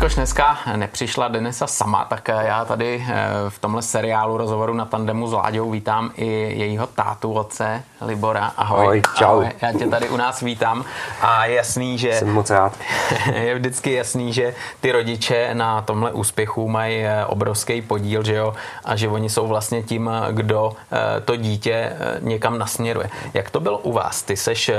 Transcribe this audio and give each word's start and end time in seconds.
jelikož 0.00 0.14
dneska 0.14 0.58
nepřišla 0.76 1.28
Denisa 1.28 1.66
sama, 1.66 2.04
tak 2.04 2.28
já 2.28 2.64
tady 2.64 3.06
eh, 3.08 3.24
v 3.48 3.58
tomhle 3.58 3.82
seriálu 3.82 4.36
rozhovoru 4.36 4.74
na 4.74 4.84
tandemu 4.84 5.28
s 5.28 5.32
Láďou 5.32 5.70
vítám 5.70 6.10
i 6.16 6.26
jejího 6.58 6.86
tátu, 6.86 7.32
otce 7.32 7.82
Libora. 8.00 8.52
Ahoj. 8.56 8.84
Ahoj, 8.84 9.02
čau. 9.14 9.24
Ahoj. 9.24 9.50
Já 9.62 9.72
tě 9.72 9.86
tady 9.86 10.08
u 10.08 10.16
nás 10.16 10.40
vítám 10.40 10.84
a 11.20 11.46
je 11.46 11.54
jasný, 11.54 11.98
že... 11.98 12.12
Jsem 12.12 12.32
moc 12.32 12.50
rád. 12.50 12.72
Je 13.34 13.54
vždycky 13.54 13.92
jasný, 13.92 14.32
že 14.32 14.54
ty 14.80 14.92
rodiče 14.92 15.50
na 15.52 15.82
tomhle 15.82 16.12
úspěchu 16.12 16.68
mají 16.68 17.04
eh, 17.04 17.24
obrovský 17.26 17.82
podíl, 17.82 18.24
že 18.24 18.34
jo, 18.34 18.54
a 18.84 18.96
že 18.96 19.08
oni 19.08 19.30
jsou 19.30 19.46
vlastně 19.46 19.82
tím, 19.82 20.10
kdo 20.30 20.72
eh, 20.92 21.20
to 21.20 21.36
dítě 21.36 21.92
někam 22.20 22.58
nasměruje. 22.58 23.10
Jak 23.34 23.50
to 23.50 23.60
bylo 23.60 23.78
u 23.78 23.92
vás? 23.92 24.22
Ty 24.22 24.36
seš 24.36 24.70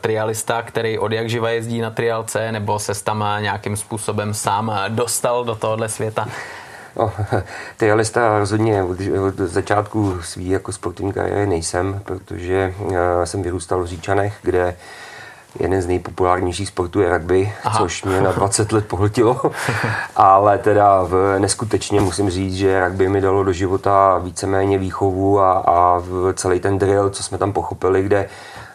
trialista, 0.00 0.62
který 0.62 0.98
od 0.98 1.12
jak 1.12 1.28
živa 1.28 1.50
jezdí 1.50 1.80
na 1.80 1.90
trialce, 1.90 2.52
nebo 2.52 2.78
se 2.78 3.04
tam 3.04 3.24
nějakým 3.40 3.76
způsobem 3.76 4.34
sám 4.34 4.65
dostal 4.88 5.44
do 5.44 5.54
tohohle 5.54 5.88
světa? 5.88 6.28
No, 6.96 7.12
trialista 7.76 8.38
rozhodně 8.38 8.82
od, 8.82 8.98
od 9.28 9.34
začátku 9.36 10.18
svý 10.22 10.48
jako 10.48 10.72
sportovní 10.72 11.12
kariéry 11.12 11.46
nejsem, 11.46 12.00
protože 12.04 12.74
eh, 12.94 13.26
jsem 13.26 13.42
vyrůstal 13.42 13.82
v 13.82 13.86
Říčanech, 13.86 14.34
kde 14.42 14.76
jeden 15.60 15.82
z 15.82 15.86
nejpopulárnějších 15.86 16.68
sportů 16.68 17.00
je 17.00 17.18
rugby, 17.18 17.52
Aha. 17.64 17.78
což 17.78 18.04
mě 18.04 18.20
na 18.20 18.32
20 18.32 18.72
let 18.72 18.86
pohltilo. 18.86 19.40
Ale 20.16 20.58
teda 20.58 21.02
v, 21.02 21.38
neskutečně 21.38 22.00
musím 22.00 22.30
říct, 22.30 22.54
že 22.54 22.84
rugby 22.84 23.08
mi 23.08 23.20
dalo 23.20 23.44
do 23.44 23.52
života 23.52 24.18
víceméně 24.18 24.78
výchovu 24.78 25.40
a, 25.40 25.52
a 25.52 26.02
celý 26.34 26.60
ten 26.60 26.78
drill, 26.78 27.10
co 27.10 27.22
jsme 27.22 27.38
tam 27.38 27.52
pochopili, 27.52 28.02
kde 28.02 28.28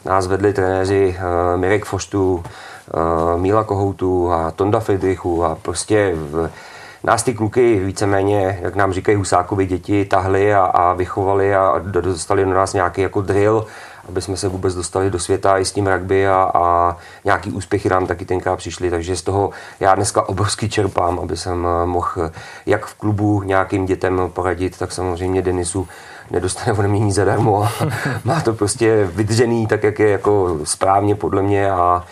nás 0.05 0.27
vedli 0.27 0.53
trenéři 0.53 1.17
uh, 1.17 1.59
Mirek 1.59 1.85
Foštu, 1.85 2.43
Míla 3.37 3.63
Kohoutu 3.63 4.31
a 4.31 4.51
Tonda 4.51 4.79
Friedrichu 4.79 5.45
a 5.45 5.55
prostě 5.55 6.11
v, 6.15 6.49
nás 7.03 7.23
ty 7.23 7.33
kluky 7.33 7.79
víceméně, 7.79 8.59
jak 8.61 8.75
nám 8.75 8.93
říkají 8.93 9.17
Husákovi 9.17 9.65
děti, 9.65 10.05
tahli 10.05 10.53
a, 10.53 10.63
a 10.63 10.93
vychovali 10.93 11.55
a 11.55 11.79
dostali 11.79 12.45
do 12.45 12.53
nás 12.53 12.73
nějaký 12.73 13.01
jako 13.01 13.21
drill, 13.21 13.65
aby 14.09 14.21
jsme 14.21 14.37
se 14.37 14.47
vůbec 14.47 14.75
dostali 14.75 15.11
do 15.11 15.19
světa 15.19 15.57
i 15.57 15.65
s 15.65 15.71
tím 15.71 15.87
rugby 15.87 16.27
a, 16.27 16.51
a 16.53 16.97
nějaký 17.25 17.51
úspěchy 17.51 17.89
nám 17.89 18.07
taky 18.07 18.25
tenkrát 18.25 18.55
přišly, 18.55 18.89
takže 18.89 19.15
z 19.15 19.21
toho 19.21 19.49
já 19.79 19.95
dneska 19.95 20.29
obrovsky 20.29 20.69
čerpám, 20.69 21.19
aby 21.19 21.37
jsem 21.37 21.67
eh, 21.67 21.85
mohl 21.85 22.31
jak 22.65 22.85
v 22.85 22.93
klubu 22.93 23.43
nějakým 23.43 23.85
dětem 23.85 24.21
poradit, 24.33 24.77
tak 24.77 24.91
samozřejmě 24.91 25.41
Denisu 25.41 25.87
nedostane 26.31 26.73
ode 26.79 26.87
mě 26.87 26.99
nic 26.99 27.15
zadarmo. 27.15 27.67
Má 28.23 28.41
to 28.41 28.53
prostě 28.53 29.09
vydřený 29.15 29.67
tak, 29.67 29.83
jak 29.83 29.99
je 29.99 30.09
jako 30.09 30.59
správně 30.63 31.15
podle 31.15 31.41
mě 31.41 31.71
a 31.71 32.05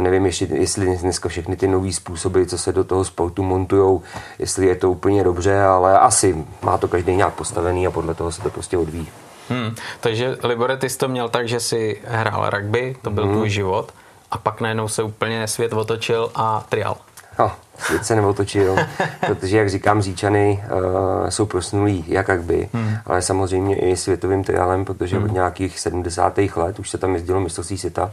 nevím 0.00 0.26
ještě, 0.26 0.48
jestli 0.50 0.96
dneska 0.96 1.28
všechny 1.28 1.56
ty 1.56 1.68
nové 1.68 1.92
způsoby, 1.92 2.44
co 2.44 2.58
se 2.58 2.72
do 2.72 2.84
toho 2.84 3.04
sportu 3.04 3.42
montují, 3.42 4.00
jestli 4.38 4.66
je 4.66 4.76
to 4.76 4.90
úplně 4.90 5.24
dobře, 5.24 5.62
ale 5.62 5.98
asi 5.98 6.44
má 6.62 6.78
to 6.78 6.88
každý 6.88 7.16
nějak 7.16 7.34
postavený 7.34 7.86
a 7.86 7.90
podle 7.90 8.14
toho 8.14 8.32
se 8.32 8.42
to 8.42 8.50
prostě 8.50 8.78
odvíjí. 8.78 9.08
Hmm, 9.48 9.74
takže 10.00 10.36
Libore, 10.42 10.76
ty 10.76 10.90
jsi 10.90 10.98
to 10.98 11.08
měl 11.08 11.28
tak, 11.28 11.48
že 11.48 11.60
jsi 11.60 12.00
hrál 12.04 12.50
rugby, 12.50 12.96
to 13.02 13.10
byl 13.10 13.24
hmm. 13.24 13.34
tvůj 13.34 13.50
život, 13.50 13.92
a 14.30 14.38
pak 14.38 14.60
najednou 14.60 14.88
se 14.88 15.02
úplně 15.02 15.48
svět 15.48 15.72
otočil 15.72 16.30
a 16.34 16.64
trial. 16.68 16.96
No, 17.38 17.52
svět 17.78 18.06
se 18.06 18.16
neotočil, 18.16 18.76
protože, 19.26 19.58
jak 19.58 19.70
říkám, 19.70 20.02
Říčany 20.02 20.64
uh, 20.64 21.28
jsou 21.28 21.46
prosnulí 21.46 22.04
jak 22.08 22.28
rugby, 22.28 22.68
hmm. 22.72 22.96
ale 23.06 23.22
samozřejmě 23.22 23.76
i 23.76 23.96
světovým 23.96 24.44
trialem, 24.44 24.84
protože 24.84 25.16
hmm. 25.16 25.24
od 25.24 25.32
nějakých 25.32 25.80
70. 25.80 26.38
let 26.56 26.78
už 26.78 26.90
se 26.90 26.98
tam 26.98 27.14
jezdilo 27.14 27.40
mistrovství 27.40 27.78
světa 27.78 28.12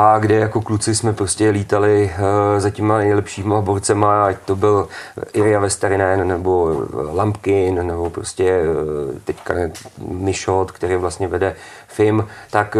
a 0.00 0.18
kde 0.18 0.34
jako 0.34 0.60
kluci 0.60 0.94
jsme 0.94 1.12
prostě 1.12 1.50
lítali 1.50 2.10
uh, 2.18 2.60
za 2.60 2.70
těma 2.70 2.98
nejlepšíma 2.98 3.60
borcema, 3.60 4.26
ať 4.26 4.36
to 4.44 4.56
byl 4.56 4.88
Iria 5.32 5.60
Vesterinen 5.60 6.28
nebo 6.28 6.82
Lampkin 7.14 7.86
nebo 7.86 8.10
prostě 8.10 8.62
uh, 8.62 9.18
teďka 9.24 9.54
Mišot, 9.98 10.72
který 10.72 10.96
vlastně 10.96 11.28
vede 11.28 11.56
film, 11.86 12.26
tak 12.50 12.76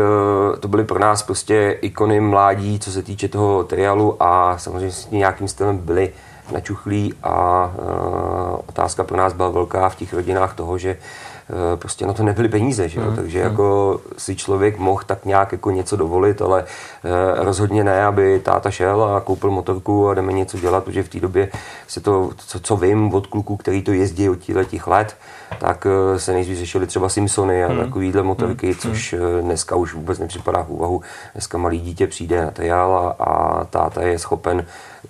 to 0.60 0.68
byly 0.68 0.84
pro 0.84 0.98
nás 0.98 1.22
prostě 1.22 1.78
ikony 1.80 2.20
mládí, 2.20 2.78
co 2.78 2.92
se 2.92 3.02
týče 3.02 3.28
toho 3.28 3.64
trialu 3.64 4.22
a 4.22 4.58
samozřejmě 4.58 4.94
nějakým 5.10 5.48
stylem 5.48 5.78
byli 5.78 6.12
načuchlí 6.52 7.14
a 7.22 7.70
otázka 8.66 9.04
pro 9.04 9.16
nás 9.16 9.32
byla 9.32 9.48
velká 9.48 9.88
v 9.88 9.96
těch 9.96 10.14
rodinách 10.14 10.54
toho, 10.54 10.78
že 10.78 10.96
Eh, 11.38 11.38
prostě 11.76 12.06
na 12.06 12.12
to 12.12 12.22
nebyly 12.22 12.48
peníze, 12.48 12.88
že 12.88 13.00
jo? 13.00 13.10
Mm. 13.10 13.16
takže 13.16 13.38
mm. 13.38 13.44
jako 13.44 14.00
si 14.19 14.36
člověk 14.36 14.78
mohl 14.78 15.03
tak 15.06 15.25
nějak 15.25 15.53
jako 15.53 15.70
něco 15.70 15.97
dovolit, 15.97 16.42
ale 16.42 16.64
eh, 16.64 17.44
rozhodně 17.44 17.84
ne, 17.84 18.04
aby 18.04 18.41
táta 18.41 18.70
šel 18.70 19.04
a 19.04 19.20
koupil 19.20 19.50
motorku 19.50 20.08
a 20.08 20.14
jdeme 20.14 20.32
něco 20.32 20.58
dělat, 20.58 20.84
protože 20.84 21.03
v 21.03 21.08
té 21.08 21.20
době 21.20 21.48
se 21.87 22.00
to, 22.00 22.31
co, 22.37 22.60
co 22.60 22.76
vím 22.76 23.14
od 23.14 23.26
kluků, 23.26 23.56
který 23.56 23.82
to 23.82 23.92
jezdí 23.92 24.28
od 24.28 24.38
těch 24.69 24.87
let, 24.87 25.16
tak 25.58 25.87
eh, 25.87 26.19
se 26.19 26.32
nejdřív 26.32 26.58
řešili 26.58 26.87
třeba 26.87 27.08
Simpsony 27.08 27.64
a 27.64 27.69
hmm. 27.69 27.78
takovýhle 27.78 28.22
motorky, 28.22 28.66
hmm. 28.66 28.76
což 28.76 29.14
dneska 29.41 29.76
už 29.76 29.94
vůbec 29.94 30.19
nepřipadá 30.19 30.62
v 30.62 30.70
úvahu. 30.70 31.03
Dneska 31.34 31.58
malý 31.58 31.81
dítě 31.81 32.06
přijde 32.06 32.44
na 32.44 32.50
triál 32.50 33.16
a, 33.19 33.25
a 33.25 33.64
táta 33.64 34.03
je 34.03 34.19
schopen 34.19 34.66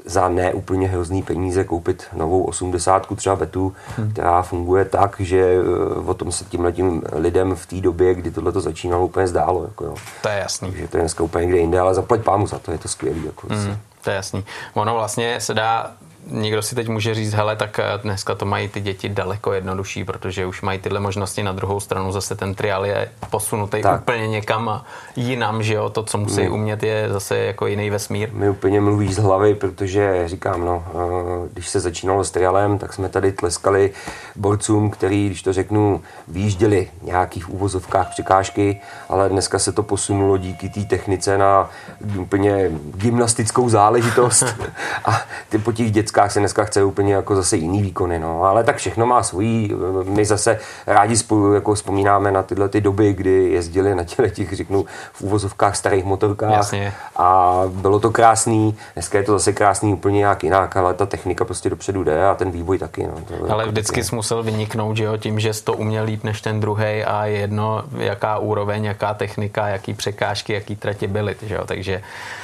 za 0.08 0.28
ne 0.28 0.52
úplně 0.52 0.88
hrozný 0.88 1.22
peníze 1.22 1.64
koupit 1.64 2.06
novou 2.12 2.42
osmdesátku 2.42 3.16
třeba 3.16 3.36
Betu, 3.36 3.74
hmm. 3.96 4.12
která 4.12 4.42
funguje 4.42 4.84
tak, 4.84 5.20
že 5.20 5.38
eh, 5.38 6.00
o 6.06 6.14
tom 6.14 6.32
se 6.32 6.44
tímhletím 6.44 7.02
lidem 7.12 7.56
v 7.56 7.66
té 7.66 7.80
době, 7.80 8.14
kdy 8.14 8.30
tohle 8.30 8.52
to 8.52 8.60
začínalo, 8.60 9.04
úplně 9.04 9.26
zdálo. 9.26 9.64
Jako 9.64 9.84
jo. 9.84 9.94
To 10.22 10.28
je 10.28 10.38
jasný. 10.38 10.70
Takže 10.70 10.88
to 10.88 10.97
je 10.97 11.00
dneska 11.00 11.24
úplně 11.24 11.44
někde 11.44 11.58
jinde, 11.58 11.80
ale 11.80 11.94
zaplať 11.94 12.20
pámu 12.20 12.47
za 12.47 12.58
to, 12.58 12.72
je 12.72 12.78
to 12.78 12.88
skvělý. 12.88 13.24
Jako 13.26 13.47
hmm. 13.50 13.76
To 14.04 14.10
je 14.10 14.16
jasný. 14.16 14.44
Ono 14.74 14.94
vlastně 14.94 15.41
se 15.41 15.54
dá 15.54 15.92
někdo 16.31 16.62
si 16.62 16.75
teď 16.75 16.89
může 16.89 17.15
říct, 17.15 17.33
hele, 17.33 17.56
tak 17.56 17.78
eh, 17.78 17.84
dneska 18.03 18.34
to 18.34 18.47
mají 18.47 18.69
ty 18.69 18.81
děti 18.81 19.09
daleko 19.09 19.53
jednodušší, 19.53 20.05
protože 20.05 20.47
už 20.47 20.62
mají 20.62 20.78
tyhle 20.78 21.00
možnosti. 21.00 21.43
Na 21.43 21.53
druhou 21.53 21.81
stranu 21.81 22.12
zase 22.12 22.34
ten 22.34 22.55
trial 22.55 22.87
je 22.87 23.09
posunutý 23.31 23.83
tak. 23.83 24.00
úplně 24.00 24.28
někam 24.28 24.84
jinam, 25.16 25.62
že 25.62 25.75
jo, 25.75 25.91
to, 25.91 26.03
co 26.03 26.19
musí 26.19 26.41
My. 26.41 26.49
umět, 26.49 26.83
je 26.83 27.09
zase 27.12 27.39
jako 27.39 27.66
jiný 27.66 27.91
vesmír. 27.91 28.33
Mi 28.33 28.50
úplně 28.50 28.81
mluví 28.81 29.12
z 29.12 29.19
hlavy, 29.19 29.55
protože 29.55 30.28
říkám, 30.28 30.65
no, 30.65 30.84
eh, 30.89 31.49
když 31.53 31.69
se 31.69 31.81
začínalo 31.81 32.25
s 32.25 32.31
trialem, 32.31 32.78
tak 32.78 32.93
jsme 32.93 33.09
tady 33.09 33.33
tleskali 33.33 33.91
borcům, 34.37 34.91
který, 34.91 35.27
když 35.27 35.43
to 35.43 35.53
řeknu, 35.53 36.03
výjížděli 36.28 36.89
nějakých 37.03 37.50
úvozovkách 37.50 38.10
překážky, 38.10 38.81
ale 39.09 39.28
dneska 39.28 39.59
se 39.59 39.72
to 39.72 39.83
posunulo 39.83 40.37
díky 40.37 40.69
té 40.69 40.81
technice 40.81 41.39
na 41.39 41.71
úplně 42.19 42.71
gymnastickou 42.95 43.69
záležitost 43.69 44.45
a 45.05 45.21
ty 45.49 45.59
po 45.59 45.72
těch 45.72 45.91
desítkách 46.18 46.32
se 46.32 46.40
dneska 46.40 46.64
chce 46.64 46.84
úplně 46.84 47.14
jako 47.14 47.36
zase 47.36 47.56
jiný 47.56 47.82
výkony, 47.82 48.18
no. 48.18 48.42
Ale 48.42 48.64
tak 48.64 48.76
všechno 48.76 49.06
má 49.06 49.22
svojí. 49.22 49.72
My 50.04 50.24
zase 50.24 50.58
rádi 50.86 51.16
spolu 51.16 51.54
jako 51.54 51.74
vzpomínáme 51.74 52.32
na 52.32 52.42
tyhle 52.42 52.68
ty 52.68 52.80
doby, 52.80 53.12
kdy 53.12 53.50
jezdili 53.50 53.94
na 53.94 54.04
těle 54.04 54.30
těch, 54.30 54.52
řeknu, 54.52 54.84
v 55.12 55.22
úvozovkách 55.22 55.76
starých 55.76 56.04
motorkách. 56.04 56.50
Jasně. 56.50 56.92
A 57.16 57.62
bylo 57.68 58.00
to 58.00 58.10
krásný. 58.10 58.76
Dneska 58.94 59.18
je 59.18 59.24
to 59.24 59.32
zase 59.32 59.52
krásný 59.52 59.92
úplně 59.92 60.18
nějak 60.18 60.44
jinak, 60.44 60.76
ale 60.76 60.94
ta 60.94 61.06
technika 61.06 61.44
prostě 61.44 61.70
dopředu 61.70 62.04
jde 62.04 62.26
a 62.28 62.34
ten 62.34 62.50
vývoj 62.50 62.78
taky. 62.78 63.06
No. 63.06 63.14
To 63.28 63.52
ale 63.52 63.62
jako 63.62 63.70
vždycky 63.70 64.04
jsi 64.04 64.14
musel 64.14 64.42
vyniknout, 64.42 64.96
že 64.96 65.04
jo, 65.04 65.16
tím, 65.16 65.40
že 65.40 65.54
jsi 65.54 65.64
to 65.64 65.72
uměl 65.72 66.04
líp 66.04 66.24
než 66.24 66.40
ten 66.40 66.60
druhý 66.60 67.04
a 67.04 67.26
je 67.26 67.38
jedno, 67.38 67.84
jaká 67.98 68.38
úroveň, 68.38 68.84
jaká 68.84 69.14
technika, 69.14 69.68
jaký 69.68 69.94
překážky, 69.94 70.52
jaký 70.52 70.76
tratě 70.76 71.08
byly, 71.08 71.36
že 71.42 71.54
jo. 71.54 71.62
Takže, 71.66 72.02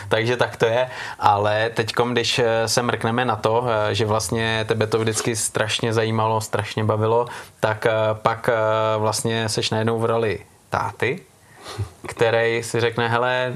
takže 0.08 0.36
tak 0.36 0.56
to 0.56 0.66
je. 0.66 0.86
Ale 1.18 1.70
teď, 1.74 1.92
když 2.12 2.41
se 2.66 2.82
mrkneme 2.82 3.24
na 3.24 3.36
to, 3.36 3.53
Eh, 3.62 3.94
že 3.94 4.06
vlastně 4.06 4.65
tebe 4.69 4.87
to 4.87 4.98
vždycky 4.98 5.37
strašně 5.37 5.92
zajímalo, 5.92 6.41
strašně 6.41 6.84
bavilo, 6.84 7.26
tak 7.60 7.87
eh, 7.87 7.92
pak 8.12 8.48
eh, 8.48 8.98
vlastně 8.98 9.48
seš 9.48 9.70
najednou 9.70 9.98
v 9.98 10.04
roli 10.04 10.41
táty, 10.70 11.20
který 12.06 12.62
si 12.62 12.80
řekne, 12.80 13.09
hele, 13.09 13.54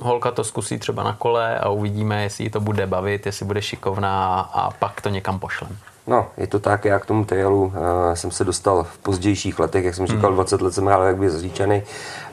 holka 0.00 0.30
to 0.30 0.44
zkusí 0.44 0.78
třeba 0.78 1.02
na 1.02 1.12
kole 1.12 1.58
a 1.58 1.68
uvidíme, 1.68 2.22
jestli 2.22 2.44
jí 2.44 2.50
to 2.50 2.60
bude 2.60 2.86
bavit, 2.86 3.26
jestli 3.26 3.46
bude 3.46 3.62
šikovná 3.62 4.40
a 4.40 4.70
pak 4.70 5.00
to 5.00 5.08
někam 5.08 5.38
pošlem. 5.38 5.78
No, 6.06 6.26
je 6.36 6.46
to 6.46 6.58
tak, 6.58 6.84
já 6.84 6.98
k 6.98 7.06
tomu 7.06 7.24
trailu 7.24 7.64
uh, 7.64 7.72
jsem 8.14 8.30
se 8.30 8.44
dostal 8.44 8.84
v 8.84 8.98
pozdějších 8.98 9.58
letech, 9.58 9.84
jak 9.84 9.94
jsem 9.94 10.06
říkal, 10.06 10.30
hmm. 10.30 10.34
20 10.34 10.62
let 10.62 10.74
jsem 10.74 10.86
hrál 10.86 11.10
rugby 11.10 11.30
zaříčený 11.30 11.82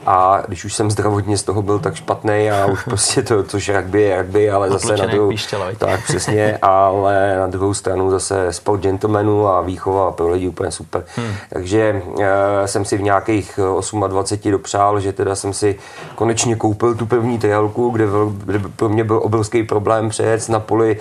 a 0.06 0.44
když 0.48 0.66
už 0.66 0.74
jsem 0.74 0.92
zdravotně 0.92 1.38
z 1.38 1.44
toho 1.44 1.62
byl 1.62 1.80
tak 1.80 1.96
špatný 1.96 2.52
a 2.52 2.66
už 2.66 2.84
prostě 2.86 3.22
to, 3.22 3.44
což 3.44 3.70
rugby 3.70 4.02
je 4.02 4.22
rugby, 4.22 4.52
ale 4.52 4.70
zase 4.70 4.98
na 4.98 5.06
druhou, 5.06 5.32
tak 5.78 6.04
přesně, 6.04 6.58
ale 6.62 7.36
na 7.40 7.48
druhou 7.48 7.74
stranu 7.74 8.12
zase 8.12 8.54
sport 8.54 8.82
gentlemanů 8.82 9.48
a 9.48 9.62
výchova 9.62 10.12
pro 10.12 10.30
lidi 10.30 10.48
úplně 10.48 10.72
super. 10.72 11.04
Hmm. 11.16 11.34
Takže 11.50 12.02
uh, 12.06 12.24
jsem 12.66 12.86
si 12.86 12.98
v 12.98 13.02
nějakých 13.02 13.60
28 14.08 14.52
dopřál, 14.52 15.00
že 15.00 15.14
teda 15.14 15.36
jsem 15.36 15.54
si 15.54 15.76
konečně 16.16 16.56
koupil 16.56 16.96
tu 16.96 17.06
první 17.06 17.40
trialku, 17.40 17.90
kde, 17.90 18.06
kde 18.46 18.62
pro 18.76 18.90
mě 18.90 19.04
byl 19.04 19.20
obrovský 19.24 19.64
problém 19.64 20.10
přejet 20.10 20.50
na 20.50 20.60
poli, 20.60 20.98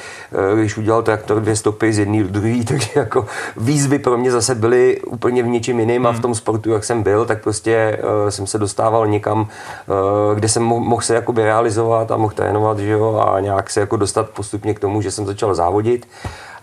uh, 0.52 0.58
když 0.58 0.76
udělal 0.76 1.02
traktor 1.02 1.40
dvě 1.40 1.56
stopy 1.56 1.92
z 1.92 1.98
jedné 1.98 2.22
do 2.22 2.28
druhé 2.28 2.64
takže 2.68 2.90
jako 2.94 3.26
výzvy 3.56 3.98
pro 3.98 4.18
mě 4.18 4.30
zase 4.30 4.54
byly 4.54 5.00
úplně 5.00 5.42
v 5.42 5.46
něčem 5.46 5.80
jiném 5.80 6.06
a 6.06 6.12
v 6.12 6.20
tom 6.20 6.34
sportu, 6.34 6.70
jak 6.70 6.84
jsem 6.84 7.02
byl, 7.02 7.24
tak 7.24 7.42
prostě 7.42 7.98
uh, 8.02 8.28
jsem 8.28 8.46
se 8.46 8.58
dostával 8.58 8.91
někam, 9.06 9.40
uh, 9.40 10.34
kde 10.34 10.48
jsem 10.48 10.62
mohl, 10.62 11.02
se 11.02 11.14
jakoby 11.14 11.44
realizovat 11.44 12.10
a 12.10 12.16
mohl 12.16 12.34
trénovat, 12.34 12.78
že 12.78 12.90
jo, 12.90 13.24
a 13.26 13.40
nějak 13.40 13.70
se 13.70 13.80
jako 13.80 13.96
dostat 13.96 14.30
postupně 14.30 14.74
k 14.74 14.80
tomu, 14.80 15.02
že 15.02 15.10
jsem 15.10 15.26
začal 15.26 15.54
závodit. 15.54 16.08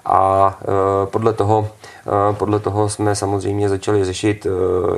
A 0.05 0.53
uh, 0.61 1.09
podle 1.09 1.33
toho 1.33 1.67
podle 2.31 2.59
toho 2.59 2.89
jsme 2.89 3.15
samozřejmě 3.15 3.69
začali 3.69 4.05
řešit 4.05 4.47
eh, 4.49 4.49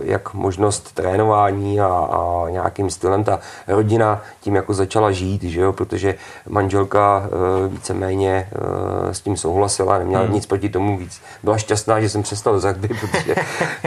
jak 0.03 0.33
možnost 0.33 0.91
trénování 0.95 1.81
a, 1.81 1.87
a 1.87 2.49
nějakým 2.49 2.89
stylem 2.89 3.23
ta 3.23 3.39
rodina 3.67 4.21
tím 4.41 4.55
jako 4.55 4.73
začala 4.73 5.11
žít, 5.11 5.43
že 5.43 5.61
jo? 5.61 5.73
protože 5.73 6.15
manželka 6.49 7.23
eh, 7.25 7.67
víceméně 7.67 8.49
eh, 8.51 9.13
s 9.13 9.21
tím 9.21 9.37
souhlasila, 9.37 9.97
neměla 9.97 10.23
hmm. 10.23 10.33
nic 10.33 10.45
proti 10.45 10.69
tomu 10.69 10.97
víc. 10.97 11.21
Byla 11.43 11.57
šťastná, 11.57 12.01
že 12.01 12.09
jsem 12.09 12.23
přestal 12.23 12.59
z 12.59 12.65
rugby, 12.65 12.87
protože 12.87 13.35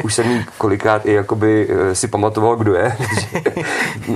už 0.05 0.15
jsem 0.15 0.31
jí 0.31 0.45
kolikrát 0.59 1.07
i 1.07 1.13
jakoby 1.13 1.69
si 1.93 2.09
pamatoval, 2.09 2.57
kdo 2.57 2.75
je. 2.75 2.97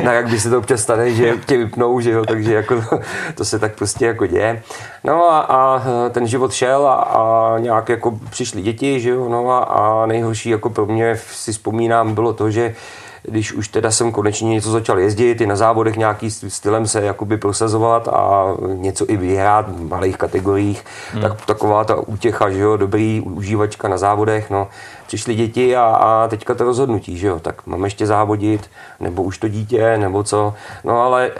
na 0.04 0.20
rugby 0.20 0.40
se 0.40 0.50
to 0.50 0.58
občas 0.58 0.80
stane, 0.80 1.10
že 1.10 1.34
tě 1.46 1.56
vypnou, 1.56 2.00
že 2.00 2.10
jo? 2.10 2.24
takže 2.24 2.54
jako 2.54 2.80
to, 2.80 3.00
to 3.34 3.44
se 3.44 3.58
tak 3.58 3.74
prostě 3.74 4.06
jako 4.06 4.26
děje. 4.26 4.62
No 5.04 5.30
a, 5.30 5.40
a 5.40 5.82
ten 6.10 6.26
život 6.26 6.52
šel 6.52 6.86
a, 6.86 6.94
a 6.94 7.58
nějak 7.58 7.88
jako 7.88 8.18
přišly 8.30 8.62
děti, 8.62 8.97
že 9.00 9.10
jo, 9.10 9.28
no 9.28 9.50
a, 9.50 9.58
a 9.58 10.06
nejhorší 10.06 10.50
jako 10.50 10.70
pro 10.70 10.86
mě 10.86 11.16
si 11.32 11.52
vzpomínám 11.52 12.14
bylo 12.14 12.32
to, 12.32 12.50
že 12.50 12.74
když 13.22 13.52
už 13.52 13.68
teda 13.68 13.90
jsem 13.90 14.12
konečně 14.12 14.50
něco 14.50 14.70
začal 14.70 14.98
jezdit, 14.98 15.40
i 15.40 15.46
na 15.46 15.56
závodech 15.56 15.96
nějaký 15.96 16.30
stylem 16.30 16.86
se 16.86 17.02
jakoby 17.02 17.36
prosazovat 17.36 18.08
a 18.08 18.54
něco 18.74 19.10
i 19.10 19.16
vyhrát 19.16 19.68
v 19.68 19.88
malých 19.88 20.16
kategoriích, 20.16 20.84
hmm. 21.12 21.22
tak 21.22 21.46
taková 21.46 21.84
ta 21.84 21.94
útěcha, 21.96 22.50
že 22.50 22.58
jo, 22.58 22.76
dobrý 22.76 23.20
užívačka 23.20 23.88
na 23.88 23.98
závodech, 23.98 24.50
no, 24.50 24.68
přišly 25.08 25.34
děti 25.34 25.76
a, 25.76 25.84
a 25.84 26.28
teďka 26.28 26.54
to 26.54 26.64
rozhodnutí, 26.64 27.18
že 27.18 27.26
jo, 27.26 27.40
tak 27.40 27.66
mám 27.66 27.84
ještě 27.84 28.06
závodit, 28.06 28.70
nebo 29.00 29.22
už 29.22 29.38
to 29.38 29.48
dítě, 29.48 29.98
nebo 29.98 30.22
co, 30.22 30.54
no 30.84 31.00
ale 31.00 31.30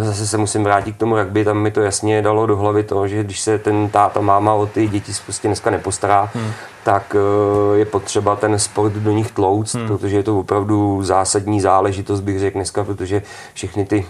e, 0.00 0.04
zase 0.04 0.26
se 0.26 0.38
musím 0.38 0.64
vrátit 0.64 0.92
k 0.92 0.98
tomu 0.98 1.16
by 1.24 1.44
tam 1.44 1.58
mi 1.58 1.70
to 1.70 1.80
jasně 1.80 2.22
dalo 2.22 2.46
do 2.46 2.56
hlavy 2.56 2.82
to, 2.82 3.08
že 3.08 3.24
když 3.24 3.40
se 3.40 3.58
ten 3.58 3.88
táta, 3.88 4.20
máma 4.20 4.54
o 4.54 4.66
ty 4.66 4.88
děti 4.88 5.12
prostě 5.24 5.48
dneska 5.48 5.70
nepostará, 5.70 6.30
hmm. 6.34 6.52
tak 6.84 7.16
e, 7.16 7.78
je 7.78 7.84
potřeba 7.84 8.36
ten 8.36 8.58
sport 8.58 8.92
do 8.92 9.10
nich 9.10 9.30
tlouct, 9.30 9.74
hmm. 9.74 9.86
protože 9.86 10.16
je 10.16 10.22
to 10.22 10.38
opravdu 10.38 11.02
zásadní 11.02 11.60
záležitost, 11.60 12.20
bych 12.20 12.38
řekl 12.38 12.54
dneska, 12.54 12.84
protože 12.84 13.22
všechny 13.54 13.84
ty 13.84 14.06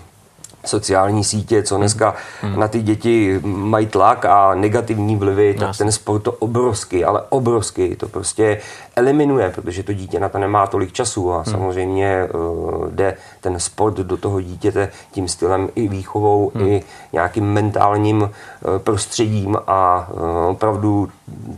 sociální 0.67 1.25
sítě, 1.25 1.63
co 1.63 1.77
dneska 1.77 2.15
hmm. 2.43 2.61
na 2.61 2.69
ty 2.69 2.83
děti 2.83 3.41
mají 3.45 3.87
tlak 3.87 4.25
a 4.25 4.55
negativní 4.55 5.17
vlivy, 5.17 5.55
tak 5.55 5.67
Jasně. 5.69 5.85
ten 5.85 5.93
sport 5.93 6.21
to 6.21 6.33
obrovský, 6.33 7.05
ale 7.05 7.23
obrovský, 7.29 7.97
to 7.97 8.09
prostě 8.09 8.61
eliminuje, 8.97 9.51
protože 9.55 9.83
to 9.83 9.93
dítě 9.93 10.21
na 10.21 10.29
to 10.29 10.39
nemá 10.39 10.67
tolik 10.67 10.93
času 10.93 11.33
a 11.33 11.37
hmm. 11.37 11.45
samozřejmě 11.45 12.29
uh, 12.35 12.91
jde 12.91 13.17
ten 13.41 13.61
sport 13.61 13.95
do 13.95 14.17
toho 14.17 14.41
dítěte 14.41 14.91
tím 15.11 15.29
stylem 15.29 15.69
i 15.75 15.89
výchovou, 15.89 16.53
hmm. 16.55 16.67
i 16.67 16.83
nějakým 17.13 17.45
mentálním 17.45 18.23
uh, 18.23 18.29
prostředím 18.79 19.57
a 19.67 20.09
uh, 20.11 20.21
opravdu 20.51 21.09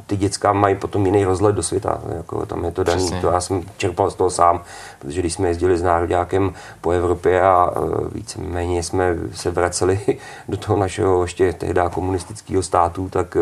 ty 0.07 0.17
děcka 0.17 0.53
mají 0.53 0.75
potom 0.75 1.07
jiný 1.07 1.25
rozhled 1.25 1.55
do 1.55 1.63
světa. 1.63 2.01
Jako, 2.17 2.47
tam 2.47 2.65
je 2.65 2.71
to 2.71 2.85
daný, 2.85 3.05
Přesně. 3.05 3.21
to 3.21 3.27
já 3.27 3.41
jsem 3.41 3.63
čerpal 3.77 4.11
z 4.11 4.15
toho 4.15 4.31
sám, 4.31 4.63
protože 4.99 5.21
když 5.21 5.33
jsme 5.33 5.49
jezdili 5.49 5.79
s 5.79 5.83
nároďákem 5.83 6.53
po 6.81 6.91
Evropě 6.91 7.43
a 7.43 7.71
uh, 7.71 7.95
víceméně 8.13 8.83
jsme 8.83 9.17
se 9.35 9.51
vraceli 9.51 10.01
do 10.49 10.57
toho 10.57 10.79
našeho 10.79 11.23
ještě 11.23 11.53
tehdy 11.53 11.81
komunistického 11.91 12.63
státu, 12.63 13.09
tak 13.09 13.37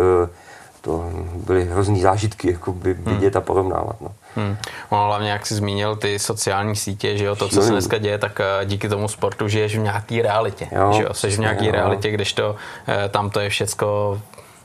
to 0.81 1.11
byly 1.46 1.64
hrozný 1.64 2.00
zážitky, 2.00 2.52
jako 2.52 2.73
by 2.73 2.94
hmm. 2.94 3.05
vidět 3.05 3.35
hmm. 3.35 3.43
a 3.43 3.46
porovnávat. 3.46 4.00
No. 4.00 4.08
Hmm. 4.38 4.56
No, 4.93 5.05
hlavně, 5.05 5.31
jak 5.31 5.46
jsi 5.46 5.55
zmínil 5.55 5.96
ty 5.96 6.19
sociální 6.19 6.76
sítě, 6.76 7.17
že 7.19 7.25
jo, 7.25 7.37
to, 7.37 7.49
co 7.49 7.62
se 7.62 7.70
dneska 7.70 7.99
děje, 7.99 8.19
tak 8.19 8.40
eh, 8.40 8.64
díky 8.64 8.88
tomu 8.88 9.08
sportu 9.08 9.49
žiješ 9.49 9.76
v 9.76 9.81
nějaký 9.81 10.23
realitě. 10.23 10.69
Jo, 10.73 10.93
že 10.93 11.02
jo, 11.02 11.14
jsi 11.14 11.31
v 11.31 11.38
nějaký 11.38 11.67
jo. 11.67 11.73
realitě, 11.73 12.11
když 12.11 12.32
to, 12.32 12.56
eh, 12.88 13.08
tam 13.08 13.31
to 13.31 13.40
je 13.40 13.49
všecko, 13.49 14.20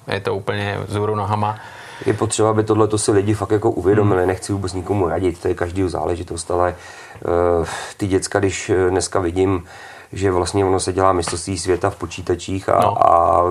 je 0.07 0.19
to 0.19 0.35
úplně 0.35 0.77
vzhůru 0.87 1.15
nohama. 1.15 1.59
Je 2.05 2.13
potřeba, 2.13 2.49
aby 2.49 2.63
tohle 2.63 2.87
si 2.95 3.11
lidi 3.11 3.33
fakt 3.33 3.51
jako 3.51 3.71
uvědomili. 3.71 4.19
Hmm. 4.19 4.27
Nechci 4.27 4.53
vůbec 4.53 4.73
nikomu 4.73 5.07
radit, 5.07 5.41
to 5.41 5.47
je 5.47 5.53
každý 5.53 5.89
záležitost, 5.89 6.51
ale 6.51 6.75
uh, 7.59 7.67
ty 7.97 8.07
děcka, 8.07 8.39
když 8.39 8.71
dneska 8.89 9.19
vidím, 9.19 9.63
že 10.13 10.31
vlastně 10.31 10.65
ono 10.65 10.79
se 10.79 10.93
dělá 10.93 11.13
mistrovství 11.13 11.57
světa 11.57 11.89
v 11.89 11.95
počítačích 11.95 12.69
a, 12.69 12.79
no. 12.81 13.11
a 13.11 13.43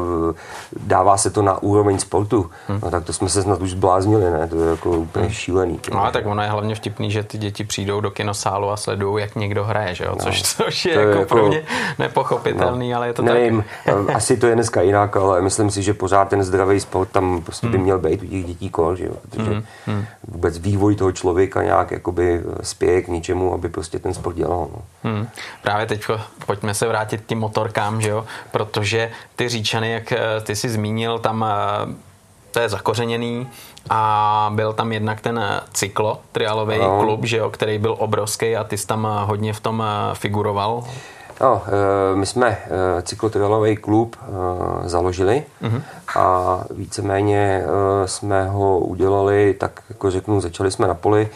dává 0.76 1.16
se 1.16 1.30
to 1.30 1.42
na 1.42 1.62
úroveň 1.62 1.98
sportu. 1.98 2.50
Hmm. 2.68 2.80
No 2.82 2.90
tak 2.90 3.04
to 3.04 3.12
jsme 3.12 3.28
se 3.28 3.42
snad 3.42 3.60
už 3.60 3.70
zbláznili, 3.70 4.30
ne? 4.30 4.48
To 4.48 4.62
je 4.62 4.70
jako 4.70 4.90
úplně 4.90 5.24
hmm. 5.24 5.34
šílený. 5.34 5.80
No 5.92 6.04
a 6.04 6.10
tak 6.10 6.26
ono 6.26 6.42
je 6.42 6.48
hlavně 6.48 6.74
vtipný, 6.74 7.10
že 7.10 7.22
ty 7.22 7.38
děti 7.38 7.64
přijdou 7.64 8.00
do 8.00 8.10
kinosálu 8.10 8.70
a 8.70 8.76
sledují, 8.76 9.22
jak 9.22 9.36
někdo 9.36 9.64
hraje, 9.64 9.94
že 9.94 10.04
jo? 10.04 10.10
No. 10.10 10.24
Což, 10.24 10.42
což 10.42 10.84
je, 10.84 10.92
je 10.92 10.98
jako, 10.98 11.10
jako 11.10 11.34
pro 11.34 11.48
mě 11.48 11.62
nepochopitelný, 11.98 12.90
no. 12.90 12.96
ale 12.96 13.06
je 13.06 13.12
to 13.12 13.22
Nevím, 13.22 13.64
tak. 13.84 14.16
asi 14.16 14.36
to 14.36 14.46
je 14.46 14.54
dneska 14.54 14.82
jinak, 14.82 15.16
ale 15.16 15.40
myslím 15.40 15.70
si, 15.70 15.82
že 15.82 15.94
pořád 15.94 16.28
ten 16.28 16.42
zdravý 16.42 16.80
sport 16.80 17.08
tam 17.08 17.40
prostě 17.42 17.66
by 17.66 17.76
hmm. 17.76 17.84
měl 17.84 17.98
být 17.98 18.22
u 18.22 18.26
těch 18.26 18.44
dětí 18.44 18.70
kol, 18.70 18.96
že 18.96 19.04
jo? 19.04 19.14
Protože 19.30 19.50
hmm. 19.50 19.64
hmm. 19.86 20.04
vůbec 20.28 20.58
vývoj 20.58 20.94
toho 20.94 21.12
člověka 21.12 21.62
nějak 21.62 21.90
jakoby 21.90 22.42
spěje 22.62 23.02
k 23.02 23.08
ničemu, 23.08 23.54
aby 23.54 23.68
prostě 23.68 23.98
ten 23.98 24.14
sport 24.14 24.36
dělal. 24.36 24.68
No. 24.72 24.82
Hmm. 25.02 25.28
Právě 25.62 25.86
teď 25.86 26.04
pojďme 26.52 26.74
se 26.74 26.88
vrátit 26.88 27.20
k 27.20 27.26
tím 27.26 27.38
motorkám, 27.38 28.00
že 28.00 28.08
jo? 28.08 28.24
protože 28.50 29.10
ty 29.36 29.48
říčany, 29.48 29.92
jak 29.92 30.12
eh, 30.12 30.18
ty 30.42 30.56
si 30.56 30.68
zmínil, 30.68 31.18
tam 31.18 31.44
eh, 31.48 31.94
to 32.50 32.60
je 32.60 32.68
zakořeněný 32.68 33.48
a 33.90 34.52
byl 34.54 34.72
tam 34.72 34.92
jednak 34.92 35.20
ten 35.20 35.38
eh, 35.38 35.60
cyklo, 35.72 36.20
trialový 36.32 36.78
no. 36.78 37.00
klub, 37.00 37.24
že 37.24 37.36
jo, 37.36 37.50
který 37.50 37.78
byl 37.78 37.96
obrovský 37.98 38.56
a 38.56 38.64
ty 38.64 38.78
jsi 38.78 38.86
tam 38.86 39.08
hodně 39.24 39.52
v 39.52 39.60
tom 39.60 39.84
figuroval. 40.14 40.84
No, 41.40 41.62
my 42.14 42.26
jsme 42.26 42.58
cyklotrialový 43.02 43.76
klub 43.76 44.16
založili 44.84 45.42
uh-huh. 45.62 45.82
a 46.16 46.58
víceméně 46.70 47.64
jsme 48.06 48.48
ho 48.48 48.78
udělali, 48.78 49.54
tak 49.54 49.82
jako 49.88 50.10
řeknu, 50.10 50.40
začali 50.40 50.70
jsme 50.70 50.88
na 50.88 50.94
poli, 50.94 51.28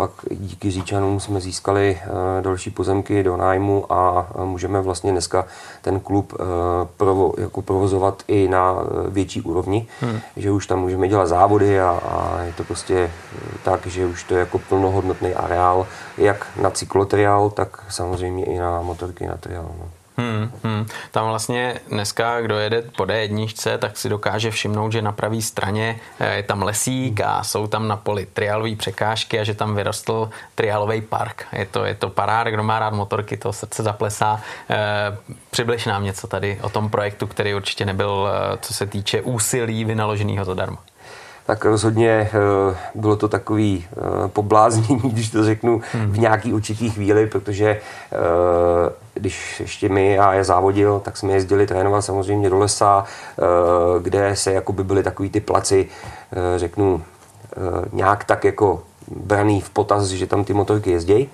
pak 0.00 0.10
díky 0.30 0.70
Říčanům 0.70 1.20
jsme 1.20 1.40
získali 1.40 1.98
eh, 2.02 2.42
další 2.42 2.70
pozemky 2.70 3.22
do 3.22 3.36
nájmu 3.36 3.92
a 3.92 4.28
můžeme 4.44 4.80
vlastně 4.80 5.12
dneska 5.12 5.44
ten 5.82 6.00
klub 6.00 6.32
eh, 6.34 6.44
provo, 6.96 7.34
jako 7.38 7.62
provozovat 7.62 8.22
i 8.28 8.48
na 8.48 8.76
eh, 8.80 9.10
větší 9.10 9.42
úrovni, 9.42 9.86
hmm. 10.00 10.20
že 10.36 10.50
už 10.50 10.66
tam 10.66 10.80
můžeme 10.80 11.08
dělat 11.08 11.26
závody 11.26 11.80
a, 11.80 11.90
a 11.90 12.42
je 12.42 12.52
to 12.52 12.64
prostě 12.64 13.10
tak, 13.62 13.86
že 13.86 14.06
už 14.06 14.24
to 14.24 14.34
je 14.34 14.40
jako 14.40 14.58
plnohodnotný 14.58 15.34
areál, 15.34 15.86
jak 16.18 16.46
na 16.60 16.70
cyklotriál, 16.70 17.50
tak 17.50 17.84
samozřejmě 17.88 18.44
i 18.44 18.58
na 18.58 18.82
motorky 18.82 19.26
na 19.26 19.36
triál. 19.36 19.70
No. 19.78 19.99
Hmm, 20.20 20.50
hmm. 20.64 20.86
Tam 21.10 21.28
vlastně 21.28 21.80
dneska, 21.88 22.40
kdo 22.40 22.58
jede 22.58 22.82
po 22.82 23.04
D1, 23.04 23.78
tak 23.78 23.96
si 23.96 24.08
dokáže 24.08 24.50
všimnout, 24.50 24.92
že 24.92 25.02
na 25.02 25.12
pravé 25.12 25.42
straně 25.42 26.00
eh, 26.20 26.36
je 26.36 26.42
tam 26.42 26.62
lesík 26.62 27.20
a 27.20 27.44
jsou 27.44 27.66
tam 27.66 27.88
na 27.88 27.96
poli 27.96 28.26
trialové 28.26 28.76
překážky 28.76 29.40
a 29.40 29.44
že 29.44 29.54
tam 29.54 29.74
vyrostl 29.74 30.30
trialový 30.54 31.00
park. 31.00 31.46
Je 31.52 31.66
to, 31.66 31.84
je 31.84 31.94
to 31.94 32.10
parár, 32.10 32.50
kdo 32.50 32.62
má 32.62 32.78
rád 32.78 32.94
motorky, 32.94 33.36
to 33.36 33.52
srdce 33.52 33.82
zaplesá. 33.82 34.40
E, 34.70 34.76
přibliž 35.50 35.86
nám 35.86 36.04
něco 36.04 36.26
tady 36.26 36.58
o 36.62 36.68
tom 36.68 36.90
projektu, 36.90 37.26
který 37.26 37.54
určitě 37.54 37.84
nebyl, 37.84 38.28
eh, 38.28 38.58
co 38.60 38.74
se 38.74 38.86
týče 38.86 39.22
úsilí 39.22 39.84
vynaloženého 39.84 40.44
zadarmo 40.44 40.78
tak 41.46 41.64
rozhodně 41.64 42.30
bylo 42.94 43.16
to 43.16 43.28
takový 43.28 43.86
pobláznění, 44.26 45.00
když 45.12 45.30
to 45.30 45.44
řeknu, 45.44 45.82
v 45.94 46.18
nějaký 46.18 46.52
určitý 46.52 46.90
chvíli, 46.90 47.26
protože 47.26 47.80
když 49.20 49.60
ještě 49.60 49.88
my 49.88 50.18
a 50.18 50.32
je 50.32 50.44
závodil, 50.44 51.00
tak 51.04 51.16
jsme 51.16 51.32
jezdili 51.32 51.66
trénovat 51.66 52.04
samozřejmě 52.04 52.50
do 52.50 52.58
lesa, 52.58 53.04
eh, 53.04 53.42
kde 54.02 54.36
se 54.36 54.52
jakoby 54.52 54.84
byly 54.84 55.02
takový 55.02 55.30
ty 55.30 55.40
placi, 55.40 55.88
eh, 56.32 56.58
řeknu, 56.58 57.02
eh, 57.02 57.88
nějak 57.92 58.24
tak 58.24 58.44
jako 58.44 58.82
braný 59.08 59.60
v 59.60 59.70
potaz, 59.70 60.06
že 60.06 60.26
tam 60.26 60.44
ty 60.44 60.52
motorky 60.52 60.90
jezdí. 60.90 61.30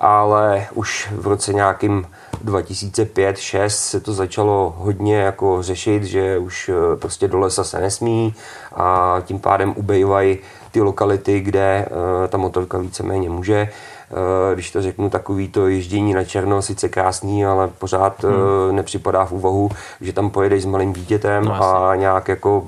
Ale 0.00 0.66
už 0.74 1.08
v 1.14 1.26
roce 1.26 1.52
nějakým 1.52 2.06
2005-6 2.44 3.78
se 3.78 4.00
to 4.00 4.12
začalo 4.12 4.74
hodně 4.78 5.16
jako 5.16 5.62
řešit, 5.62 6.04
že 6.04 6.38
už 6.38 6.70
prostě 7.00 7.28
do 7.28 7.38
lesa 7.38 7.64
se 7.64 7.80
nesmí 7.80 8.34
a 8.74 9.16
tím 9.24 9.38
pádem 9.38 9.74
ubejvají 9.76 10.38
ty 10.70 10.80
lokality, 10.80 11.40
kde 11.40 11.88
ta 12.28 12.38
motorka 12.38 12.78
víceméně 12.78 13.30
může. 13.30 13.68
Eh, 14.12 14.54
když 14.54 14.70
to 14.70 14.82
řeknu, 14.82 15.10
takový 15.10 15.48
to 15.48 15.68
ježdění 15.68 16.14
na 16.14 16.24
černo, 16.24 16.62
sice 16.62 16.88
krásný, 16.88 17.46
ale 17.46 17.68
pořád 17.68 18.24
hmm. 18.24 18.34
Eh, 18.34 18.72
nepřipadá 18.72 19.24
v 19.24 19.32
úvahu, 19.32 19.70
že 20.00 20.12
tam 20.12 20.30
pojedeš 20.30 20.62
s 20.62 20.66
malým 20.66 20.92
dítětem 20.92 21.44
no, 21.44 21.62
a 21.62 21.96
nějak 21.96 22.28
jako 22.28 22.66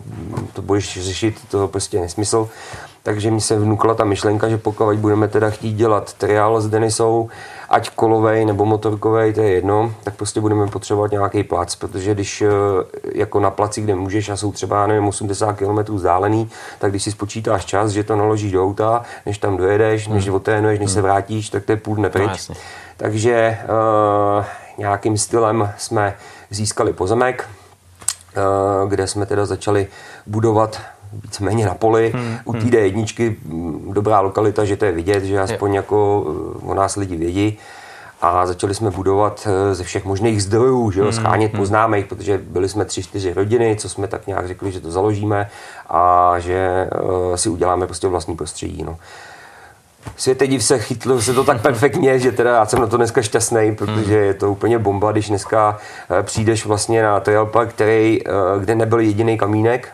to 0.52 0.62
budeš 0.62 1.02
řešit, 1.02 1.40
to 1.50 1.68
prostě 1.68 2.00
nesmysl. 2.00 2.48
Takže 3.04 3.30
mi 3.30 3.40
se 3.40 3.58
vnukla 3.58 3.94
ta 3.94 4.04
myšlenka, 4.04 4.48
že 4.48 4.58
pokud 4.58 4.98
budeme 4.98 5.28
teda 5.28 5.50
chtít 5.50 5.72
dělat 5.72 6.12
triál 6.12 6.60
s 6.60 6.68
Denisou, 6.68 7.28
ať 7.68 7.90
kolovej 7.90 8.44
nebo 8.44 8.64
motorkovej, 8.64 9.32
to 9.32 9.40
je 9.40 9.50
jedno, 9.50 9.94
tak 10.04 10.14
prostě 10.14 10.40
budeme 10.40 10.66
potřebovat 10.66 11.10
nějaký 11.10 11.42
plac, 11.42 11.74
protože 11.74 12.14
když 12.14 12.42
eh, 12.42 12.48
jako 13.12 13.40
na 13.40 13.50
placi, 13.50 13.80
kde 13.80 13.94
můžeš 13.94 14.28
a 14.28 14.36
jsou 14.36 14.52
třeba, 14.52 14.86
nevím, 14.86 15.08
80 15.08 15.52
km 15.52 15.94
vzdálený, 15.94 16.50
tak 16.78 16.90
když 16.90 17.02
si 17.02 17.12
spočítáš 17.12 17.64
čas, 17.64 17.90
že 17.90 18.04
to 18.04 18.16
naložíš 18.16 18.52
do 18.52 18.64
auta, 18.64 19.02
než 19.26 19.38
tam 19.38 19.56
dojedeš, 19.56 20.08
než 20.08 20.26
hmm. 20.26 20.34
oténuješ, 20.34 20.78
než 20.78 20.88
hmm. 20.88 20.94
se 20.94 21.02
vrátíš, 21.02 21.50
tak 21.50 21.64
to 21.64 21.72
je 21.72 21.76
půl 21.76 21.96
dne 21.96 22.10
pryč. 22.10 22.48
No, 22.48 22.54
Takže 22.96 23.58
uh, 24.38 24.44
nějakým 24.78 25.18
stylem 25.18 25.72
jsme 25.78 26.16
získali 26.50 26.92
pozemek, 26.92 27.48
uh, 28.36 28.88
kde 28.88 29.06
jsme 29.06 29.26
teda 29.26 29.46
začali 29.46 29.86
budovat 30.26 30.80
víceméně 31.22 31.66
na 31.66 31.74
poli. 31.74 32.12
Hmm, 32.14 32.38
U 32.44 32.52
té 32.52 32.58
hmm. 32.58 32.70
D1 32.70 33.36
dobrá 33.92 34.20
lokalita, 34.20 34.64
že 34.64 34.76
to 34.76 34.84
je 34.84 34.92
vidět, 34.92 35.24
že 35.24 35.40
aspoň 35.40 35.74
je. 35.74 35.76
jako 35.76 36.24
eh, 36.26 36.66
o 36.66 36.74
nás 36.74 36.96
lidi 36.96 37.16
vědí. 37.16 37.58
A 38.22 38.46
začali 38.46 38.74
jsme 38.74 38.90
budovat 38.90 39.48
eh, 39.50 39.74
ze 39.74 39.84
všech 39.84 40.04
možných 40.04 40.42
zdrojů, 40.42 40.90
že 40.90 41.00
jo, 41.00 41.06
hmm, 41.06 41.12
schánět 41.12 41.52
hmm. 41.52 41.60
poznámek, 41.60 42.06
protože 42.06 42.38
byli 42.38 42.68
jsme 42.68 42.84
tři, 42.84 43.02
čtyři 43.02 43.34
rodiny, 43.34 43.76
co 43.76 43.88
jsme 43.88 44.08
tak 44.08 44.26
nějak 44.26 44.48
řekli, 44.48 44.72
že 44.72 44.80
to 44.80 44.90
založíme 44.90 45.50
a 45.88 46.34
že 46.38 46.88
uh, 47.02 47.34
si 47.34 47.48
uděláme 47.48 47.86
prostě 47.86 48.08
vlastní 48.08 48.36
prostředí. 48.36 48.82
No. 48.82 48.96
Světe 50.16 50.46
div 50.46 50.64
se 50.64 50.78
chytlo 50.78 51.20
se 51.20 51.34
to 51.34 51.44
tak 51.44 51.62
perfektně, 51.62 52.18
že 52.18 52.32
teda 52.32 52.54
já 52.54 52.66
jsem 52.66 52.80
na 52.80 52.86
to 52.86 52.96
dneska 52.96 53.22
šťastný, 53.22 53.74
protože 53.74 54.14
je 54.14 54.34
to 54.34 54.52
úplně 54.52 54.78
bomba, 54.78 55.12
když 55.12 55.28
dneska 55.28 55.78
přijdeš 56.22 56.66
vlastně 56.66 57.02
na 57.02 57.20
Trail 57.20 57.46
Park, 57.46 57.70
který, 57.70 58.20
kde 58.58 58.74
nebyl 58.74 59.00
jediný 59.00 59.38
kamínek, 59.38 59.88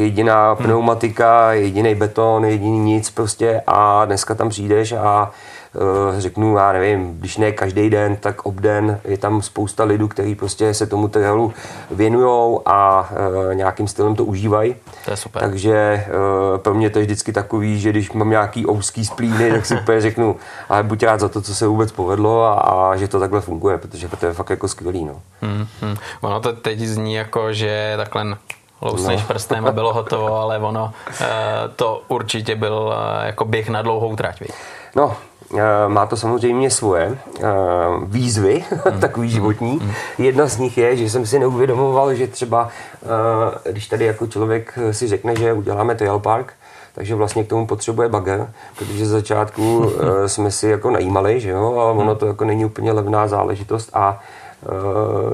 jediná 0.00 0.52
hmm. 0.52 0.64
pneumatika, 0.64 1.52
jediný 1.52 1.94
beton, 1.94 2.44
jediný 2.44 2.78
nic 2.78 3.10
prostě 3.10 3.62
a 3.66 4.04
dneska 4.04 4.34
tam 4.34 4.48
přijdeš 4.48 4.92
a 4.92 5.30
uh, 5.74 6.18
řeknu, 6.18 6.56
já 6.56 6.72
nevím, 6.72 7.18
když 7.18 7.36
ne 7.36 7.52
každý 7.52 7.90
den, 7.90 8.16
tak 8.16 8.46
obden 8.46 9.00
je 9.04 9.18
tam 9.18 9.42
spousta 9.42 9.84
lidů, 9.84 10.08
kteří 10.08 10.34
prostě 10.34 10.74
se 10.74 10.86
tomu 10.86 11.08
trailu 11.08 11.52
věnujou 11.90 12.62
a 12.66 13.10
uh, 13.10 13.54
nějakým 13.54 13.88
stylem 13.88 14.14
to 14.14 14.24
užívají. 14.24 14.74
To 15.04 15.10
je 15.10 15.16
super. 15.16 15.42
Takže 15.42 16.06
uh, 16.52 16.58
pro 16.58 16.74
mě 16.74 16.90
to 16.90 16.98
je 16.98 17.04
vždycky 17.04 17.32
takový, 17.32 17.80
že 17.80 17.90
když 17.90 18.12
mám 18.12 18.30
nějaký 18.30 18.66
ouský 18.66 19.04
splíny, 19.04 19.50
tak 19.50 19.66
si 19.66 19.76
úplně 19.80 20.00
řeknu, 20.00 20.36
ale 20.68 20.82
buď 20.82 21.02
rád 21.02 21.20
za 21.20 21.28
to, 21.28 21.42
co 21.42 21.54
se 21.54 21.66
vůbec 21.66 21.92
povedlo 21.92 22.44
a, 22.44 22.52
a 22.52 22.96
že 22.96 23.08
to 23.08 23.20
takhle 23.20 23.40
funguje, 23.40 23.78
protože 23.78 24.08
to 24.08 24.26
je 24.26 24.32
fakt 24.32 24.50
jako 24.50 24.68
skvělý. 24.68 25.04
No. 25.04 25.20
Hmm, 25.42 25.66
hmm. 25.80 25.96
Ono 26.20 26.40
to 26.40 26.52
teď 26.52 26.80
zní 26.80 27.14
jako, 27.14 27.52
že 27.52 27.94
takhle 27.96 28.24
lousneš 28.82 29.20
no. 29.20 29.26
prstem 29.26 29.66
a 29.66 29.72
bylo 29.72 29.92
hotovo, 29.92 30.36
ale 30.36 30.58
ono 30.58 30.92
eh, 31.20 31.26
to 31.76 32.02
určitě 32.08 32.56
byl 32.56 32.94
eh, 32.94 33.26
jako 33.26 33.44
běh 33.44 33.68
na 33.68 33.82
dlouhou 33.82 34.16
trať. 34.16 34.40
Víc. 34.40 34.54
No, 34.96 35.16
eh, 35.58 35.88
má 35.88 36.06
to 36.06 36.16
samozřejmě 36.16 36.70
svoje 36.70 37.18
výzvy, 38.04 38.64
mm. 38.92 39.00
takový 39.00 39.30
životní. 39.30 39.72
Mm. 39.82 39.92
Jedna 40.18 40.46
z 40.46 40.58
nich 40.58 40.78
je, 40.78 40.96
že 40.96 41.10
jsem 41.10 41.26
si 41.26 41.38
neuvědomoval, 41.38 42.14
že 42.14 42.26
třeba, 42.26 42.68
když 43.70 43.86
tady 43.86 44.04
jako 44.04 44.26
člověk 44.26 44.78
si 44.90 45.08
řekne, 45.08 45.36
že 45.36 45.52
uděláme 45.52 45.94
trail 45.94 46.18
park, 46.18 46.52
takže 46.94 47.14
vlastně 47.14 47.44
k 47.44 47.48
tomu 47.48 47.66
potřebuje 47.66 48.08
bagger, 48.08 48.52
protože 48.78 49.06
z 49.06 49.08
začátku 49.08 49.92
jsme 50.26 50.50
si 50.50 50.68
jako 50.68 50.90
najímali, 50.90 51.40
že 51.40 51.50
jo, 51.50 51.78
a 51.78 51.92
ono 51.92 52.14
to 52.14 52.26
jako 52.26 52.44
není 52.44 52.64
úplně 52.64 52.92
levná 52.92 53.28
záležitost 53.28 53.90
a 53.92 54.20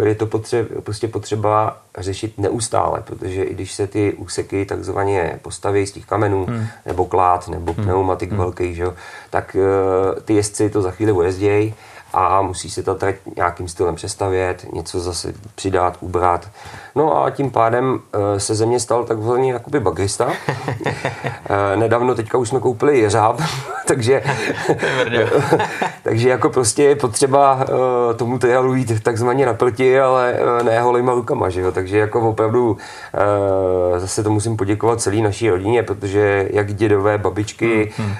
je 0.04 0.14
to 0.14 0.26
potřeba, 0.26 0.68
prostě 0.80 1.08
potřeba 1.08 1.76
řešit 1.98 2.38
neustále, 2.38 3.02
protože 3.06 3.42
i 3.42 3.54
když 3.54 3.74
se 3.74 3.86
ty 3.86 4.14
úseky 4.14 4.66
takzvaně 4.66 5.38
postaví 5.42 5.86
z 5.86 5.92
těch 5.92 6.06
kamenů, 6.06 6.46
hmm. 6.46 6.66
nebo 6.86 7.04
klát, 7.04 7.48
nebo 7.48 7.72
hmm. 7.72 7.84
pneumatik 7.84 8.30
hmm. 8.30 8.38
velký, 8.38 8.74
že 8.74 8.86
tak 9.30 9.56
uh, 9.56 10.20
ty 10.20 10.34
jezdci 10.34 10.70
to 10.70 10.82
za 10.82 10.90
chvíli 10.90 11.12
ujezdějí 11.12 11.74
a 12.12 12.42
musí 12.42 12.70
se 12.70 12.82
to 12.82 12.94
trať 12.94 13.16
nějakým 13.36 13.68
stylem 13.68 13.94
přestavět, 13.94 14.66
něco 14.72 15.00
zase 15.00 15.32
přidat, 15.54 15.96
ubrat. 16.00 16.48
No 16.96 17.24
a 17.24 17.30
tím 17.30 17.50
pádem 17.50 18.00
eh, 18.12 18.40
se 18.40 18.54
ze 18.54 18.66
mě 18.66 18.80
stal 18.80 19.04
takzvaný 19.04 19.48
jakoby 19.48 19.80
bagrista. 19.80 20.32
Eh, 21.48 21.76
nedávno 21.76 22.14
teďka 22.14 22.38
už 22.38 22.48
jsme 22.48 22.60
koupili 22.60 22.98
jeřáb, 22.98 23.40
takže, 23.86 24.22
takže 26.02 26.28
jako 26.28 26.50
prostě 26.50 26.82
je 26.82 26.96
potřeba 26.96 27.58
eh, 27.60 28.14
tomu 28.14 28.38
trialu 28.38 28.74
jít 28.74 29.02
takzvaně 29.02 29.46
na 29.46 29.54
plti, 29.54 30.00
ale 30.00 30.38
ne 30.62 30.80
holýma 30.80 31.14
rukama, 31.14 31.48
že 31.48 31.60
jo? 31.60 31.72
takže 31.72 31.98
jako 31.98 32.20
opravdu 32.20 32.76
zase 33.96 34.22
to 34.22 34.30
musím 34.30 34.56
poděkovat 34.56 35.00
celé 35.00 35.16
naší 35.16 35.50
rodině, 35.50 35.82
protože 35.82 36.48
jak 36.50 36.74
dědové, 36.74 37.18
babičky, 37.18 37.92
hmm, 37.96 38.06
hmm. 38.06 38.16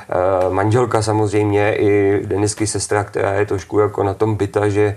manželka 0.54 1.02
samozřejmě, 1.02 1.74
i 1.74 2.22
Denisky 2.26 2.66
sestra, 2.66 3.04
která 3.04 3.32
je 3.32 3.46
trošku 3.46 3.78
jako 3.78 4.02
na 4.02 4.14
tom 4.14 4.34
byta, 4.34 4.68
že 4.68 4.96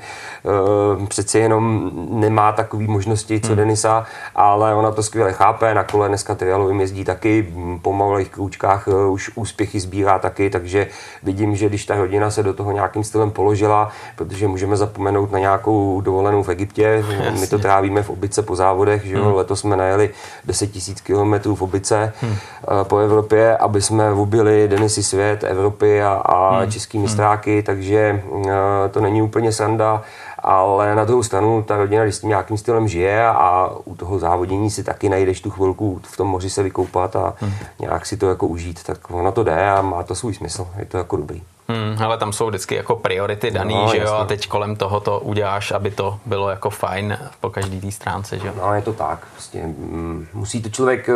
přece 1.07 1.39
jenom 1.39 1.91
nemá 2.09 2.51
takové 2.51 2.83
možnosti, 2.83 3.39
co 3.39 3.47
hmm. 3.47 3.57
Denisa, 3.69 4.05
ale 4.35 4.75
ona 4.75 4.91
to 4.91 5.03
skvěle 5.03 5.33
chápe, 5.33 5.73
na 5.73 5.83
kole 5.83 6.07
dneska 6.07 6.35
trialovým 6.35 6.81
jezdí 6.81 7.03
taky, 7.03 7.53
po 7.81 7.93
malých 7.93 8.29
krůčkách 8.29 8.87
eh, 8.87 9.05
už 9.05 9.31
úspěchy 9.35 9.79
sbírá 9.79 10.19
taky, 10.19 10.49
takže 10.49 10.87
vidím, 11.23 11.55
že 11.55 11.69
když 11.69 11.85
ta 11.85 11.95
rodina 11.95 12.31
se 12.31 12.43
do 12.43 12.53
toho 12.53 12.71
nějakým 12.71 13.03
stylem 13.03 13.31
položila, 13.31 13.89
protože 14.15 14.47
můžeme 14.47 14.77
zapomenout 14.77 15.31
na 15.31 15.39
nějakou 15.39 16.01
dovolenou 16.01 16.43
v 16.43 16.49
Egyptě, 16.49 17.03
Jasně. 17.09 17.39
my 17.39 17.47
to 17.47 17.59
trávíme 17.59 18.03
v 18.03 18.09
obyce 18.09 18.41
po 18.41 18.55
závodech, 18.55 19.05
že 19.05 19.13
jo? 19.13 19.23
Hmm. 19.23 19.33
letos 19.33 19.59
jsme 19.59 19.77
najeli 19.77 20.09
10 20.45 20.75
000 20.75 20.99
kilometrů 21.03 21.55
v 21.55 21.61
obyce 21.61 22.13
hmm. 22.21 22.35
Eh, 22.35 22.83
po 22.83 22.97
Evropě, 22.97 23.57
aby 23.57 23.81
jsme 23.81 24.11
objeli 24.11 24.67
Denisy 24.67 25.03
svět 25.03 25.43
Evropy 25.43 26.01
a, 26.01 26.09
a 26.11 26.59
hmm. 26.59 26.71
český 26.71 26.99
mistráky, 26.99 27.53
hmm. 27.53 27.63
takže 27.63 28.23
uh, 28.29 28.49
to 28.91 29.01
není 29.01 29.21
úplně 29.21 29.51
sranda 29.51 30.01
ale 30.43 30.95
na 30.95 31.05
druhou 31.05 31.23
stranu 31.23 31.63
ta 31.63 31.77
rodina, 31.77 32.03
když 32.03 32.15
s 32.15 32.19
tím 32.19 32.29
nějakým 32.29 32.57
stylem 32.57 32.87
žije 32.87 33.27
a 33.27 33.69
u 33.85 33.95
toho 33.95 34.19
závodění 34.19 34.69
si 34.69 34.83
taky 34.83 35.09
najdeš 35.09 35.41
tu 35.41 35.49
chvilku 35.49 36.01
v 36.03 36.17
tom 36.17 36.27
moři 36.27 36.49
se 36.49 36.63
vykoupat 36.63 37.15
a 37.15 37.33
hmm. 37.39 37.53
nějak 37.79 38.05
si 38.05 38.17
to 38.17 38.29
jako 38.29 38.47
užít, 38.47 38.83
tak 38.83 39.11
ono 39.11 39.31
to 39.31 39.43
jde 39.43 39.69
a 39.69 39.81
má 39.81 40.03
to 40.03 40.15
svůj 40.15 40.33
smysl, 40.33 40.67
je 40.79 40.85
to 40.85 40.97
jako 40.97 41.17
dobrý. 41.17 41.41
Hmm, 41.67 42.03
ale 42.03 42.17
tam 42.17 42.33
jsou 42.33 42.47
vždycky 42.47 42.75
jako 42.75 42.95
priority 42.95 43.51
daný, 43.51 43.75
no, 43.75 43.91
že 43.91 43.97
jo, 43.97 44.13
a 44.13 44.25
teď 44.25 44.47
kolem 44.47 44.75
toho 44.75 44.99
to 44.99 45.19
uděláš, 45.19 45.71
aby 45.71 45.91
to 45.91 46.19
bylo 46.25 46.49
jako 46.49 46.69
fajn 46.69 47.17
po 47.41 47.49
každý 47.49 47.81
té 47.81 47.91
stránce, 47.91 48.39
že 48.39 48.47
jo. 48.47 48.53
No, 48.57 48.73
je 48.73 48.81
to 48.81 48.93
tak, 48.93 49.27
prostě 49.33 49.63
mm, 49.63 50.27
musí 50.33 50.61
to 50.61 50.69
člověk, 50.69 51.09
eh, 51.09 51.13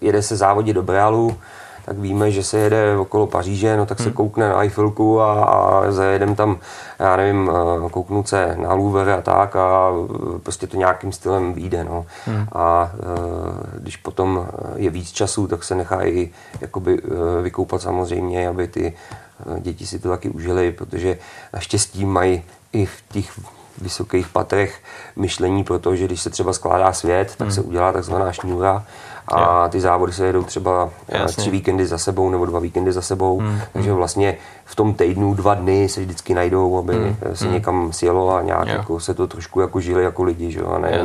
jede 0.00 0.22
se 0.22 0.36
závodit 0.36 0.74
do 0.74 0.82
Brealu, 0.82 1.36
tak 1.86 1.98
víme, 1.98 2.30
že 2.30 2.42
se 2.42 2.58
jede 2.58 2.96
okolo 2.96 3.26
Paříže, 3.26 3.76
no 3.76 3.86
tak 3.86 3.98
se 3.98 4.04
hmm. 4.04 4.12
koukne 4.12 4.48
na 4.48 4.62
Eiffelku 4.62 5.20
a, 5.20 5.44
a 5.44 5.90
zajedem 5.90 6.34
tam, 6.34 6.58
já 6.98 7.16
nevím, 7.16 7.50
eh, 7.86 7.90
kouknout 7.90 8.28
se 8.28 8.56
na 8.56 8.74
Louvre 8.74 9.14
a 9.14 9.22
tak 9.22 9.56
a 9.56 9.90
eh, 9.90 10.38
prostě 10.38 10.66
to 10.66 10.76
nějakým 10.76 11.12
stylem 11.12 11.52
vyjde, 11.52 11.84
no. 11.84 12.06
Hmm. 12.26 12.46
A 12.52 12.92
e, 12.94 13.78
když 13.78 13.96
potom 13.96 14.46
je 14.76 14.90
víc 14.90 15.12
času, 15.12 15.46
tak 15.46 15.64
se 15.64 15.74
nechá 15.74 16.06
i 16.06 16.30
jakoby 16.60 17.02
vykoupat 17.42 17.82
samozřejmě, 17.82 18.48
aby 18.48 18.68
ty 18.68 18.92
děti 19.60 19.86
si 19.86 19.98
to 19.98 20.08
taky 20.08 20.28
užili, 20.28 20.72
protože 20.72 21.18
naštěstí 21.52 22.04
mají 22.04 22.42
i 22.72 22.86
v 22.86 23.02
těch 23.12 23.40
vysokých 23.78 24.28
patrech 24.28 24.80
myšlení, 25.16 25.64
protože 25.64 26.04
když 26.04 26.20
se 26.20 26.30
třeba 26.30 26.52
skládá 26.52 26.92
svět, 26.92 27.34
tak 27.36 27.48
hmm. 27.48 27.54
se 27.54 27.60
udělá 27.60 27.92
takzvaná 27.92 28.32
šňůra 28.32 28.84
a 29.28 29.68
ty 29.68 29.80
závody 29.80 30.12
se 30.12 30.26
jedou 30.26 30.42
třeba 30.42 30.90
eh, 31.08 31.18
Jasně. 31.18 31.40
tři 31.40 31.50
víkendy 31.50 31.86
za 31.86 31.98
sebou 31.98 32.30
nebo 32.30 32.46
dva 32.46 32.60
víkendy 32.60 32.92
za 32.92 33.02
sebou, 33.02 33.38
hmm. 33.38 33.60
takže 33.72 33.90
hmm. 33.90 33.96
vlastně 33.96 34.36
v 34.64 34.76
tom 34.76 34.94
týdnu 34.94 35.34
dva 35.34 35.54
dny 35.54 35.88
se 35.88 36.00
vždycky 36.00 36.34
najdou, 36.34 36.78
aby 36.78 36.94
hmm. 36.94 37.16
se 37.34 37.44
hmm. 37.44 37.54
někam 37.54 37.92
sjelo 37.92 38.34
a 38.34 38.42
nějak 38.42 38.68
jako 38.68 39.00
se 39.00 39.14
to 39.14 39.26
trošku 39.26 39.60
jako 39.60 39.80
žili 39.80 40.04
jako 40.04 40.22
lidi, 40.22 40.50
že 40.50 40.60
jo, 40.60 40.68
a 40.68 40.78
ne 40.78 41.04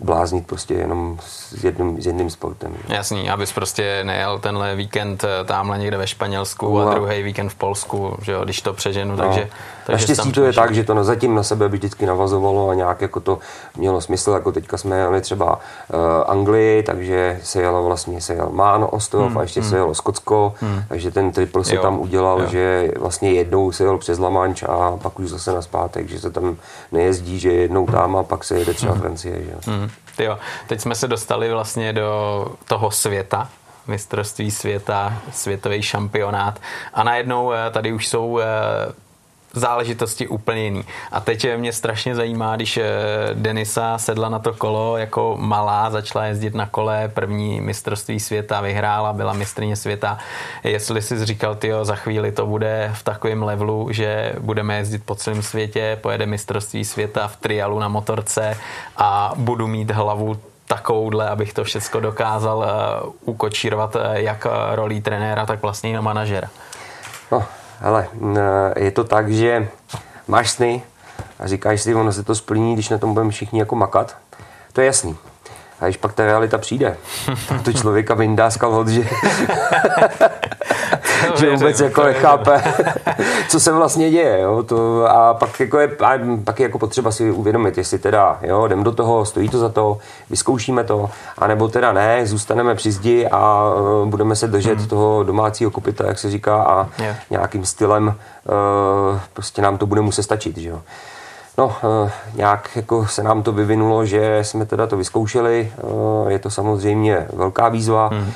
bláznit 0.00 0.46
prostě 0.46 0.74
jenom 0.74 1.18
s 1.20 1.64
jedním, 1.64 2.02
s 2.02 2.06
jedním 2.06 2.30
sportem. 2.30 2.74
Jasný, 2.88 3.30
abys 3.30 3.52
prostě 3.52 4.00
nejel 4.04 4.38
tenhle 4.38 4.74
víkend 4.74 5.24
eh, 5.24 5.44
tamhle 5.44 5.78
někde 5.78 5.96
ve 5.96 6.06
Španělsku 6.06 6.80
a, 6.80 6.90
a 6.90 6.94
druhý 6.94 7.22
víkend 7.22 7.48
v 7.48 7.54
Polsku, 7.54 8.16
že 8.22 8.32
jo, 8.32 8.44
když 8.44 8.62
to 8.62 8.72
přeženu, 8.72 9.16
no. 9.16 9.16
takže... 9.16 9.48
takže 9.86 9.92
Naštěstí 9.92 10.32
to 10.32 10.44
je 10.44 10.52
tak, 10.52 10.74
že 10.74 10.84
to 10.84 10.94
na, 10.94 11.04
zatím 11.04 11.34
na 11.34 11.42
sebe 11.42 11.68
vždycky 11.68 12.06
navazovalo 12.06 12.68
a 12.68 12.74
nějak 12.74 13.00
jako 13.00 13.20
to 13.20 13.38
mělo 13.76 14.00
smysl, 14.00 14.30
jako 14.30 14.52
teďka 14.52 14.76
jsme 14.76 14.98
jeli 14.98 15.20
třeba 15.20 15.54
uh, 15.54 16.00
Anglii, 16.26 16.82
takže 16.82 17.40
se 17.42 17.60
jelo 17.62 17.84
vlastně, 17.84 18.20
se 18.20 18.34
jel 18.34 18.48
Mán 18.50 18.86
ostrov 18.90 19.28
hmm, 19.28 19.38
a 19.38 19.42
ještě 19.42 19.60
hmm. 19.60 19.70
se 19.70 19.76
jelo 19.76 19.94
Skotsko, 19.94 20.54
hmm. 20.60 20.82
takže 20.88 21.10
ten 21.10 21.32
triple 21.32 21.64
se 21.64 21.74
jo, 21.74 21.82
tam 21.82 21.98
udělal, 21.98 22.40
jo. 22.40 22.46
že 22.48 22.92
vlastně 22.98 23.32
jednou 23.32 23.72
se 23.72 23.84
jel 23.84 23.98
přes 23.98 24.18
La 24.18 24.30
Manche 24.30 24.66
a 24.66 24.98
pak 25.02 25.18
už 25.18 25.30
zase 25.30 25.52
na 25.52 25.62
zpátek, 25.62 26.08
že 26.08 26.20
se 26.20 26.30
tam 26.30 26.56
nejezdí, 26.92 27.38
že 27.38 27.52
jednou 27.52 27.86
tam 27.86 28.16
a 28.16 28.22
pak 28.22 28.44
se 28.44 28.58
jede 28.58 28.74
třeba 28.74 28.92
hmm. 28.92 29.00
Francie, 29.00 29.34
že 29.44 29.50
jo. 29.50 29.58
Hmm. 29.66 29.85
Jo, 30.18 30.38
teď 30.66 30.80
jsme 30.80 30.94
se 30.94 31.08
dostali 31.08 31.50
vlastně 31.50 31.92
do 31.92 32.46
toho 32.64 32.90
světa, 32.90 33.48
mistrovství 33.86 34.50
světa, 34.50 35.12
světový 35.32 35.82
šampionát. 35.82 36.60
A 36.94 37.04
najednou 37.04 37.52
eh, 37.52 37.70
tady 37.70 37.92
už 37.92 38.08
jsou 38.08 38.38
eh, 38.38 38.44
záležitosti 39.56 40.28
úplně 40.28 40.64
jiný. 40.64 40.84
A 41.12 41.20
teď 41.20 41.56
mě 41.56 41.72
strašně 41.72 42.14
zajímá, 42.14 42.56
když 42.56 42.76
eh, 42.76 42.84
Denisa 43.34 43.98
sedla 43.98 44.28
na 44.28 44.38
to 44.38 44.52
kolo 44.52 44.96
jako 44.96 45.36
malá, 45.40 45.90
začala 45.90 46.24
jezdit 46.24 46.54
na 46.54 46.66
kole, 46.66 47.08
první 47.14 47.60
mistrovství 47.60 48.20
světa 48.20 48.60
vyhrála, 48.60 49.12
byla 49.12 49.32
mistrně 49.32 49.76
světa. 49.76 50.18
Jestli 50.64 51.02
jsi 51.02 51.24
říkal, 51.24 51.54
ty 51.54 51.72
za 51.82 51.94
chvíli 51.96 52.32
to 52.32 52.46
bude 52.46 52.90
v 52.94 53.02
takovém 53.02 53.42
levelu, 53.42 53.88
že 53.92 54.32
budeme 54.40 54.76
jezdit 54.76 55.02
po 55.04 55.14
celém 55.14 55.42
světě, 55.42 55.98
pojede 56.00 56.26
mistrovství 56.26 56.84
světa 56.84 57.28
v 57.28 57.36
trialu 57.36 57.78
na 57.78 57.88
motorce 57.88 58.56
a 58.96 59.32
budu 59.36 59.66
mít 59.66 59.90
hlavu 59.90 60.36
takovouhle, 60.68 61.28
abych 61.28 61.52
to 61.52 61.64
všechno 61.64 62.00
dokázal 62.00 62.58
uh, 62.58 63.12
ukočírovat 63.24 63.96
uh, 63.96 64.02
jak 64.12 64.46
rolí 64.74 65.00
trenéra, 65.00 65.46
tak 65.46 65.62
vlastně 65.62 65.90
i 65.90 65.92
na 65.92 66.00
manažera. 66.00 66.48
No, 67.32 67.44
hele, 67.80 68.08
je 68.76 68.90
to 68.90 69.04
tak, 69.04 69.32
že 69.32 69.68
máš 70.28 70.50
sny 70.50 70.82
a 71.38 71.46
říkáš 71.46 71.82
si, 71.82 71.94
ono 71.94 72.12
se 72.12 72.22
to 72.22 72.34
splní, 72.34 72.74
když 72.74 72.88
na 72.88 72.98
tom 72.98 73.14
budeme 73.14 73.30
všichni 73.30 73.58
jako 73.58 73.76
makat. 73.76 74.16
To 74.72 74.80
je 74.80 74.86
jasný. 74.86 75.16
A 75.80 75.84
když 75.84 75.96
pak 75.96 76.12
ta 76.12 76.24
realita 76.24 76.58
přijde, 76.58 76.96
to 77.64 77.72
člověka 77.72 78.14
vyndá 78.14 78.50
z 78.50 78.56
kalhot, 78.56 78.88
že, 78.88 79.02
že 81.36 81.50
vůbec 81.50 81.80
jako 81.80 82.02
nechápe, 82.02 82.62
co 83.48 83.60
se 83.60 83.72
vlastně 83.72 84.10
děje. 84.10 84.40
Jo? 84.40 84.62
To, 84.62 85.06
a 85.10 85.34
pak, 85.34 85.60
jako 85.60 85.78
je, 85.78 85.96
a 86.04 86.12
pak 86.44 86.60
je 86.60 86.64
jako 86.64 86.78
potřeba 86.78 87.10
si 87.10 87.30
uvědomit, 87.30 87.78
jestli 87.78 87.98
teda 87.98 88.38
jo, 88.42 88.66
jdem 88.66 88.84
do 88.84 88.92
toho, 88.92 89.24
stojí 89.24 89.48
to 89.48 89.58
za 89.58 89.68
to, 89.68 89.98
vyzkoušíme 90.30 90.84
to, 90.84 91.10
anebo 91.38 91.68
teda 91.68 91.92
ne, 91.92 92.26
zůstaneme 92.26 92.74
při 92.74 92.92
zdi 92.92 93.28
a 93.28 93.70
uh, 93.74 94.08
budeme 94.08 94.36
se 94.36 94.48
držet 94.48 94.78
hmm. 94.78 94.88
toho 94.88 95.22
domácího 95.22 95.70
kopita, 95.70 96.06
jak 96.06 96.18
se 96.18 96.30
říká, 96.30 96.62
a 96.62 96.88
yeah. 96.98 97.16
nějakým 97.30 97.64
stylem 97.64 98.06
uh, 98.06 98.14
prostě 99.32 99.62
nám 99.62 99.78
to 99.78 99.86
bude 99.86 100.00
muset 100.00 100.22
stačit. 100.22 100.56
Že 100.56 100.68
jo? 100.68 100.82
No, 101.58 101.66
uh, 101.66 102.10
nějak 102.34 102.70
jako 102.76 103.06
se 103.06 103.22
nám 103.22 103.42
to 103.42 103.52
vyvinulo, 103.52 104.06
že 104.06 104.38
jsme 104.42 104.66
teda 104.66 104.86
to 104.86 104.96
vyzkoušeli. 104.96 105.72
Uh, 105.82 106.28
je 106.28 106.38
to 106.38 106.50
samozřejmě 106.50 107.26
velká 107.32 107.68
výzva. 107.68 108.08
Hmm. 108.12 108.32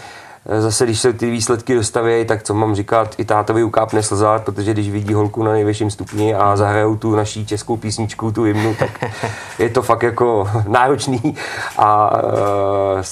Zase, 0.58 0.84
když 0.84 1.00
se 1.00 1.12
ty 1.12 1.30
výsledky 1.30 1.74
dostaví, 1.74 2.24
tak 2.24 2.42
co 2.42 2.54
mám 2.54 2.74
říkat, 2.74 3.14
i 3.18 3.24
tátovi 3.24 3.64
ukápne 3.64 4.02
slza, 4.02 4.38
protože 4.38 4.72
když 4.72 4.90
vidí 4.90 5.14
holku 5.14 5.42
na 5.42 5.52
nejvyšším 5.52 5.90
stupni 5.90 6.34
a 6.34 6.56
zahrajou 6.56 6.96
tu 6.96 7.16
naší 7.16 7.46
českou 7.46 7.76
písničku, 7.76 8.32
tu 8.32 8.42
hymnu, 8.42 8.74
tak 8.74 9.04
je 9.58 9.68
to 9.68 9.82
fakt 9.82 10.02
jako 10.02 10.50
náročný. 10.68 11.36
A, 11.78 12.10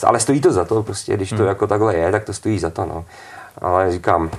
ale 0.04 0.20
stojí 0.20 0.40
to 0.40 0.52
za 0.52 0.64
to, 0.64 0.82
prostě, 0.82 1.16
když 1.16 1.30
to 1.30 1.36
hmm. 1.36 1.46
jako 1.46 1.66
takhle 1.66 1.96
je, 1.96 2.12
tak 2.12 2.24
to 2.24 2.32
stojí 2.32 2.58
za 2.58 2.70
to. 2.70 2.84
No. 2.84 3.04
Ale 3.62 3.92
říkám, 3.92 4.30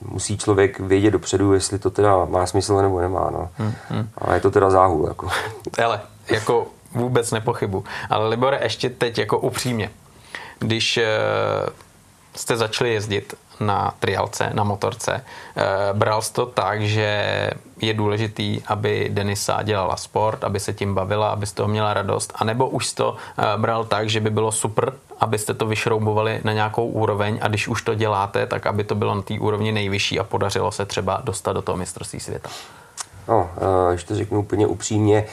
musí 0.00 0.38
člověk 0.38 0.80
vědět 0.80 1.10
dopředu, 1.10 1.52
jestli 1.52 1.78
to 1.78 1.90
teda 1.90 2.24
má 2.24 2.46
smysl 2.46 2.82
nebo 2.82 3.00
nemá. 3.00 3.30
No. 3.30 3.48
Hmm, 3.58 3.74
hmm. 3.88 4.08
Ale 4.18 4.36
je 4.36 4.40
to 4.40 4.50
teda 4.50 4.70
záhul. 4.70 5.08
Jako. 5.08 5.28
Ale 5.84 6.00
jako 6.28 6.66
vůbec 6.92 7.30
nepochybu. 7.30 7.84
Ale 8.10 8.28
Libore, 8.28 8.60
ještě 8.62 8.90
teď 8.90 9.18
jako 9.18 9.38
upřímně. 9.38 9.90
Když 10.58 10.96
uh, 10.96 11.02
jste 12.36 12.56
začali 12.56 12.94
jezdit 12.94 13.34
na 13.60 13.94
trialce, 13.98 14.50
na 14.54 14.64
motorce, 14.64 15.12
uh, 15.12 15.98
bral 15.98 16.22
jsi 16.22 16.32
to 16.32 16.46
tak, 16.46 16.82
že 16.82 17.50
je 17.80 17.94
důležitý, 17.94 18.62
aby 18.66 19.08
Denisa 19.12 19.62
dělala 19.62 19.96
sport, 19.96 20.44
aby 20.44 20.60
se 20.60 20.72
tím 20.72 20.94
bavila, 20.94 21.28
aby 21.28 21.46
z 21.46 21.52
toho 21.52 21.68
měla 21.68 21.94
radost, 21.94 22.32
anebo 22.34 22.68
už 22.68 22.92
to 22.92 23.10
uh, 23.12 23.16
bral 23.56 23.84
tak, 23.84 24.08
že 24.08 24.20
by 24.20 24.30
bylo 24.30 24.52
super, 24.52 24.92
abyste 25.20 25.54
to 25.54 25.66
vyšroubovali 25.66 26.40
na 26.44 26.52
nějakou 26.52 26.86
úroveň 26.86 27.38
a 27.42 27.48
když 27.48 27.68
už 27.68 27.82
to 27.82 27.94
děláte, 27.94 28.46
tak 28.46 28.66
aby 28.66 28.84
to 28.84 28.94
bylo 28.94 29.14
na 29.14 29.22
té 29.22 29.34
úrovni 29.34 29.72
nejvyšší 29.72 30.20
a 30.20 30.24
podařilo 30.24 30.72
se 30.72 30.86
třeba 30.86 31.20
dostat 31.24 31.52
do 31.52 31.62
toho 31.62 31.76
mistrovství 31.76 32.20
světa? 32.20 32.48
No, 33.28 33.50
když 33.90 34.04
to 34.04 34.14
řeknu 34.14 34.40
úplně 34.40 34.66
upřímně, 34.66 35.24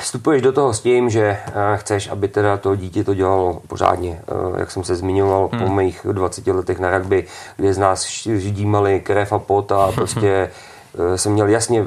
vstupuješ 0.00 0.42
do 0.42 0.52
toho 0.52 0.74
s 0.74 0.80
tím, 0.80 1.10
že 1.10 1.38
uh, 1.48 1.54
chceš, 1.76 2.08
aby 2.08 2.28
teda 2.28 2.56
to 2.56 2.76
dítě 2.76 3.04
to 3.04 3.14
dělalo 3.14 3.62
pořádně. 3.66 4.20
Jak 4.58 4.70
jsem 4.70 4.84
se 4.84 4.96
zmiňoval 4.96 5.48
hmm. 5.52 5.62
po 5.62 5.74
mých 5.74 6.06
20 6.12 6.46
letech 6.46 6.78
na 6.78 6.98
rugby, 6.98 7.24
kde 7.56 7.74
z 7.74 7.78
nás 7.78 8.06
ždímali 8.26 9.00
krev 9.00 9.32
a 9.32 9.38
pot 9.38 9.72
a 9.72 9.92
prostě 9.94 10.28
Eh, 10.28 10.73
jsem 11.16 11.32
měl 11.32 11.48
jasně 11.48 11.80
eh, 11.80 11.86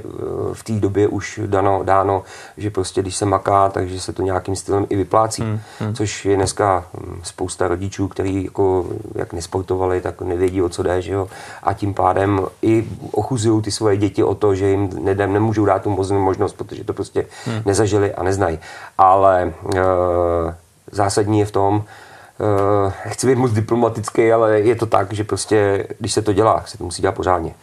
v 0.54 0.64
té 0.64 0.74
době 0.74 1.08
už 1.08 1.40
dano, 1.46 1.82
dáno, 1.84 2.24
že 2.58 2.70
prostě 2.70 3.02
když 3.02 3.16
se 3.16 3.26
maká, 3.26 3.70
takže 3.70 4.00
se 4.00 4.14
to 4.14 4.22
nějakým 4.22 4.56
stylem 4.56 4.86
i 4.90 4.96
vyplácí. 4.96 5.42
Hmm, 5.42 5.60
hmm. 5.80 5.96
Což 5.96 6.26
je 6.26 6.36
dneska 6.36 6.86
hm, 6.94 7.20
spousta 7.24 7.68
rodičů, 7.68 8.08
kteří 8.08 8.44
jako 8.44 8.86
jak 9.16 9.34
nesportovali, 9.34 10.02
tak 10.02 10.22
nevědí, 10.22 10.62
o 10.62 10.70
co 10.70 10.84
jde, 10.84 11.02
že 11.02 11.14
jo? 11.14 11.28
A 11.64 11.74
tím 11.74 11.94
pádem 11.94 12.42
i 12.62 12.88
ochuzují 13.12 13.62
ty 13.62 13.72
svoje 13.72 13.98
děti 13.98 14.24
o 14.24 14.36
to, 14.36 14.56
že 14.56 14.68
jim 14.68 14.90
nedem, 15.04 15.34
nemůžou 15.34 15.66
dát 15.66 15.82
tu 15.82 15.98
možnost, 16.12 16.54
protože 16.54 16.84
to 16.84 16.94
prostě 16.94 17.26
hmm. 17.46 17.62
nezažili 17.66 18.14
a 18.14 18.24
neznají. 18.24 18.60
Ale 18.98 19.54
e, 19.76 19.82
zásadní 20.92 21.40
je 21.40 21.46
v 21.46 21.52
tom, 21.52 21.84
Uh, 22.40 22.92
chci 23.06 23.28
být 23.28 23.36
moc 23.36 23.52
diplomatický, 23.52 24.32
ale 24.32 24.60
je 24.60 24.76
to 24.76 24.86
tak, 24.86 25.14
že 25.14 25.24
prostě, 25.24 25.88
když 26.00 26.14
se 26.14 26.22
to 26.22 26.34
dělá, 26.34 26.64
se 26.66 26.78
to 26.78 26.84
musí 26.84 27.02
dělat 27.02 27.16
pořádně 27.16 27.54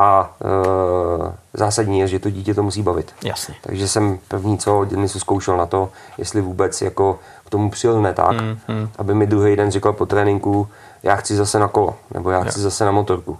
a 0.00 0.30
e, 0.40 1.32
zásadní 1.54 2.00
je, 2.00 2.06
že 2.06 2.18
to 2.18 2.30
dítě 2.30 2.54
to 2.54 2.62
musí 2.62 2.82
bavit. 2.82 3.12
Jasně. 3.24 3.54
Takže 3.60 3.88
jsem 3.88 4.18
první, 4.28 4.58
co 4.58 4.84
Denisu 4.84 5.18
zkoušel 5.18 5.56
na 5.56 5.66
to, 5.66 5.88
jestli 6.18 6.40
vůbec 6.40 6.82
jako 6.82 7.18
k 7.46 7.50
tomu 7.50 7.70
přilne 7.70 8.14
tak, 8.14 8.40
mm, 8.40 8.58
mm. 8.68 8.88
aby 8.98 9.14
mi 9.14 9.26
druhý 9.26 9.56
den 9.56 9.70
řekl 9.70 9.92
po 9.92 10.06
tréninku, 10.06 10.68
já 11.02 11.16
chci 11.16 11.36
zase 11.36 11.58
na 11.58 11.68
kolo, 11.68 11.94
nebo 12.14 12.30
já 12.30 12.44
chci 12.44 12.58
jo. 12.58 12.62
zase 12.62 12.84
na 12.84 12.90
motorku. 12.90 13.38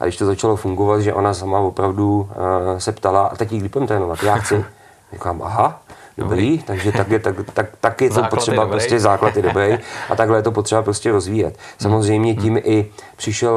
A 0.00 0.04
když 0.04 0.16
to 0.16 0.26
začalo 0.26 0.56
fungovat, 0.56 1.00
že 1.00 1.14
ona 1.14 1.34
sama 1.34 1.58
opravdu 1.58 2.18
uh, 2.18 2.78
se 2.78 2.92
ptala, 2.92 3.26
a 3.26 3.36
teď 3.36 3.50
kdy 3.50 3.68
budeme 3.68 3.86
trénovat, 3.86 4.22
já 4.22 4.36
chci. 4.36 4.64
Říkám, 5.12 5.42
aha, 5.42 5.80
dobrý, 6.18 6.58
takže 6.58 6.92
tak 6.92 7.10
je, 7.10 7.18
tak, 7.18 7.36
tak, 7.54 7.66
tak 7.80 8.00
je 8.00 8.08
to 8.08 8.14
základ 8.14 8.30
potřeba, 8.30 8.62
je 8.62 8.68
prostě 8.68 9.00
základ 9.00 9.36
je 9.36 9.42
dobrý 9.42 9.78
a 10.10 10.16
takhle 10.16 10.38
je 10.38 10.42
to 10.42 10.52
potřeba 10.52 10.82
prostě 10.82 11.12
rozvíjet. 11.12 11.58
Samozřejmě 11.78 12.34
tím 12.34 12.54
hmm. 12.54 12.62
i 12.64 12.90
přišel 13.16 13.54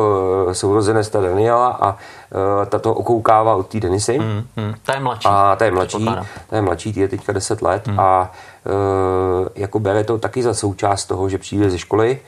eh, 0.50 0.54
sourozenec 0.54 1.10
ta 1.10 1.22
Daniela 1.22 1.68
a 1.68 1.92
uh, 1.92 2.66
ta 2.66 2.80
to 2.80 2.94
okoukává 2.94 3.56
od 3.56 3.68
té 3.68 3.80
Denisy. 3.80 4.18
Hmm. 4.18 4.44
Hmm. 4.58 4.74
Ta 4.84 4.94
je 4.94 5.00
mladší. 5.00 5.28
A 5.28 5.56
ta 5.56 5.66
je 5.66 5.72
mladší, 5.72 6.06
ta 6.50 6.56
je 6.56 6.62
mladší, 6.62 6.94
ty 6.94 7.00
je 7.00 7.08
teďka 7.08 7.34
10 7.34 7.62
let 7.62 7.88
hmm. 7.88 8.00
a 8.00 8.32
uh, 8.66 9.48
jako 9.56 9.80
bere 9.80 10.04
to 10.04 10.18
taky 10.18 10.44
za 10.44 10.54
součást 10.54 11.06
toho, 11.06 11.30
že 11.30 11.38
přijde 11.38 11.70
ze 11.70 11.78
školy, 11.78 12.20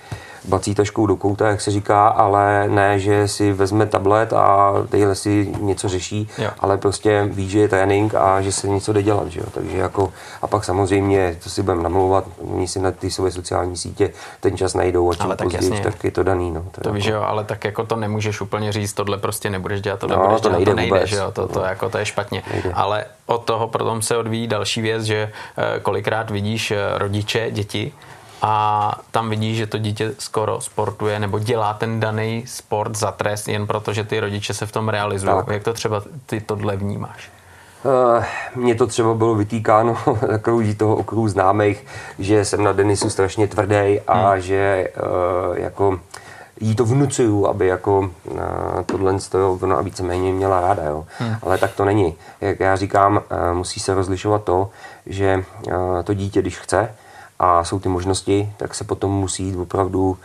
bací 0.46 0.76
taškou 0.76 1.06
do 1.06 1.16
kouta, 1.16 1.48
jak 1.48 1.62
se 1.62 1.72
říká, 1.72 2.08
ale 2.08 2.70
ne, 2.70 3.00
že 3.00 3.28
si 3.28 3.54
vezme 3.54 3.86
tablet 3.86 4.34
a 4.34 4.74
tadyhle 4.90 5.16
si 5.16 5.54
něco 5.60 5.90
řeší, 5.90 6.28
jo. 6.38 6.50
ale 6.60 6.78
prostě 6.78 7.28
ví, 7.32 7.50
že 7.50 7.60
je 7.60 7.68
trénink 7.68 8.16
a 8.16 8.42
že 8.42 8.52
se 8.52 8.68
něco 8.68 8.94
jde 8.94 9.04
dělat, 9.04 9.28
že 9.28 9.40
jo? 9.40 9.46
takže 9.54 9.78
jako 9.78 10.14
a 10.42 10.48
pak 10.48 10.66
samozřejmě, 10.66 11.38
to 11.44 11.50
si 11.50 11.64
budeme 11.64 11.84
namlouvat, 11.84 12.26
oni 12.54 12.68
si 12.68 12.80
na 12.80 12.92
ty 12.92 13.12
své 13.12 13.32
sociální 13.32 13.78
sítě 13.78 14.10
ten 14.40 14.58
čas 14.58 14.74
najdou 14.74 15.12
a 15.12 15.14
čím 15.14 15.30
tak 15.30 15.44
později, 15.44 15.72
jasně. 15.72 15.92
tak 15.92 16.04
je 16.04 16.12
to 16.12 16.24
daný. 16.24 16.52
No. 16.52 16.66
To, 16.72 16.82
to 16.82 16.94
víš, 16.94 17.06
jako... 17.06 17.18
jo, 17.18 17.24
ale 17.24 17.44
tak 17.44 17.64
jako 17.64 17.86
to 17.86 17.96
nemůžeš 17.96 18.42
úplně 18.42 18.72
říct, 18.72 18.94
tohle 18.94 19.18
prostě 19.18 19.50
nebudeš 19.50 19.82
dělat, 19.82 20.00
tohle 20.00 20.18
no, 20.18 20.26
budeš 20.26 20.42
to 20.42 20.50
dělat, 20.50 20.58
nejde 20.58 20.72
to 20.72 20.76
nejde, 20.76 20.96
vůbec. 20.96 21.10
že 21.10 21.16
jo, 21.16 21.32
to, 21.32 21.48
to, 21.48 21.60
no. 21.60 21.66
jako, 21.66 21.90
to 21.90 21.98
je 21.98 22.06
špatně. 22.06 22.44
Nejde. 22.54 22.72
Ale 22.74 23.06
od 23.26 23.44
toho 23.44 23.68
potom 23.68 24.02
se 24.02 24.18
odvíjí 24.18 24.48
další 24.48 24.82
věc, 24.82 25.04
že 25.04 25.32
eh, 25.58 25.80
kolikrát 25.80 26.30
vidíš 26.30 26.72
eh, 26.72 26.78
rodiče, 26.96 27.52
děti, 27.52 27.94
a 28.42 28.96
tam 29.12 29.30
vidíš, 29.30 29.58
že 29.58 29.68
to 29.68 29.78
dítě 29.78 30.14
skoro 30.20 30.62
sportuje 30.62 31.20
nebo 31.20 31.40
dělá 31.40 31.74
ten 31.74 32.00
daný 32.00 32.44
sport 32.48 32.96
za 32.96 33.12
trest 33.12 33.48
jen 33.48 33.68
proto, 33.68 33.94
že 33.94 34.04
ty 34.04 34.20
rodiče 34.20 34.54
se 34.54 34.66
v 34.66 34.72
tom 34.72 34.90
realizují. 34.90 35.36
Tak. 35.36 35.48
Jak 35.48 35.64
to 35.64 35.74
třeba 35.74 36.02
ty 36.26 36.42
tohle 36.42 36.76
vnímáš? 36.76 37.30
Uh, 37.84 38.24
mně 38.56 38.76
to 38.76 38.88
třeba 38.88 39.14
bylo 39.14 39.36
vytýkáno 39.36 39.98
takový 40.28 40.76
toho 40.76 40.96
okruhu 40.96 41.28
známých, 41.28 41.86
že 42.20 42.46
jsem 42.46 42.64
na 42.64 42.72
Denisu 42.72 43.10
strašně 43.10 43.48
tvrdý 43.48 44.00
a 44.08 44.30
hmm. 44.32 44.42
že 44.42 44.88
uh, 45.50 45.58
jako 45.58 46.00
jí 46.60 46.76
to 46.76 46.86
vnucuju, 46.86 47.48
aby 47.48 47.68
jako 47.68 48.00
uh, 48.00 48.42
tohle 48.86 49.20
toho 49.30 49.60
ona 49.62 49.76
a 49.76 49.82
víceméně 49.82 50.32
měla 50.32 50.62
ráda, 50.62 50.84
jo. 50.84 51.06
Hmm. 51.18 51.36
Ale 51.44 51.58
tak 51.58 51.72
to 51.72 51.86
není. 51.86 52.16
Jak 52.42 52.60
já 52.60 52.76
říkám, 52.76 53.16
uh, 53.16 53.58
musí 53.58 53.80
se 53.80 53.94
rozlišovat 53.94 54.44
to, 54.44 54.70
že 55.06 55.44
uh, 55.68 55.74
to 56.04 56.14
dítě, 56.14 56.42
když 56.42 56.60
chce, 56.60 56.90
a 57.44 57.64
jsou 57.64 57.80
ty 57.80 57.90
možnosti, 57.90 58.54
tak 58.58 58.76
se 58.76 58.84
potom 58.84 59.12
musí 59.12 59.44
jít 59.44 59.58
opravdu 59.58 60.18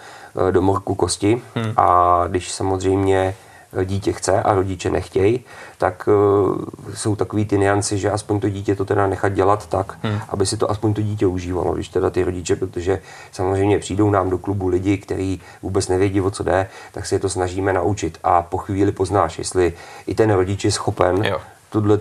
eh, 0.48 0.52
do 0.52 0.62
morku 0.62 0.94
kosti 0.94 1.42
hmm. 1.54 1.72
a 1.76 2.24
když 2.28 2.52
samozřejmě 2.52 3.34
eh, 3.72 3.84
dítě 3.84 4.12
chce 4.12 4.42
a 4.42 4.54
rodiče 4.54 4.90
nechtějí, 4.90 5.44
tak 5.78 6.08
uh, 6.08 6.94
jsou 6.94 7.16
takový 7.16 7.44
ty 7.44 7.58
nianci, 7.58 7.98
že 7.98 8.10
aspoň 8.10 8.40
to 8.40 8.48
dítě 8.48 8.76
to 8.76 8.84
teda 8.84 9.06
nechat 9.06 9.32
dělat 9.32 9.66
tak, 9.66 9.98
hmm. 10.02 10.18
aby 10.28 10.46
si 10.46 10.56
to 10.56 10.70
aspoň 10.70 10.94
to 10.94 11.02
dítě 11.02 11.26
užívalo, 11.26 11.74
když 11.74 11.88
teda 11.88 12.10
ty 12.10 12.24
rodiče, 12.24 12.56
protože 12.56 13.02
samozřejmě 13.32 13.78
přijdou 13.78 14.10
nám 14.10 14.30
do 14.30 14.38
klubu 14.38 14.68
lidi, 14.68 14.98
kteří 14.98 15.40
vůbec 15.62 15.88
nevědí, 15.88 16.20
o 16.20 16.30
co 16.30 16.42
jde, 16.42 16.68
tak 16.92 17.06
si 17.06 17.14
je 17.14 17.18
to 17.18 17.28
snažíme 17.28 17.72
naučit 17.72 18.18
a 18.24 18.42
po 18.42 18.58
chvíli 18.58 18.92
poznáš, 18.92 19.38
jestli 19.38 19.72
i 20.06 20.14
ten 20.14 20.30
rodič 20.30 20.64
je 20.64 20.72
schopen 20.72 21.24
jo 21.24 21.40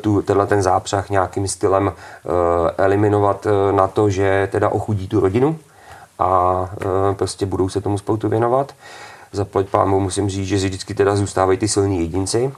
tu, 0.01 0.21
tenhle 0.21 0.47
ten 0.47 0.61
zápřah 0.61 1.09
nějakým 1.09 1.47
stylem 1.47 1.87
uh, 1.87 1.91
eliminovat 2.77 3.45
uh, 3.45 3.75
na 3.75 3.87
to, 3.87 4.09
že 4.09 4.47
teda 4.51 4.69
ochudí 4.69 5.07
tu 5.07 5.19
rodinu 5.19 5.57
a 6.19 6.51
uh, 6.51 7.15
prostě 7.15 7.45
budou 7.45 7.69
se 7.69 7.81
tomu 7.81 7.97
sportu 7.97 8.29
věnovat. 8.29 8.73
zaplať 9.31 9.69
pámu 9.69 9.99
musím 9.99 10.29
říct, 10.29 10.47
že 10.47 10.55
vždycky 10.55 10.93
teda 10.93 11.15
zůstávají 11.15 11.57
ty 11.57 11.67
silní 11.67 11.99
jedinci, 11.99 12.51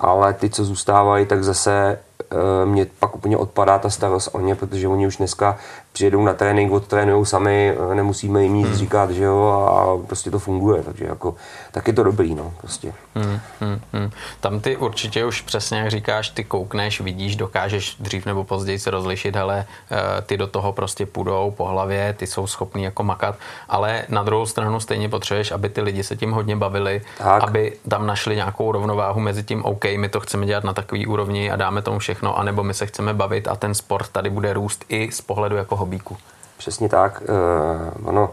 ale 0.00 0.32
ty, 0.32 0.50
co 0.50 0.64
zůstávají, 0.64 1.26
tak 1.26 1.44
zase 1.44 1.98
Eh, 2.32 2.66
mě 2.66 2.86
pak 2.98 3.14
úplně 3.14 3.36
odpadá 3.36 3.78
ta 3.78 3.90
starost 3.90 4.28
o 4.32 4.40
ně, 4.40 4.54
protože 4.54 4.88
oni 4.88 5.06
už 5.06 5.16
dneska 5.16 5.58
přijedou 5.92 6.24
na 6.24 6.34
trénink, 6.34 6.72
odtrénují 6.72 7.26
sami, 7.26 7.74
eh, 7.90 7.94
nemusíme 7.94 8.42
jim 8.42 8.54
nic 8.54 8.68
hmm. 8.68 8.76
říkat, 8.76 9.10
že 9.10 9.24
jo, 9.24 9.48
a 9.48 10.06
prostě 10.06 10.30
to 10.30 10.38
funguje, 10.38 10.82
takže 10.82 11.04
jako, 11.04 11.34
tak 11.72 11.86
je 11.86 11.92
to 11.92 12.02
dobrý, 12.02 12.34
no, 12.34 12.54
prostě. 12.60 12.92
Hmm, 13.14 13.40
hmm, 13.60 13.80
hmm. 13.92 14.10
Tam 14.40 14.60
ty 14.60 14.76
určitě 14.76 15.24
už 15.24 15.40
přesně, 15.40 15.78
jak 15.78 15.90
říkáš, 15.90 16.28
ty 16.28 16.44
koukneš, 16.44 17.00
vidíš, 17.00 17.36
dokážeš 17.36 17.96
dřív 18.00 18.26
nebo 18.26 18.44
později 18.44 18.78
se 18.78 18.90
rozlišit, 18.90 19.36
ale 19.36 19.66
eh, 19.90 20.22
ty 20.22 20.36
do 20.36 20.46
toho 20.46 20.72
prostě 20.72 21.06
půjdou 21.06 21.54
po 21.56 21.64
hlavě, 21.64 22.14
ty 22.18 22.26
jsou 22.26 22.46
schopní 22.46 22.82
jako 22.82 23.02
makat, 23.04 23.36
ale 23.68 24.04
na 24.08 24.22
druhou 24.22 24.46
stranu 24.46 24.80
stejně 24.80 25.08
potřebuješ, 25.08 25.52
aby 25.52 25.68
ty 25.68 25.80
lidi 25.80 26.04
se 26.04 26.16
tím 26.16 26.32
hodně 26.32 26.56
bavili, 26.56 27.02
tak. 27.18 27.42
aby 27.42 27.72
tam 27.88 28.06
našli 28.06 28.36
nějakou 28.36 28.72
rovnováhu 28.72 29.20
mezi 29.20 29.42
tím, 29.42 29.64
OK, 29.64 29.84
my 29.96 30.08
to 30.08 30.20
chceme 30.20 30.46
dělat 30.46 30.64
na 30.64 30.72
takový 30.72 31.06
úrovni 31.06 31.50
a 31.50 31.56
dáme 31.56 31.82
tomu 31.82 31.98
všechno 31.98 32.22
všechno, 32.22 32.38
anebo 32.38 32.62
my 32.62 32.74
se 32.74 32.86
chceme 32.86 33.14
bavit 33.14 33.48
a 33.48 33.56
ten 33.56 33.74
sport 33.74 34.08
tady 34.08 34.30
bude 34.30 34.52
růst 34.52 34.84
i 34.88 35.12
z 35.12 35.20
pohledu 35.20 35.56
jako 35.56 35.76
hobíku. 35.82 36.16
Přesně 36.56 36.88
tak. 36.88 37.22
Uh, 37.22 38.08
ono 38.08 38.30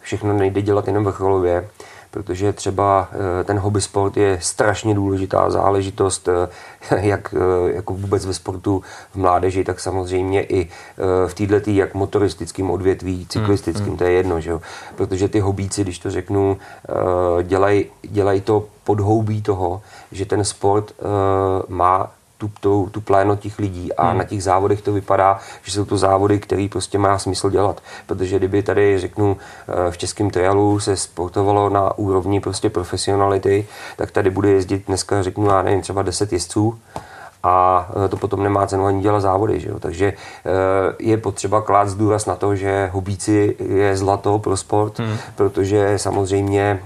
všechno 0.00 0.32
nejde 0.32 0.62
dělat 0.62 0.86
jenom 0.86 1.04
vrcholově, 1.04 1.68
protože 2.10 2.52
třeba 2.52 3.08
uh, 3.10 3.44
ten 3.44 3.58
hobby 3.58 3.80
sport 3.80 4.16
je 4.16 4.38
strašně 4.40 4.94
důležitá 4.94 5.50
záležitost, 5.50 6.28
uh, 6.28 6.98
jak 6.98 7.34
jako 7.66 7.94
vůbec 7.94 8.26
ve 8.26 8.34
sportu 8.34 8.82
v 9.12 9.16
mládeži, 9.16 9.64
tak 9.64 9.80
samozřejmě 9.80 10.44
i 10.44 10.68
v 11.26 11.34
této 11.34 11.70
jak 11.70 11.94
motoristickým 11.94 12.70
odvětví, 12.70 13.26
cyklistickým, 13.28 13.84
hmm, 13.84 13.90
hmm. 13.90 13.98
to 13.98 14.04
je 14.04 14.12
jedno, 14.12 14.40
že 14.40 14.50
jo? 14.50 14.60
protože 14.96 15.28
ty 15.28 15.40
hobíci, 15.40 15.82
když 15.82 15.98
to 15.98 16.10
řeknu, 16.10 16.56
dělají 17.42 17.86
dělaj 18.02 18.40
to 18.40 18.64
podhoubí 18.84 19.42
toho, 19.42 19.82
že 20.12 20.26
ten 20.26 20.44
sport 20.44 20.92
má 21.68 22.10
tu, 22.42 22.50
tu, 22.60 22.88
tu 22.92 23.00
pléno 23.00 23.36
těch 23.36 23.58
lidí 23.58 23.92
a 23.92 24.08
hmm. 24.08 24.18
na 24.18 24.24
těch 24.24 24.42
závodech 24.42 24.82
to 24.82 24.92
vypadá, 24.92 25.38
že 25.62 25.72
jsou 25.72 25.84
to 25.84 25.98
závody, 25.98 26.38
které 26.38 26.68
prostě 26.70 26.98
má 26.98 27.18
smysl 27.18 27.50
dělat. 27.50 27.80
Protože 28.06 28.38
kdyby 28.38 28.62
tady, 28.62 28.98
řeknu, 28.98 29.36
eh, 29.68 29.90
v 29.90 29.98
českém 29.98 30.30
trialu 30.30 30.80
se 30.80 30.96
sportovalo 30.96 31.70
na 31.70 31.98
úrovni 31.98 32.40
prostě 32.40 32.70
profesionality, 32.70 33.66
tak 33.96 34.10
tady 34.10 34.30
bude 34.30 34.50
jezdit 34.50 34.86
dneska, 34.86 35.22
řeknu, 35.22 35.46
já 35.46 35.62
nevím, 35.62 35.80
třeba 35.80 36.02
10 36.02 36.32
jezdců 36.32 36.78
a 37.42 37.88
eh, 38.04 38.08
to 38.08 38.16
potom 38.16 38.42
nemá 38.42 38.66
cenu 38.66 38.86
ani 38.86 39.02
dělat 39.02 39.20
závody. 39.20 39.60
Že 39.60 39.68
jo? 39.68 39.78
Takže 39.78 40.06
eh, 40.06 40.94
je 40.98 41.16
potřeba 41.16 41.62
klást 41.62 41.94
důraz 41.94 42.26
na 42.26 42.34
to, 42.36 42.56
že 42.56 42.90
hubíci 42.92 43.56
je 43.58 43.96
zlato 43.96 44.38
pro 44.38 44.56
sport, 44.56 44.98
hmm. 44.98 45.16
protože 45.36 45.98
samozřejmě 45.98 46.82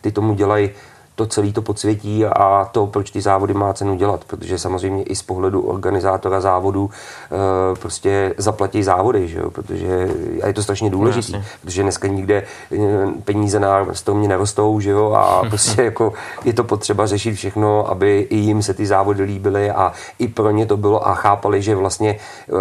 ty 0.00 0.12
tomu 0.12 0.34
dělají 0.34 0.70
to 1.18 1.26
celé 1.26 1.52
to 1.52 1.62
podsvětí 1.62 2.26
a 2.26 2.68
to, 2.72 2.86
proč 2.86 3.10
ty 3.10 3.20
závody 3.20 3.54
má 3.54 3.72
cenu 3.72 3.94
dělat, 3.94 4.24
protože 4.24 4.58
samozřejmě 4.58 5.02
i 5.02 5.16
z 5.16 5.22
pohledu 5.22 5.60
organizátora 5.60 6.40
závodu 6.40 6.90
e, 6.90 7.76
prostě 7.76 8.34
zaplatí 8.38 8.82
závody, 8.82 9.28
že 9.28 9.38
jo? 9.38 9.50
protože 9.50 10.08
a 10.42 10.46
je 10.46 10.52
to 10.52 10.62
strašně 10.62 10.90
důležité, 10.90 11.38
no, 11.38 11.44
protože 11.62 11.82
dneska 11.82 12.08
nikde 12.08 12.42
eh, 12.72 12.78
peníze 13.24 13.60
na 13.60 13.86
stromě 13.92 14.28
nerostou, 14.28 14.80
že 14.80 14.90
jo, 14.90 15.12
a 15.12 15.42
prostě 15.48 15.82
jako 15.82 16.12
je 16.44 16.52
to 16.52 16.64
potřeba 16.64 17.06
řešit 17.06 17.34
všechno, 17.34 17.90
aby 17.90 18.26
i 18.30 18.36
jim 18.36 18.62
se 18.62 18.74
ty 18.74 18.86
závody 18.86 19.22
líbily 19.22 19.70
a 19.70 19.92
i 20.18 20.28
pro 20.28 20.50
ně 20.50 20.66
to 20.66 20.76
bylo 20.76 21.08
a 21.08 21.14
chápali, 21.14 21.62
že 21.62 21.74
vlastně 21.74 22.18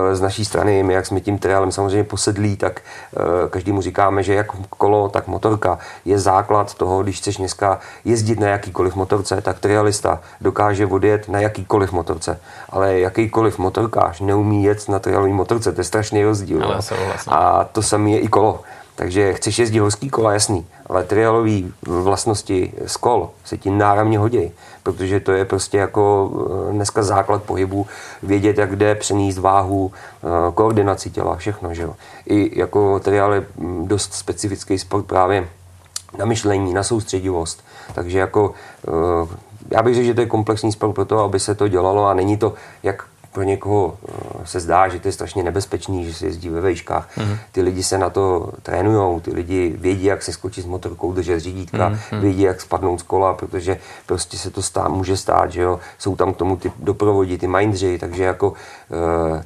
e, 0.09 0.15
z 0.15 0.21
naší 0.21 0.45
strany, 0.45 0.83
my 0.83 0.93
jak 0.93 1.05
jsme 1.05 1.19
tím 1.19 1.37
trialem 1.37 1.71
samozřejmě 1.71 2.03
posedlí, 2.03 2.57
tak 2.57 2.81
každému 3.49 3.81
říkáme, 3.81 4.23
že 4.23 4.33
jak 4.33 4.47
kolo, 4.69 5.09
tak 5.09 5.27
motorka 5.27 5.79
je 6.05 6.19
základ 6.19 6.73
toho, 6.73 7.03
když 7.03 7.17
chceš 7.17 7.37
dneska 7.37 7.79
jezdit 8.05 8.39
na 8.39 8.46
na 8.47 8.53
jakýkoliv 8.53 8.95
motorce, 8.95 9.41
tak 9.41 9.59
trialista 9.59 10.21
dokáže 10.41 10.87
odjet 10.87 11.29
na 11.29 11.39
jakýkoliv 11.39 11.91
motorce. 11.91 12.39
Ale 12.69 12.99
jakýkoliv 12.99 13.59
motorkář 13.59 14.19
neumí 14.19 14.63
jet 14.63 14.89
na 14.89 14.99
trialový 14.99 15.33
motorce, 15.33 15.71
to 15.71 15.81
je 15.81 15.85
strašný 15.85 16.23
rozdíl. 16.23 16.63
Ale 16.63 16.79
a 17.27 17.63
to 17.63 17.81
samé 17.81 18.09
je 18.09 18.19
i 18.19 18.27
kolo. 18.27 18.63
Takže 18.97 19.33
chceš 19.33 19.59
jezdit 19.59 19.79
horský 19.79 20.09
kola, 20.09 20.33
jasný, 20.33 20.65
ale 20.89 21.03
trialové 21.03 21.61
vlastnosti 21.85 22.73
z 22.85 22.97
kol 22.97 23.29
se 23.45 23.57
ti 23.57 23.69
náramně 23.69 24.19
hodí, 24.19 24.51
protože 24.83 25.19
to 25.19 25.31
je 25.31 25.45
prostě 25.45 25.77
jako 25.77 26.31
eh, 26.69 26.73
dneska 26.73 27.03
základ 27.03 27.43
pohybu, 27.43 27.87
vědět, 28.23 28.57
jak 28.57 28.75
jde, 28.75 28.95
přenést 28.95 29.37
váhu, 29.37 29.91
eh, 29.93 30.27
koordinaci 30.53 31.09
těla, 31.09 31.35
všechno, 31.35 31.73
že 31.73 31.81
jo. 31.81 31.95
I 32.25 32.59
jako 32.59 32.99
trial 32.99 33.33
je 33.33 33.45
mm, 33.57 33.87
dost 33.87 34.13
specifický 34.13 34.79
sport 34.79 35.05
právě 35.05 35.47
na 36.17 36.25
myšlení, 36.25 36.73
na 36.73 36.83
soustředivost. 36.83 37.63
Takže 37.93 38.19
jako 38.19 38.53
eh, 38.87 39.37
já 39.71 39.83
bych 39.83 39.95
řekl, 39.95 40.05
že 40.05 40.13
to 40.13 40.21
je 40.21 40.27
komplexní 40.27 40.71
sport 40.71 40.93
pro 40.93 41.05
to, 41.05 41.19
aby 41.19 41.39
se 41.39 41.55
to 41.55 41.67
dělalo 41.67 42.05
a 42.05 42.13
není 42.13 42.37
to, 42.37 42.53
jak 42.83 43.03
pro 43.37 43.43
někoho 43.43 43.97
eh, 44.07 44.11
se 44.45 44.59
zdá, 44.59 44.87
že 44.87 44.99
to 44.99 45.07
je 45.07 45.11
strašně 45.11 45.43
nebezpečný, 45.43 46.05
že 46.05 46.13
se 46.13 46.25
jezdí 46.25 46.49
ve 46.49 46.61
vejškách. 46.61 47.17
Mm-hmm. 47.17 47.37
Ty 47.51 47.61
lidi 47.61 47.83
se 47.83 47.97
na 47.97 48.09
to 48.09 48.51
trénují, 48.63 49.21
ty 49.21 49.33
lidi 49.33 49.75
vědí, 49.77 50.05
jak 50.05 50.23
se 50.23 50.33
skočit 50.33 50.63
s 50.63 50.67
motorkou, 50.67 51.13
držet 51.13 51.39
řídítka, 51.39 51.89
mm-hmm. 51.89 52.19
vědí, 52.19 52.41
jak 52.41 52.61
spadnout 52.61 52.99
z 52.99 53.03
kola, 53.03 53.33
protože 53.33 53.77
prostě 54.05 54.37
se 54.37 54.49
to 54.51 54.61
stá, 54.61 54.87
může 54.87 55.17
stát, 55.17 55.51
že 55.51 55.61
jo. 55.61 55.79
Jsou 55.97 56.15
tam 56.15 56.33
k 56.33 56.37
tomu 56.37 56.57
ty 56.57 56.71
doprovodí, 56.79 57.37
ty 57.37 57.47
mindři, 57.47 57.97
takže 57.99 58.23
jako 58.23 58.49
uh, 58.49 58.55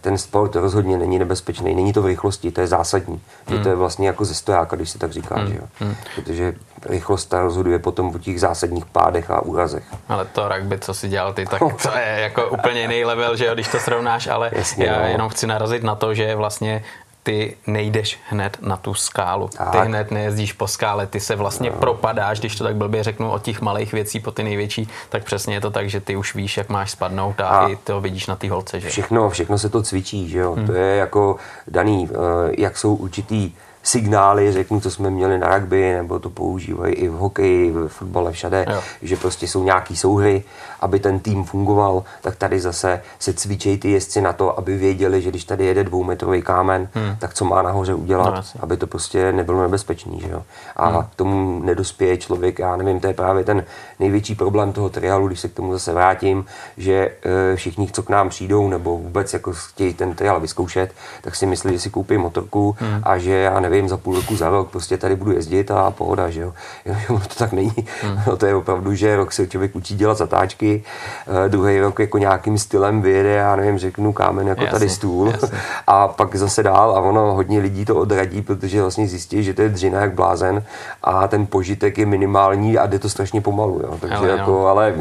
ten 0.02 0.18
sport 0.18 0.56
rozhodně 0.56 0.98
není 0.98 1.20
nebezpečný, 1.20 1.76
není 1.76 1.94
to 1.94 2.02
v 2.02 2.06
rychlosti, 2.06 2.52
to 2.52 2.62
je 2.62 2.68
zásadní. 2.68 3.22
Mm. 3.50 3.58
Že 3.58 3.64
to 3.64 3.70
je 3.70 3.76
vlastně 3.76 4.08
jako 4.08 4.26
ze 4.26 4.36
stojáka, 4.36 4.76
když 4.76 4.90
se 4.90 5.00
tak 5.00 5.12
říká, 5.12 5.36
mm. 5.40 5.48
že 5.48 5.56
jo. 5.56 5.64
Mm. 5.80 5.96
Protože 6.16 6.56
rychlost 6.86 7.26
ta 7.26 7.42
rozhoduje 7.42 7.80
potom 7.80 8.16
o 8.16 8.20
těch 8.20 8.40
zásadních 8.40 8.86
pádech 8.86 9.32
a 9.32 9.42
úrazech. 9.42 9.84
Ale 10.10 10.26
to 10.26 10.48
rugby, 10.48 10.80
co 10.80 10.94
si 10.94 11.10
dělal 11.10 11.34
ty, 11.34 11.46
tak 11.46 11.60
to 11.60 11.98
je 11.98 12.18
jako 12.22 12.50
úplně 12.50 12.82
jiný 12.82 13.06
level, 13.06 13.36
že 13.36 13.46
jo, 13.46 13.54
když 13.54 13.68
to 13.68 13.80
srovnáš, 13.82 14.28
ale 14.28 14.52
Jasně, 14.54 14.86
já 14.86 15.00
no. 15.00 15.06
jenom 15.06 15.30
chci 15.30 15.48
narazit 15.48 15.84
na 15.84 15.96
to, 15.96 16.14
že 16.14 16.36
vlastně 16.36 16.84
ty 17.24 17.58
nejdeš 17.68 18.20
hned 18.30 18.58
na 18.62 18.78
tu 18.78 18.94
skálu. 18.94 19.48
Tak. 19.58 19.72
Ty 19.72 19.78
hned 19.78 20.12
nejezdíš 20.12 20.54
po 20.54 20.68
skále, 20.68 21.08
ty 21.08 21.20
se 21.20 21.36
vlastně 21.36 21.70
no. 21.70 21.76
propadáš, 21.76 22.40
když 22.40 22.56
to 22.56 22.64
tak 22.64 22.76
blbě 22.76 23.04
řeknu, 23.04 23.32
od 23.32 23.42
těch 23.42 23.62
malých 23.62 23.94
věcí 23.94 24.20
po 24.20 24.32
ty 24.32 24.44
největší, 24.44 24.90
tak 25.10 25.24
přesně 25.24 25.56
je 25.56 25.62
to 25.62 25.72
tak, 25.72 25.90
že 25.90 26.02
ty 26.02 26.16
už 26.16 26.36
víš, 26.36 26.58
jak 26.58 26.70
máš 26.70 26.92
spadnout 26.92 27.42
a, 27.42 27.48
a 27.48 27.68
i 27.68 27.76
to 27.76 28.02
vidíš 28.02 28.28
na 28.28 28.36
té 28.36 28.50
holce. 28.50 28.80
Že? 28.80 28.90
Všechno, 28.90 29.30
všechno 29.30 29.58
se 29.58 29.70
to 29.70 29.82
cvičí, 29.84 30.30
že 30.30 30.40
jo? 30.40 30.54
Hmm. 30.54 30.68
To 30.68 30.74
je 30.74 30.96
jako 30.96 31.36
daný, 31.68 32.10
eh, 32.12 32.16
jak 32.58 32.78
jsou 32.78 32.96
určitý 32.96 33.54
signály, 33.84 34.52
řeknu, 34.52 34.82
co 34.82 34.92
jsme 34.92 35.10
měli 35.10 35.38
na 35.38 35.58
rugby, 35.58 35.94
nebo 35.94 36.20
to 36.20 36.30
používají 36.30 36.94
i 36.94 37.10
v 37.10 37.14
hokeji, 37.14 37.72
v 37.72 37.88
fotbale, 37.88 38.32
všade, 38.32 38.66
jo. 38.70 38.82
že 39.02 39.16
prostě 39.18 39.48
jsou 39.48 39.64
nějaký 39.64 39.98
souhry, 39.98 40.44
aby 40.80 41.00
ten 41.00 41.20
tým 41.20 41.44
fungoval, 41.44 42.04
tak 42.22 42.36
tady 42.36 42.60
zase 42.60 43.02
se 43.20 43.34
cvičejí 43.34 43.78
ty 43.78 43.92
jezdci 43.92 44.22
na 44.22 44.34
to, 44.34 44.60
aby 44.60 44.78
věděli, 44.78 45.22
že 45.22 45.30
když 45.30 45.44
tady 45.44 45.66
jede 45.66 45.84
dvoumetrový 45.84 46.42
kámen, 46.42 46.90
hmm. 46.94 47.16
tak 47.20 47.34
co 47.34 47.46
má 47.46 47.62
nahoře 47.62 47.94
udělat, 47.94 48.36
no, 48.36 48.42
aby 48.60 48.78
to 48.78 48.88
prostě 48.88 49.32
nebylo 49.32 49.62
nebezpečný. 49.62 50.20
Že 50.20 50.30
jo? 50.30 50.44
A 50.76 50.88
hmm. 50.88 51.04
k 51.04 51.16
tomu 51.16 51.60
nedospěje 51.64 52.18
člověk, 52.18 52.60
já 52.60 52.76
nevím, 52.76 53.00
to 53.00 53.08
je 53.08 53.14
právě 53.14 53.44
ten 53.44 53.64
největší 54.00 54.36
problém 54.36 54.74
toho 54.74 54.90
trialu, 54.90 55.28
když 55.28 55.40
se 55.40 55.48
k 55.48 55.54
tomu 55.54 55.74
zase 55.74 55.94
vrátím, 55.94 56.46
že 56.78 57.12
e, 57.54 57.56
všichni, 57.56 57.88
co 57.92 58.04
k 58.04 58.10
nám 58.10 58.30
přijdou, 58.30 58.70
nebo 58.70 58.98
vůbec 58.98 59.34
jako 59.34 59.54
chtějí 59.54 59.94
ten 59.94 60.16
trial 60.16 60.40
vyzkoušet, 60.40 60.94
tak 61.22 61.36
si 61.36 61.46
myslí, 61.46 61.74
že 61.74 61.80
si 61.80 61.90
koupí 61.90 62.18
motorku 62.18 62.76
hmm. 62.80 63.02
a 63.04 63.18
že 63.18 63.32
já 63.32 63.60
nevím, 63.60 63.71
nevím, 63.72 63.90
za 63.90 63.98
půl 63.98 64.16
roku, 64.16 64.36
za 64.36 64.50
rok 64.50 64.70
prostě 64.70 64.98
tady 64.98 65.16
budu 65.16 65.32
jezdit 65.32 65.72
a 65.72 65.92
pohoda, 65.92 66.30
že 66.30 66.42
jo. 66.42 66.54
jo 66.86 67.20
to 67.28 67.36
tak 67.36 67.52
není. 67.52 67.74
Hmm. 68.02 68.22
No, 68.28 68.38
to 68.38 68.46
je 68.46 68.56
opravdu, 68.56 68.96
že 68.96 69.16
rok 69.16 69.32
se 69.32 69.48
člověk 69.48 69.76
učí 69.76 69.96
dělat 69.96 70.18
zatáčky, 70.18 70.84
uh, 71.28 71.50
druhý 71.50 71.80
rok 71.80 72.00
jako 72.00 72.18
nějakým 72.18 72.58
stylem 72.58 73.02
vyjede, 73.02 73.30
já 73.30 73.56
nevím, 73.56 73.78
řeknu 73.78 74.14
kámen 74.14 74.48
jako 74.48 74.62
jasně, 74.62 74.80
tady 74.80 74.90
stůl 74.90 75.28
jasně. 75.28 75.58
a 75.88 76.08
pak 76.08 76.36
zase 76.36 76.64
dál 76.64 76.96
a 76.96 77.00
ono 77.00 77.34
hodně 77.34 77.60
lidí 77.60 77.86
to 77.86 77.96
odradí, 77.96 78.42
protože 78.42 78.82
vlastně 78.82 79.08
zjistí, 79.08 79.44
že 79.44 79.54
to 79.54 79.62
je 79.62 79.70
dřina 79.70 80.02
jak 80.02 80.14
blázen 80.14 80.64
a 81.04 81.28
ten 81.28 81.48
požitek 81.48 81.98
je 81.98 82.06
minimální 82.06 82.78
a 82.78 82.88
jde 82.88 83.00
to 83.00 83.10
strašně 83.10 83.42
pomalu, 83.42 83.80
jo. 83.84 83.98
Takže 84.02 84.16
ale, 84.16 84.30
jako, 84.30 84.52
no. 84.52 84.68
ale 84.68 84.96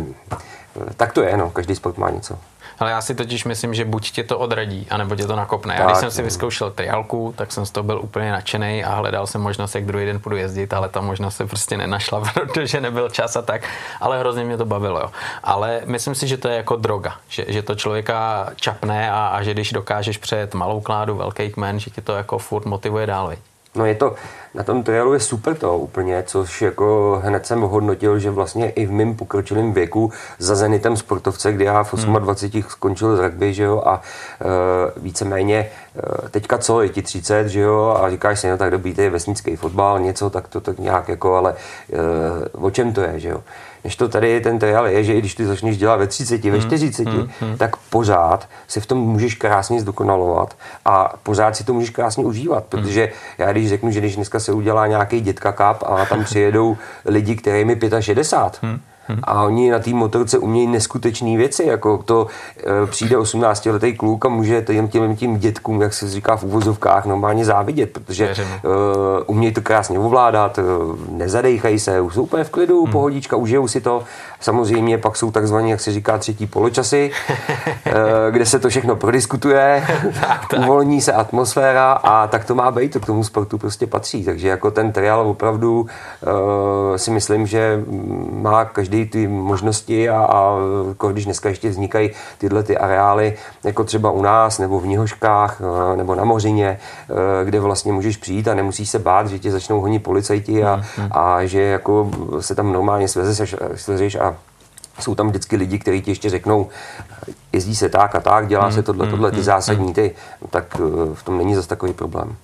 tak 0.96 1.12
to 1.12 1.22
je, 1.22 1.36
no, 1.36 1.50
každý 1.50 1.74
sport 1.74 1.98
má 1.98 2.10
něco. 2.10 2.38
Ale 2.80 2.90
já 2.90 3.00
si 3.00 3.14
totiž 3.14 3.44
myslím, 3.44 3.74
že 3.74 3.84
buď 3.84 4.10
tě 4.10 4.24
to 4.24 4.38
odradí, 4.38 4.86
anebo 4.90 5.16
tě 5.16 5.26
to 5.26 5.36
nakopne. 5.36 5.74
Tak, 5.74 5.80
já 5.80 5.86
když 5.86 5.98
jsem 5.98 6.10
si 6.10 6.22
vyzkoušel 6.22 6.70
triálku, 6.70 7.34
tak 7.36 7.52
jsem 7.52 7.66
z 7.66 7.70
toho 7.70 7.84
byl 7.84 8.00
úplně 8.02 8.32
nadšený 8.32 8.84
a 8.84 8.94
hledal 8.94 9.26
jsem 9.26 9.40
možnost, 9.40 9.74
jak 9.74 9.84
druhý 9.84 10.06
den 10.06 10.20
půjdu 10.20 10.36
jezdit, 10.36 10.72
ale 10.72 10.88
ta 10.88 11.00
možnost 11.00 11.36
se 11.36 11.46
prostě 11.46 11.76
nenašla, 11.76 12.22
protože 12.34 12.80
nebyl 12.80 13.08
čas 13.08 13.36
a 13.36 13.42
tak. 13.42 13.68
Ale 14.00 14.18
hrozně 14.18 14.44
mě 14.44 14.56
to 14.56 14.64
bavilo. 14.64 15.00
Jo. 15.00 15.10
Ale 15.42 15.80
myslím 15.84 16.14
si, 16.14 16.28
že 16.28 16.36
to 16.36 16.48
je 16.48 16.56
jako 16.56 16.76
droga, 16.76 17.16
že, 17.28 17.44
že 17.48 17.62
to 17.62 17.74
člověka 17.74 18.48
čapne 18.56 19.10
a, 19.10 19.26
a 19.26 19.42
že 19.42 19.54
když 19.54 19.72
dokážeš 19.72 20.18
přejet 20.18 20.54
malou 20.54 20.80
kládu, 20.80 21.16
velký 21.16 21.50
kmen, 21.50 21.80
že 21.80 21.90
tě 21.90 22.00
to 22.00 22.12
jako 22.12 22.38
furt 22.38 22.64
motivuje 22.64 23.06
dál. 23.06 23.28
Viď? 23.28 23.38
No 23.74 23.86
je 23.86 23.94
to, 23.94 24.14
na 24.54 24.62
tom 24.62 24.82
trialu 24.82 25.12
je 25.12 25.20
super 25.20 25.56
to 25.56 25.78
úplně, 25.78 26.22
což 26.26 26.62
jako 26.62 27.20
hned 27.24 27.46
jsem 27.46 27.60
hodnotil, 27.60 28.18
že 28.18 28.30
vlastně 28.30 28.70
i 28.70 28.86
v 28.86 28.92
mém 28.92 29.14
pokročilém 29.14 29.72
věku 29.72 30.12
za 30.38 30.54
Zenitem 30.54 30.96
sportovce, 30.96 31.52
kdy 31.52 31.64
já 31.64 31.82
v 31.82 31.94
28 31.94 32.60
hmm. 32.60 32.70
skončil 32.70 33.16
z 33.16 33.20
rugby, 33.20 33.54
že 33.54 33.62
jo, 33.62 33.82
a 33.86 34.02
e, 34.40 35.00
víceméně 35.00 35.56
e, 35.56 36.28
teďka 36.28 36.58
co, 36.58 36.82
je 36.82 36.88
ti 36.88 37.02
30, 37.02 37.48
že 37.48 37.60
jo, 37.60 37.98
a 38.02 38.10
říkáš 38.10 38.40
si, 38.40 38.50
no 38.50 38.56
tak 38.56 38.70
dobrý, 38.70 38.94
to 38.94 39.02
je 39.02 39.10
vesnický 39.10 39.56
fotbal, 39.56 40.00
něco, 40.00 40.30
tak 40.30 40.48
to 40.48 40.60
tak 40.60 40.78
nějak 40.78 41.08
jako, 41.08 41.34
ale 41.34 41.54
e, 41.92 42.48
o 42.52 42.70
čem 42.70 42.92
to 42.92 43.00
je, 43.00 43.20
že 43.20 43.28
jo. 43.28 43.42
Než 43.84 43.96
to 43.96 44.08
tady 44.08 44.40
ten 44.40 44.58
trial 44.58 44.86
je, 44.86 45.04
že 45.04 45.14
i 45.14 45.18
když 45.18 45.34
ty 45.34 45.46
začneš 45.46 45.78
dělat 45.78 45.96
ve 45.96 46.06
30, 46.06 46.44
ve 46.44 46.60
40, 46.60 47.08
hmm, 47.08 47.18
hmm, 47.18 47.28
hmm. 47.40 47.58
tak 47.58 47.76
pořád 47.76 48.48
si 48.68 48.80
v 48.80 48.86
tom 48.86 48.98
můžeš 48.98 49.34
krásně 49.34 49.80
zdokonalovat 49.80 50.56
a 50.84 51.14
pořád 51.22 51.56
si 51.56 51.64
to 51.64 51.74
můžeš 51.74 51.90
krásně 51.90 52.24
užívat, 52.24 52.64
protože 52.64 53.12
já 53.38 53.52
když 53.52 53.68
řeknu, 53.68 53.90
že 53.90 54.00
když 54.00 54.16
dneska 54.16 54.40
se 54.40 54.52
udělá 54.52 54.86
nějaký 54.86 55.20
dětka 55.20 55.52
kap 55.52 55.82
a 55.82 56.06
tam 56.06 56.24
přijedou 56.24 56.76
lidi, 57.04 57.36
kterým 57.36 57.70
je 57.70 58.02
65, 58.02 58.70
hmm 58.70 58.80
a 59.22 59.42
oni 59.42 59.70
na 59.70 59.78
té 59.78 59.90
motorce 59.90 60.38
umějí 60.38 60.66
neskutečné 60.66 61.36
věci, 61.36 61.64
jako 61.64 61.98
to 62.04 62.26
e, 62.82 62.86
přijde 62.86 63.16
18-letý 63.16 63.96
kluk 63.96 64.26
a 64.26 64.28
může 64.28 64.62
těm, 64.62 64.88
těm, 64.88 65.16
tím 65.16 65.38
dětkům, 65.38 65.82
jak 65.82 65.94
se 65.94 66.10
říká 66.10 66.36
v 66.36 66.44
uvozovkách, 66.44 67.06
normálně 67.06 67.44
závidět, 67.44 67.90
protože 67.92 68.26
e, 68.26 68.36
umějí 69.26 69.54
to 69.54 69.60
krásně 69.60 69.98
ovládat, 69.98 70.58
e, 70.58 70.62
nezadejchají 71.10 71.78
se, 71.78 71.98
jsou 71.98 72.22
úplně 72.22 72.44
v 72.44 72.50
klidu, 72.50 72.84
hmm. 72.84 72.92
pohodička, 72.92 73.36
užijou 73.36 73.68
si 73.68 73.80
to. 73.80 74.02
Samozřejmě 74.40 74.98
pak 74.98 75.16
jsou 75.16 75.30
takzvaní, 75.30 75.70
jak 75.70 75.80
se 75.80 75.92
říká, 75.92 76.18
třetí 76.18 76.46
poločasy, 76.46 77.10
e, 77.86 78.30
kde 78.30 78.46
se 78.46 78.58
to 78.58 78.68
všechno 78.68 78.96
prodiskutuje, 78.96 79.84
tak, 80.20 80.46
tak. 80.50 80.60
uvolní 80.60 81.00
se 81.00 81.12
atmosféra 81.12 81.92
a 81.92 82.26
tak 82.26 82.44
to 82.44 82.54
má 82.54 82.70
být, 82.70 82.92
to 82.92 83.00
k 83.00 83.06
tomu 83.06 83.24
sportu 83.24 83.58
prostě 83.58 83.86
patří. 83.86 84.24
Takže 84.24 84.48
jako 84.48 84.70
ten 84.70 84.92
trial 84.92 85.20
opravdu 85.20 85.86
e, 86.94 86.98
si 86.98 87.10
myslím, 87.10 87.46
že 87.46 87.84
má 88.32 88.64
každý 88.64 88.99
ty 89.06 89.28
možnosti 89.28 90.08
a, 90.08 90.18
a 90.18 90.56
jako 90.88 91.08
když 91.08 91.24
dneska 91.24 91.48
ještě 91.48 91.70
vznikají 91.70 92.10
tyhle 92.38 92.62
ty 92.62 92.78
areály, 92.78 93.36
jako 93.64 93.84
třeba 93.84 94.10
u 94.10 94.22
nás, 94.22 94.58
nebo 94.58 94.80
v 94.80 94.86
Nihoškách, 94.86 95.60
eh, 95.60 95.96
nebo 95.96 96.14
na 96.14 96.24
Mořině, 96.24 96.78
eh, 97.10 97.44
kde 97.44 97.60
vlastně 97.60 97.92
můžeš 97.92 98.16
přijít 98.16 98.48
a 98.48 98.54
nemusíš 98.54 98.90
se 98.90 98.98
bát, 98.98 99.28
že 99.28 99.38
tě 99.38 99.50
začnou 99.50 99.80
honit 99.80 100.02
policajti 100.02 100.64
a, 100.64 100.76
mm, 100.98 101.08
a 101.10 101.44
že 101.44 101.62
jako 101.62 102.10
se 102.40 102.54
tam 102.54 102.72
normálně 102.72 103.08
svezeš, 103.08 103.56
svezeš 103.74 104.14
a 104.14 104.36
jsou 105.00 105.14
tam 105.14 105.28
vždycky 105.28 105.56
lidi, 105.56 105.78
kteří 105.78 106.02
ti 106.02 106.10
ještě 106.10 106.30
řeknou, 106.30 106.68
jezdí 107.52 107.76
se 107.76 107.88
tak 107.88 108.14
a 108.14 108.20
tak, 108.20 108.48
dělá 108.48 108.66
mm, 108.66 108.72
se 108.72 108.82
tohle, 108.82 109.06
tohle, 109.06 109.30
ty 109.30 109.36
mm, 109.36 109.42
zásadní, 109.42 109.94
ty, 109.94 110.14
tak 110.50 110.64
eh, 110.74 111.14
v 111.14 111.22
tom 111.22 111.38
není 111.38 111.54
zase 111.54 111.68
takový 111.68 111.92
problém. 111.92 112.36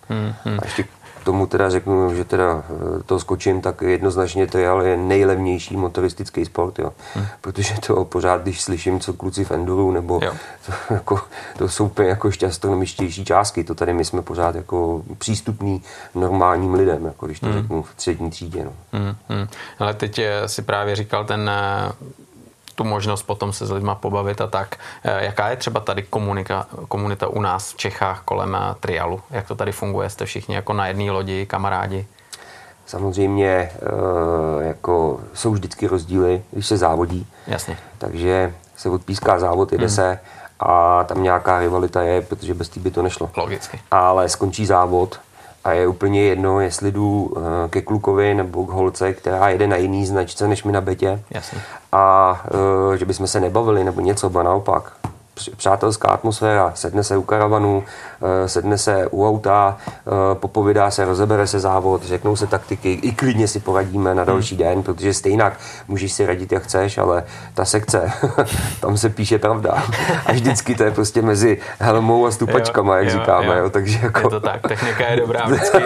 A 0.58 0.64
ještě 0.64 0.84
tomu 1.26 1.46
teda 1.46 1.70
řeknu, 1.70 2.14
že 2.14 2.24
teda 2.24 2.62
eh, 2.70 3.02
to 3.06 3.20
skočím, 3.20 3.60
tak 3.60 3.82
jednoznačně 3.82 4.46
to 4.46 4.58
je 4.58 4.68
ale 4.68 4.96
nejlevnější 4.96 5.76
motoristický 5.76 6.44
sport, 6.44 6.78
jo. 6.78 6.92
Hmm. 7.14 7.26
Protože 7.40 7.74
to 7.86 8.04
pořád, 8.04 8.42
když 8.42 8.62
slyším, 8.62 9.00
co 9.00 9.12
kluci 9.12 9.44
v 9.44 9.50
enduru, 9.50 9.90
nebo 9.90 10.20
to, 10.66 10.72
jako, 10.94 11.20
to 11.58 11.68
jsou 11.68 11.84
úplně 11.86 12.08
jako 12.08 12.30
šťastronomičtější 12.30 13.24
částky, 13.24 13.64
to 13.64 13.74
tady 13.74 13.92
my 13.92 14.04
jsme 14.04 14.22
pořád 14.22 14.54
jako 14.54 15.02
přístupní 15.18 15.82
normálním 16.14 16.74
lidem, 16.74 17.04
jako 17.04 17.26
když 17.26 17.40
to 17.40 17.46
hmm. 17.46 17.58
řeknu 17.58 17.82
v 17.82 17.94
třetí 17.94 18.30
třídě. 18.30 18.64
No. 18.64 18.72
Hmm, 18.92 19.14
hmm. 19.28 19.48
Ale 19.78 19.94
teď 19.94 20.18
eh, 20.18 20.48
si 20.48 20.62
právě 20.62 20.96
říkal 20.96 21.24
ten 21.24 21.50
eh, 21.50 21.92
tu 22.76 22.84
možnost 22.84 23.22
potom 23.22 23.52
se 23.52 23.66
s 23.66 23.70
lidma 23.70 23.94
pobavit 23.94 24.40
a 24.40 24.46
tak. 24.46 24.76
Eh, 25.04 25.24
jaká 25.24 25.48
je 25.48 25.56
třeba 25.56 25.80
tady 25.80 26.02
komunika, 26.02 26.66
komunita 26.88 27.28
u 27.28 27.40
nás 27.40 27.72
v 27.72 27.76
Čechách 27.76 28.22
kolem 28.24 28.54
eh, 28.54 28.74
trialu? 28.80 29.20
Jak 29.30 29.48
to 29.48 29.54
tady 29.54 29.72
funguje? 29.72 30.10
Jste 30.10 30.24
všichni 30.24 30.54
jako 30.54 30.72
na 30.72 30.86
jedné 30.86 31.10
lodi, 31.10 31.46
kamarádi? 31.46 32.06
Samozřejmě 32.86 33.48
eh, 33.48 33.70
jako 34.60 35.20
jsou 35.34 35.50
vždycky 35.50 35.86
rozdíly, 35.86 36.42
když 36.50 36.66
se 36.66 36.76
závodí. 36.76 37.26
Jasně. 37.46 37.78
Takže 37.98 38.54
se 38.76 38.88
odpíská 38.88 39.38
závod, 39.38 39.72
jede 39.72 39.86
hmm. 39.86 39.94
se 39.94 40.20
a 40.60 41.04
tam 41.04 41.22
nějaká 41.22 41.60
rivalita 41.60 42.02
je, 42.02 42.20
protože 42.20 42.54
bez 42.54 42.68
té 42.68 42.80
by 42.80 42.90
to 42.90 43.02
nešlo. 43.02 43.30
Logicky. 43.36 43.80
Ale 43.90 44.28
skončí 44.28 44.66
závod 44.66 45.20
a 45.66 45.72
je 45.72 45.86
úplně 45.86 46.22
jedno, 46.22 46.60
jestli 46.60 46.92
jdu 46.92 47.34
eh, 47.36 47.68
ke 47.68 47.82
klukovi 47.82 48.34
nebo 48.34 48.66
k 48.66 48.70
holce, 48.70 49.12
která 49.12 49.48
jede 49.48 49.66
na 49.66 49.76
jiný 49.76 50.06
značce 50.06 50.48
než 50.48 50.64
mi 50.64 50.72
na 50.72 50.80
betě. 50.80 51.22
Jasně. 51.30 51.58
A 51.92 52.40
eh, 52.94 52.96
že 52.98 53.04
bychom 53.04 53.26
se 53.26 53.40
nebavili 53.40 53.84
nebo 53.84 54.00
něco, 54.00 54.30
ba 54.30 54.42
naopak 54.42 54.92
přátelská 55.56 56.08
atmosféra, 56.08 56.72
sedne 56.74 57.04
se 57.04 57.16
u 57.16 57.22
karavanu, 57.22 57.84
eh, 58.44 58.48
sedne 58.48 58.78
se 58.78 59.06
u 59.10 59.28
auta, 59.28 59.76
eh, 59.88 60.10
popovídá 60.34 60.90
se, 60.90 61.04
rozebere 61.04 61.46
se 61.46 61.60
závod, 61.60 62.02
řeknou 62.02 62.36
se 62.36 62.46
taktiky, 62.46 62.92
i 62.92 63.12
klidně 63.12 63.48
si 63.48 63.60
poradíme 63.60 64.14
na 64.14 64.24
další 64.24 64.54
hmm. 64.54 64.64
den, 64.64 64.82
protože 64.82 65.14
stejnak 65.14 65.60
můžeš 65.88 66.12
si 66.12 66.26
radit, 66.26 66.52
jak 66.52 66.62
chceš, 66.62 66.98
ale 66.98 67.24
ta 67.54 67.64
sekce, 67.64 68.12
tam 68.80 68.96
se 68.96 69.08
píše 69.08 69.38
pravda. 69.38 69.82
A 70.26 70.32
vždycky 70.32 70.74
to 70.74 70.82
je 70.82 70.90
prostě 70.90 71.22
mezi 71.22 71.58
helmou 71.78 72.26
a 72.26 72.30
stupačkama, 72.30 72.96
jak 72.96 73.04
jo, 73.04 73.20
říkáme. 73.20 73.46
Jo. 73.46 73.54
Jo. 73.54 73.70
Takže 73.70 73.98
jako... 74.02 74.20
Je 74.20 74.30
to 74.30 74.40
tak, 74.40 74.68
technika 74.68 75.08
je 75.08 75.16
dobrá 75.16 75.46
vždycky. 75.46 75.78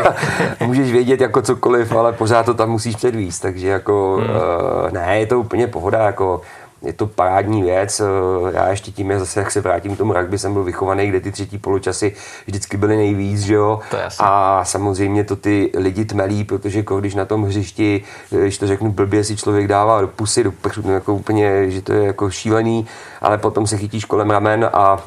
můžeš 0.66 0.92
vědět 0.92 1.20
jako 1.20 1.42
cokoliv, 1.42 1.92
ale 1.92 2.12
pořád 2.12 2.46
to 2.46 2.54
tam 2.54 2.70
musíš 2.70 2.96
předvíst, 2.96 3.42
takže 3.42 3.68
jako 3.68 4.16
hmm. 4.20 4.36
uh, 4.36 4.90
ne, 4.90 5.18
je 5.18 5.26
to 5.26 5.40
úplně 5.40 5.66
pohoda, 5.66 6.06
jako 6.06 6.40
je 6.82 6.92
to 6.92 7.06
parádní 7.06 7.62
věc. 7.62 8.00
Eh, 8.00 8.04
já 8.52 8.68
ještě 8.68 8.90
tím, 8.90 9.18
zase, 9.18 9.40
jak 9.40 9.50
se 9.50 9.60
vrátím 9.60 9.94
k 9.94 9.98
tomu 9.98 10.12
rugby, 10.12 10.38
jsem 10.38 10.52
byl 10.52 10.64
vychovaný, 10.64 11.06
kde 11.06 11.20
ty 11.20 11.32
třetí 11.32 11.58
poločasy 11.58 12.12
vždycky 12.46 12.76
byly 12.76 12.96
nejvíc, 12.96 13.40
že 13.40 13.54
jo? 13.54 13.80
A 14.18 14.64
samozřejmě 14.64 15.24
to 15.24 15.36
ty 15.36 15.70
lidi 15.76 16.04
tmelí, 16.04 16.44
protože 16.44 16.84
když 17.00 17.14
na 17.14 17.24
tom 17.24 17.44
hřišti, 17.44 18.02
eh, 18.32 18.40
když 18.40 18.58
to 18.58 18.66
řeknu 18.66 18.92
blbě, 18.92 19.24
si 19.24 19.36
člověk 19.36 19.66
dává 19.66 20.00
do 20.00 20.08
pusy, 20.08 20.44
do 20.44 20.52
pršu, 20.52 20.82
no 20.84 20.92
jako 20.92 21.14
úplně, 21.14 21.70
že 21.70 21.82
to 21.82 21.92
je 21.92 22.06
jako 22.06 22.30
šílený, 22.30 22.86
ale 23.20 23.38
potom 23.38 23.66
se 23.66 23.76
chytíš 23.76 24.04
kolem 24.04 24.30
ramen 24.30 24.70
a 24.72 25.02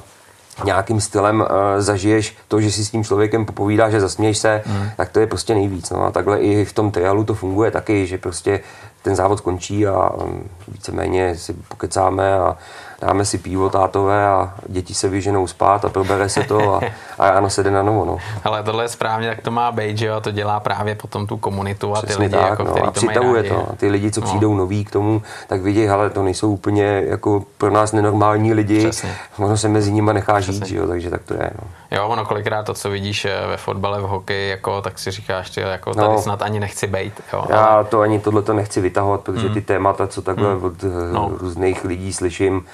nějakým 0.63 1.01
stylem 1.01 1.41
uh, 1.41 1.47
zažiješ 1.77 2.35
to, 2.47 2.61
že 2.61 2.71
si 2.71 2.85
s 2.85 2.91
tím 2.91 3.03
člověkem 3.03 3.45
popovídáš, 3.45 3.91
že 3.91 3.99
zasměješ 3.99 4.37
se, 4.37 4.61
mm. 4.65 4.89
tak 4.97 5.09
to 5.09 5.19
je 5.19 5.27
prostě 5.27 5.53
nejvíc. 5.53 5.89
No. 5.89 6.03
A 6.03 6.11
takhle 6.11 6.39
i 6.39 6.65
v 6.65 6.73
tom 6.73 6.91
trialu 6.91 7.23
to 7.23 7.33
funguje 7.33 7.71
taky, 7.71 8.07
že 8.07 8.17
prostě 8.17 8.59
ten 9.03 9.15
závod 9.15 9.41
končí 9.41 9.87
a 9.87 10.09
um, 10.09 10.43
víceméně 10.67 11.35
si 11.35 11.53
pokecáme 11.53 12.33
a 12.33 12.57
dáme 13.01 13.25
si 13.25 13.37
pivo 13.37 13.69
tátové 13.69 14.27
a 14.27 14.53
děti 14.67 14.93
se 14.93 15.09
vyženou 15.09 15.47
spát 15.47 15.85
a 15.85 15.89
probere 15.89 16.29
se 16.29 16.43
to 16.43 16.75
a, 16.75 16.81
a 17.19 17.31
ráno 17.31 17.49
se 17.49 17.63
jde 17.63 17.71
na 17.71 17.83
novo. 17.83 18.05
No. 18.05 18.17
Ale 18.43 18.63
tohle 18.63 18.83
je 18.83 18.89
správně, 18.89 19.27
jak 19.27 19.41
to 19.41 19.51
má 19.51 19.71
být, 19.71 19.97
že 19.97 20.05
jo? 20.05 20.21
To 20.21 20.31
dělá 20.31 20.59
právě 20.59 20.95
potom 20.95 21.27
tu 21.27 21.37
komunitu 21.37 21.95
a 21.95 22.01
Přesně 22.01 22.15
ty 22.15 22.35
lidi, 22.35 22.35
tak, 22.35 22.49
jako, 22.49 22.63
no, 22.63 22.71
který 22.71 22.87
a 22.87 22.91
to 22.91 23.23
mají 23.23 23.35
rádi. 23.35 23.49
to. 23.49 23.69
A 23.71 23.75
ty 23.75 23.87
lidi, 23.89 24.11
co 24.11 24.21
no. 24.21 24.27
přijdou 24.27 24.55
noví 24.55 24.85
k 24.85 24.91
tomu, 24.91 25.21
tak 25.47 25.61
vidí, 25.61 25.89
ale 25.89 26.09
to 26.09 26.23
nejsou 26.23 26.51
úplně 26.51 27.03
jako 27.07 27.43
pro 27.57 27.71
nás 27.71 27.91
nenormální 27.91 28.53
lidi. 28.53 28.79
Přesně. 28.79 29.15
Ono 29.37 29.57
se 29.57 29.67
mezi 29.67 29.91
nimi 29.91 30.11
nechá 30.13 30.33
Přesně. 30.33 30.53
žít, 30.53 30.67
že 30.67 30.77
jo? 30.77 30.87
takže 30.87 31.09
tak 31.09 31.21
to 31.23 31.33
je. 31.33 31.51
No. 31.61 31.67
Jo, 31.93 32.07
ono 32.07 32.25
kolikrát 32.25 32.63
to, 32.63 32.73
co 32.73 32.89
vidíš 32.89 33.25
eh, 33.25 33.47
ve 33.47 33.57
fotbale, 33.57 34.01
v 34.01 34.03
hokeji, 34.03 34.49
jako, 34.49 34.81
tak 34.81 34.99
si 34.99 35.11
říkáš, 35.11 35.51
že 35.51 35.61
jako 35.61 35.93
tady 35.93 36.07
no, 36.07 36.21
snad 36.21 36.41
ani 36.41 36.59
nechci 36.59 36.87
být. 36.87 37.21
Jo, 37.33 37.45
já 37.49 37.65
ale... 37.65 37.83
to 37.83 37.99
ani 37.99 38.19
tohle 38.19 38.41
to 38.41 38.53
nechci 38.53 38.81
vytahovat, 38.81 39.21
protože 39.21 39.45
hmm. 39.45 39.53
ty 39.53 39.61
témata, 39.61 40.07
co 40.07 40.21
takhle 40.21 40.53
hmm. 40.53 40.63
od 40.63 40.83
eh, 40.83 41.13
no. 41.13 41.31
různých 41.39 41.85
lidí 41.85 42.13
slyším, 42.13 42.65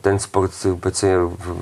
ten 0.00 0.18
sport 0.18 0.52
se 0.52 0.70
vůbec 0.70 1.04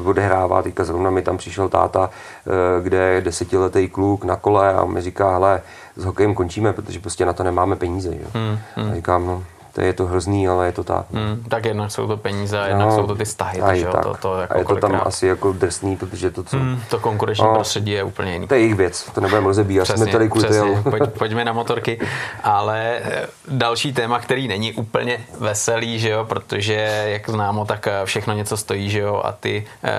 odehrává. 0.04 0.62
Teďka 0.62 0.84
zrovna 0.84 1.10
mi 1.10 1.22
tam 1.22 1.36
přišel 1.36 1.68
táta, 1.68 2.10
eh, 2.10 2.82
kde 2.82 2.96
je 2.96 3.20
desetiletý 3.20 3.88
kluk 3.88 4.24
na 4.24 4.36
kole 4.36 4.74
a 4.74 4.84
mi 4.84 5.00
říká, 5.00 5.32
hele, 5.32 5.62
s 5.96 6.04
hokejem 6.04 6.34
končíme, 6.34 6.72
protože 6.72 7.00
prostě 7.00 7.26
na 7.26 7.32
to 7.32 7.42
nemáme 7.42 7.76
peníze. 7.76 8.08
Jo. 8.08 8.28
Hmm, 8.34 8.58
hmm. 8.76 8.90
A 8.90 8.94
říkám, 8.94 9.26
no, 9.26 9.44
to 9.78 9.84
je 9.84 9.92
to 9.92 10.06
hrozný, 10.06 10.48
ale 10.48 10.66
je 10.66 10.72
to 10.72 10.84
tak. 10.84 11.06
Hmm, 11.12 11.44
tak 11.48 11.64
jednak 11.64 11.90
jsou 11.90 12.06
to 12.06 12.16
peníze 12.16 12.60
a 12.60 12.66
jednak 12.66 12.88
no, 12.88 12.96
jsou 12.96 13.06
to 13.06 13.14
ty 13.14 13.24
vztahy. 13.24 13.60
A, 13.60 13.92
tak. 13.92 14.02
To, 14.02 14.14
to 14.22 14.40
jako 14.40 14.54
a 14.54 14.58
je 14.58 14.64
to 14.64 14.76
tam 14.76 15.00
asi 15.04 15.26
jako 15.26 15.52
drsný, 15.52 15.96
protože 15.96 16.30
to, 16.30 16.42
co... 16.42 16.56
Hmm, 16.56 16.80
to 16.90 17.00
konkurenční 17.00 17.44
no, 17.44 17.54
prostředí 17.54 17.90
je 17.90 18.02
úplně 18.02 18.32
jiný. 18.32 18.48
To 18.48 18.54
je 18.54 18.60
jejich 18.60 18.74
věc, 18.74 19.10
to 19.14 19.20
nebudeme 19.20 19.46
rozebírat. 19.46 19.88
Jsme 19.88 20.06
tady 20.06 20.28
přesně. 20.28 20.82
Pojď, 20.90 21.02
pojďme 21.18 21.44
na 21.44 21.52
motorky. 21.52 22.00
Ale 22.42 22.98
eh, 23.02 23.26
další 23.48 23.92
téma, 23.92 24.18
který 24.18 24.48
není 24.48 24.72
úplně 24.72 25.20
veselý, 25.38 25.98
že 25.98 26.10
jo, 26.10 26.24
protože 26.24 27.04
jak 27.06 27.30
známo, 27.30 27.64
tak 27.64 27.86
eh, 27.86 27.92
všechno 28.04 28.34
něco 28.34 28.56
stojí, 28.56 28.90
že 28.90 28.98
jo, 28.98 29.22
a 29.24 29.32
ty 29.32 29.66
eh, 29.82 29.90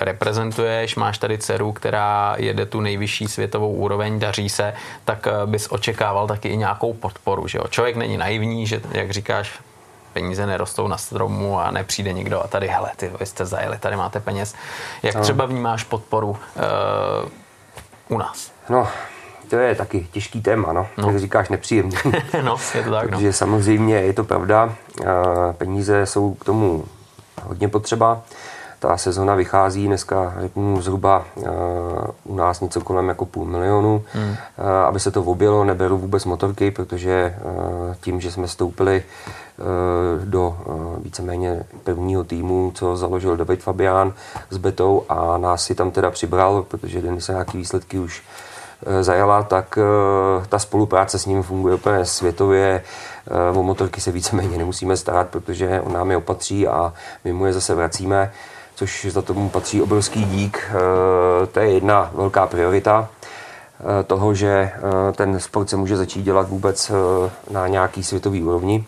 reprezentuješ, 0.00 0.96
máš 0.96 1.18
tady 1.18 1.38
dceru, 1.38 1.72
která 1.72 2.34
jede 2.38 2.66
tu 2.66 2.80
nejvyšší 2.80 3.28
světovou 3.28 3.72
úroveň, 3.72 4.18
daří 4.18 4.48
se, 4.48 4.74
tak 5.04 5.26
bys 5.46 5.68
očekával 5.70 6.26
taky 6.26 6.48
i 6.48 6.56
nějakou 6.56 6.92
podporu, 6.92 7.48
že 7.48 7.58
jo. 7.58 7.64
Člověk 7.70 7.96
není 7.96 8.16
naivní, 8.16 8.66
že 8.66 8.80
jak 8.92 9.13
říkáš, 9.14 9.60
peníze 10.12 10.46
nerostou 10.46 10.88
na 10.88 10.98
stromu 10.98 11.60
a 11.60 11.70
nepřijde 11.70 12.12
nikdo 12.12 12.44
a 12.44 12.46
tady, 12.46 12.68
hele, 12.68 12.90
ty, 12.96 13.10
vy 13.20 13.26
jste 13.26 13.46
zajeli, 13.46 13.78
tady 13.78 13.96
máte 13.96 14.20
peněz. 14.20 14.54
Jak 15.02 15.14
no. 15.14 15.20
třeba 15.20 15.46
vnímáš 15.46 15.84
podporu 15.84 16.30
uh, 16.30 16.36
u 18.08 18.18
nás? 18.18 18.52
No, 18.68 18.88
to 19.50 19.56
je 19.56 19.74
taky 19.74 20.08
těžký 20.12 20.42
téma, 20.42 20.72
no. 20.72 20.86
no. 20.96 21.08
Jak 21.08 21.18
říkáš, 21.18 21.48
nepříjemný. 21.48 21.96
no, 22.42 22.56
je 22.74 22.82
to 22.82 22.90
tak, 22.90 23.10
no. 23.10 23.18
Protože 23.18 23.32
samozřejmě 23.32 23.96
je 23.96 24.12
to 24.12 24.24
pravda, 24.24 24.74
peníze 25.52 26.06
jsou 26.06 26.34
k 26.34 26.44
tomu 26.44 26.84
hodně 27.42 27.68
potřeba 27.68 28.22
ta 28.84 28.96
sezona 28.96 29.34
vychází 29.34 29.86
dneska, 29.86 30.34
řeknu, 30.40 30.82
zhruba 30.82 31.24
u 32.24 32.36
nás 32.36 32.60
něco 32.60 32.80
kolem 32.80 33.08
jako 33.08 33.26
půl 33.26 33.44
milionu. 33.44 34.04
Hmm. 34.12 34.34
Aby 34.86 35.00
se 35.00 35.10
to 35.10 35.22
objelo, 35.22 35.64
neberu 35.64 35.98
vůbec 35.98 36.24
motorky, 36.24 36.70
protože 36.70 37.34
tím, 38.00 38.20
že 38.20 38.32
jsme 38.32 38.48
stoupili 38.48 39.02
do 40.24 40.56
víceméně 41.02 41.62
prvního 41.84 42.24
týmu, 42.24 42.72
co 42.74 42.96
založil 42.96 43.36
David 43.36 43.62
Fabián 43.62 44.12
s 44.50 44.56
Betou 44.56 45.04
a 45.08 45.38
nás 45.38 45.64
si 45.64 45.74
tam 45.74 45.90
teda 45.90 46.10
přibral, 46.10 46.62
protože 46.68 47.02
Denis 47.02 47.28
nějaký 47.28 47.58
výsledky 47.58 47.98
už 47.98 48.22
zajala, 49.00 49.42
tak 49.42 49.78
ta 50.48 50.58
spolupráce 50.58 51.18
s 51.18 51.26
ním 51.26 51.42
funguje 51.42 51.74
úplně 51.74 52.04
světově. 52.04 52.82
O 53.54 53.62
motorky 53.62 54.00
se 54.00 54.12
víceméně 54.12 54.58
nemusíme 54.58 54.96
starat, 54.96 55.28
protože 55.28 55.80
on 55.80 55.92
nám 55.92 56.10
je 56.10 56.16
opatří 56.16 56.68
a 56.68 56.92
my 57.24 57.32
mu 57.32 57.46
je 57.46 57.52
zase 57.52 57.74
vracíme 57.74 58.32
což 58.74 59.06
za 59.10 59.22
tomu 59.22 59.48
patří 59.48 59.82
obrovský 59.82 60.24
dík. 60.24 60.58
Eh, 60.70 61.46
to 61.46 61.60
je 61.60 61.70
jedna 61.70 62.10
velká 62.14 62.46
priorita 62.46 63.08
eh, 63.80 64.04
toho, 64.04 64.34
že 64.34 64.48
eh, 64.48 65.12
ten 65.12 65.40
sport 65.40 65.70
se 65.70 65.76
může 65.76 65.96
začít 65.96 66.22
dělat 66.22 66.48
vůbec 66.48 66.92
na 67.50 67.68
nějaký 67.68 68.02
světový 68.02 68.42
úrovni. 68.42 68.84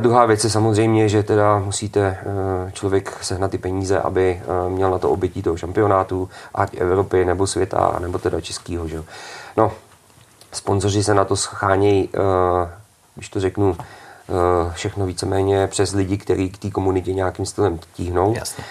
Druhá 0.00 0.26
věc 0.26 0.44
je 0.44 0.50
samozřejmě, 0.50 1.08
že 1.08 1.22
teda 1.22 1.58
musíte 1.58 2.18
člověk 2.72 3.18
sehnat 3.22 3.50
ty 3.50 3.58
peníze, 3.58 3.98
aby 3.98 4.42
měl 4.68 4.90
na 4.90 4.98
to 4.98 5.10
obytí 5.10 5.42
toho 5.42 5.56
šampionátu, 5.56 6.28
ať 6.54 6.76
Evropy, 6.80 7.24
nebo 7.24 7.46
světa, 7.46 7.96
nebo 7.98 8.18
teda 8.18 8.40
českýho. 8.40 8.88
Že? 8.88 9.02
No, 9.56 9.72
sponzoři 10.52 11.04
se 11.04 11.14
na 11.14 11.24
to 11.24 11.36
schánějí, 11.36 12.08
když 13.14 13.28
to 13.28 13.40
řeknu, 13.40 13.76
všechno 14.72 15.06
víceméně 15.06 15.66
přes 15.66 15.92
lidi, 15.92 16.18
kteří 16.18 16.50
k 16.50 16.58
té 16.58 16.70
komunitě 16.70 17.12
nějakým 17.12 17.46
stylem 17.46 17.78
tíhnou. 17.94 18.34
Jasně. 18.36 18.64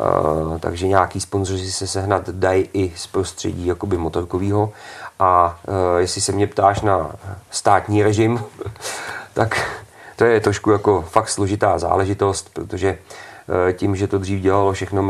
Uh, 0.00 0.58
takže 0.58 0.88
nějaký 0.88 1.20
sponzoři 1.20 1.72
se 1.72 1.86
sehnat 1.86 2.30
dají 2.30 2.68
i 2.72 2.92
z 2.96 3.06
prostředí 3.06 3.66
jakoby 3.66 3.96
motorkového. 3.96 4.72
A 5.18 5.58
uh, 5.68 5.74
jestli 5.98 6.20
se 6.20 6.32
mě 6.32 6.46
ptáš 6.46 6.80
na 6.80 7.10
státní 7.50 8.02
režim, 8.02 8.42
tak 9.34 9.80
to 10.16 10.24
je 10.24 10.40
trošku 10.40 10.70
jako 10.70 11.02
fakt 11.02 11.28
složitá 11.28 11.78
záležitost, 11.78 12.50
protože 12.52 12.98
uh, 13.48 13.72
tím, 13.72 13.96
že 13.96 14.06
to 14.06 14.18
dřív 14.18 14.40
dělalo 14.40 14.72
všechno 14.72 15.02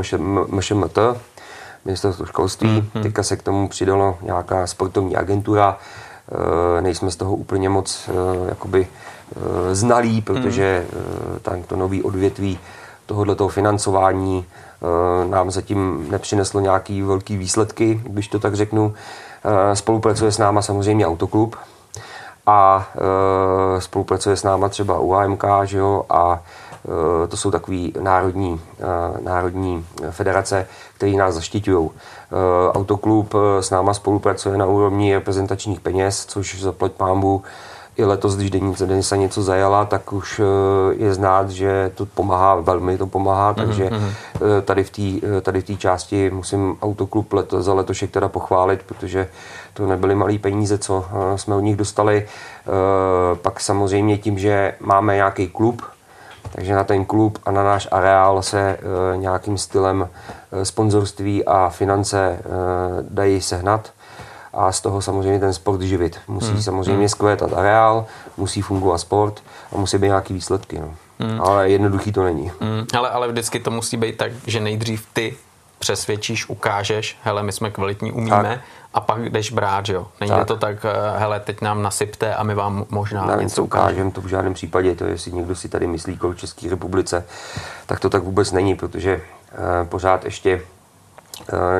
MŠMT, 0.46 0.98
ministerstvo 1.84 2.26
školství, 2.26 2.68
mm-hmm. 2.68 3.02
teďka 3.02 3.22
se 3.22 3.36
k 3.36 3.42
tomu 3.42 3.68
přidalo 3.68 4.18
nějaká 4.22 4.66
sportovní 4.66 5.16
agentura, 5.16 5.78
nejsme 6.80 7.10
z 7.10 7.16
toho 7.16 7.36
úplně 7.36 7.68
moc 7.68 8.10
jakoby 8.48 8.86
znalí, 9.72 10.22
protože 10.22 10.86
mm. 10.92 11.38
tam 11.42 11.62
to 11.62 11.76
nový 11.76 12.02
odvětví 12.02 12.58
tohoto 13.06 13.48
financování 13.48 14.46
Eh, 14.84 15.28
nám 15.28 15.50
zatím 15.50 16.06
nepřineslo 16.10 16.60
nějaký 16.60 17.02
velký 17.02 17.36
výsledky, 17.36 18.00
když 18.04 18.28
to 18.28 18.38
tak 18.38 18.54
řeknu. 18.54 18.94
Eh, 19.44 19.76
spolupracuje 19.76 20.32
s 20.32 20.38
náma 20.38 20.62
samozřejmě 20.62 21.06
Autoklub 21.06 21.56
a 22.46 22.88
eh, 22.96 23.80
spolupracuje 23.80 24.36
s 24.36 24.42
náma 24.42 24.68
třeba 24.68 24.98
UAMK, 24.98 25.44
že 25.64 25.78
jo, 25.78 26.04
a 26.10 26.42
to 27.28 27.36
jsou 27.36 27.50
takové 27.50 27.78
národní, 28.00 28.60
národní 29.20 29.86
federace, 30.10 30.66
které 30.96 31.12
nás 31.12 31.34
zaštiťují. 31.34 31.90
Autoklub 32.72 33.34
s 33.60 33.70
náma 33.70 33.94
spolupracuje 33.94 34.58
na 34.58 34.66
úrovni 34.66 35.14
reprezentačních 35.14 35.80
peněz, 35.80 36.26
což 36.26 36.60
zaplať 36.62 36.92
pámbu 36.92 37.42
i 37.96 38.04
letos, 38.04 38.36
když 38.36 38.50
Denisa 38.86 39.16
něco 39.16 39.42
zajala, 39.42 39.84
tak 39.84 40.12
už 40.12 40.40
eh, 40.40 40.94
je 41.04 41.14
znát, 41.14 41.50
že 41.50 41.90
to 41.94 42.06
pomáhá, 42.06 42.54
velmi 42.54 42.98
to 42.98 43.06
pomáhá, 43.06 43.52
mm-hmm. 43.52 43.66
takže 43.66 43.90
mhm. 43.90 44.10
eh, 44.34 44.62
tady 44.62 44.84
v 44.84 44.90
té 44.90 45.26
eh, 45.38 45.40
tady 45.40 45.60
v 45.60 45.78
části 45.78 46.30
musím 46.30 46.76
autoklub 46.82 47.32
let, 47.32 47.54
za 47.58 47.74
letošek 47.74 48.10
teda 48.10 48.28
pochválit, 48.28 48.82
protože 48.86 49.28
to 49.74 49.86
nebyly 49.86 50.14
malé 50.14 50.38
peníze, 50.38 50.78
co 50.78 51.04
jsme 51.36 51.54
od 51.54 51.60
nich 51.60 51.76
dostali. 51.76 52.26
Pak 53.42 53.60
samozřejmě 53.60 54.18
tím, 54.18 54.38
že 54.38 54.74
máme 54.80 55.14
nějaký 55.14 55.48
klub, 55.48 55.82
takže 56.52 56.74
na 56.74 56.84
ten 56.84 57.04
klub 57.04 57.38
a 57.46 57.50
na 57.50 57.64
náš 57.64 57.88
areál 57.90 58.42
se 58.42 58.78
nějakým 59.16 59.58
stylem 59.58 60.08
sponzorství 60.62 61.44
a 61.44 61.68
finance 61.68 62.38
dají 63.10 63.40
sehnat 63.40 63.90
a 64.54 64.72
z 64.72 64.80
toho 64.80 65.02
samozřejmě 65.02 65.40
ten 65.40 65.52
sport 65.52 65.80
živit. 65.80 66.18
Musí 66.28 66.52
hmm. 66.52 66.62
samozřejmě 66.62 66.98
hmm. 66.98 67.08
skvětat 67.08 67.52
areál, 67.52 68.06
musí 68.36 68.62
fungovat 68.62 68.98
sport 68.98 69.42
a 69.72 69.78
musí 69.78 69.98
být 69.98 70.06
nějaký 70.06 70.34
výsledky. 70.34 70.78
No. 70.78 70.94
Hmm. 71.18 71.40
Ale 71.40 71.70
jednoduchý 71.70 72.12
to 72.12 72.24
není. 72.24 72.52
Hmm. 72.60 72.86
Ale, 72.96 73.10
ale 73.10 73.28
vždycky 73.28 73.60
to 73.60 73.70
musí 73.70 73.96
být 73.96 74.16
tak, 74.16 74.32
že 74.46 74.60
nejdřív 74.60 75.06
ty 75.12 75.36
přesvědčíš, 75.78 76.48
ukážeš, 76.48 77.18
hele, 77.22 77.42
my 77.42 77.52
jsme 77.52 77.70
kvalitní, 77.70 78.12
umíme, 78.12 78.42
tak. 78.42 78.60
a 78.94 79.00
pak 79.00 79.30
jdeš 79.30 79.52
brát, 79.52 79.88
jo. 79.88 80.06
Není 80.20 80.32
tak. 80.32 80.46
to 80.46 80.56
tak, 80.56 80.84
eh, 80.84 81.18
hele, 81.18 81.40
teď 81.40 81.60
nám 81.60 81.82
nasypte 81.82 82.34
a 82.34 82.42
my 82.42 82.54
vám 82.54 82.84
možná 82.90 83.26
Na 83.26 83.36
něco 83.36 83.64
ukážeme. 83.64 84.10
To 84.10 84.20
v 84.20 84.26
žádném 84.26 84.54
případě, 84.54 84.94
to 84.94 85.04
jestli 85.04 85.32
někdo 85.32 85.54
si 85.54 85.68
tady 85.68 85.86
myslí 85.86 86.18
o 86.20 86.34
České 86.34 86.70
republice, 86.70 87.24
tak 87.86 88.00
to 88.00 88.10
tak 88.10 88.22
vůbec 88.22 88.52
není, 88.52 88.74
protože 88.74 89.16
uh, 89.16 89.88
pořád 89.88 90.24
ještě 90.24 90.60
Eh, 90.60 90.73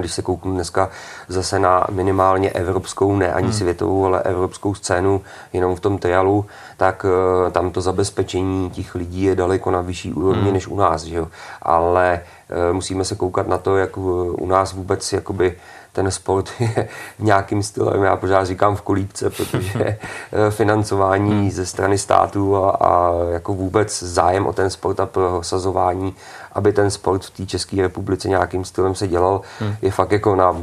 když 0.01 0.13
se 0.13 0.23
kouknu 0.23 0.53
dneska 0.53 0.91
zase 1.29 1.59
na 1.59 1.87
minimálně 1.91 2.51
evropskou, 2.51 3.17
ne 3.17 3.33
ani 3.33 3.47
hmm. 3.47 3.57
světovou, 3.57 4.07
ale 4.07 4.23
evropskou 4.23 4.75
scénu 4.75 5.23
jenom 5.53 5.77
v 5.77 5.81
tom 5.81 5.99
trialu, 5.99 6.47
tak 6.77 7.07
eh, 7.09 7.51
tam 7.51 7.71
to 7.71 7.81
zabezpečení 7.81 8.71
těch 8.71 8.95
lidí 8.95 9.23
je 9.23 9.35
daleko 9.35 9.71
na 9.71 9.81
vyšší 9.81 10.13
úrovni 10.13 10.43
hmm. 10.43 10.53
než 10.53 10.67
u 10.67 10.77
nás. 10.77 11.03
Že 11.03 11.17
jo? 11.17 11.29
Ale 11.63 12.21
eh, 12.51 12.73
musíme 12.73 13.05
se 13.05 13.15
koukat 13.15 13.49
na 13.49 13.59
to, 13.59 13.77
jak 13.77 13.97
u 13.97 14.47
nás 14.47 14.73
vůbec 14.73 15.13
jakoby 15.13 15.57
ten 15.95 16.11
sport 16.11 16.51
je 16.61 16.89
nějakým 17.19 17.63
stylem, 17.63 18.03
já 18.03 18.17
pořád 18.17 18.45
říkám 18.45 18.77
v 18.77 18.83
kolípce, 18.83 19.31
protože 19.31 19.99
financování 20.51 21.31
hmm. 21.31 21.51
ze 21.51 21.67
strany 21.67 21.99
států 21.99 22.57
a, 22.57 22.71
a 22.71 23.13
jako 23.33 23.55
vůbec 23.55 24.03
zájem 24.03 24.47
o 24.47 24.53
ten 24.53 24.71
sport 24.71 25.01
a 25.01 25.07
prosazování 25.07 26.15
aby 26.55 26.73
ten 26.73 26.91
sport 26.91 27.25
v 27.25 27.31
té 27.31 27.47
České 27.47 27.83
republice 27.83 28.29
nějakým 28.29 28.65
stylem 28.65 28.95
se 28.95 29.09
dělal, 29.09 29.41
hmm. 29.59 29.77
je 29.83 29.91
fakt 29.91 30.13
jako 30.13 30.37
na 30.37 30.57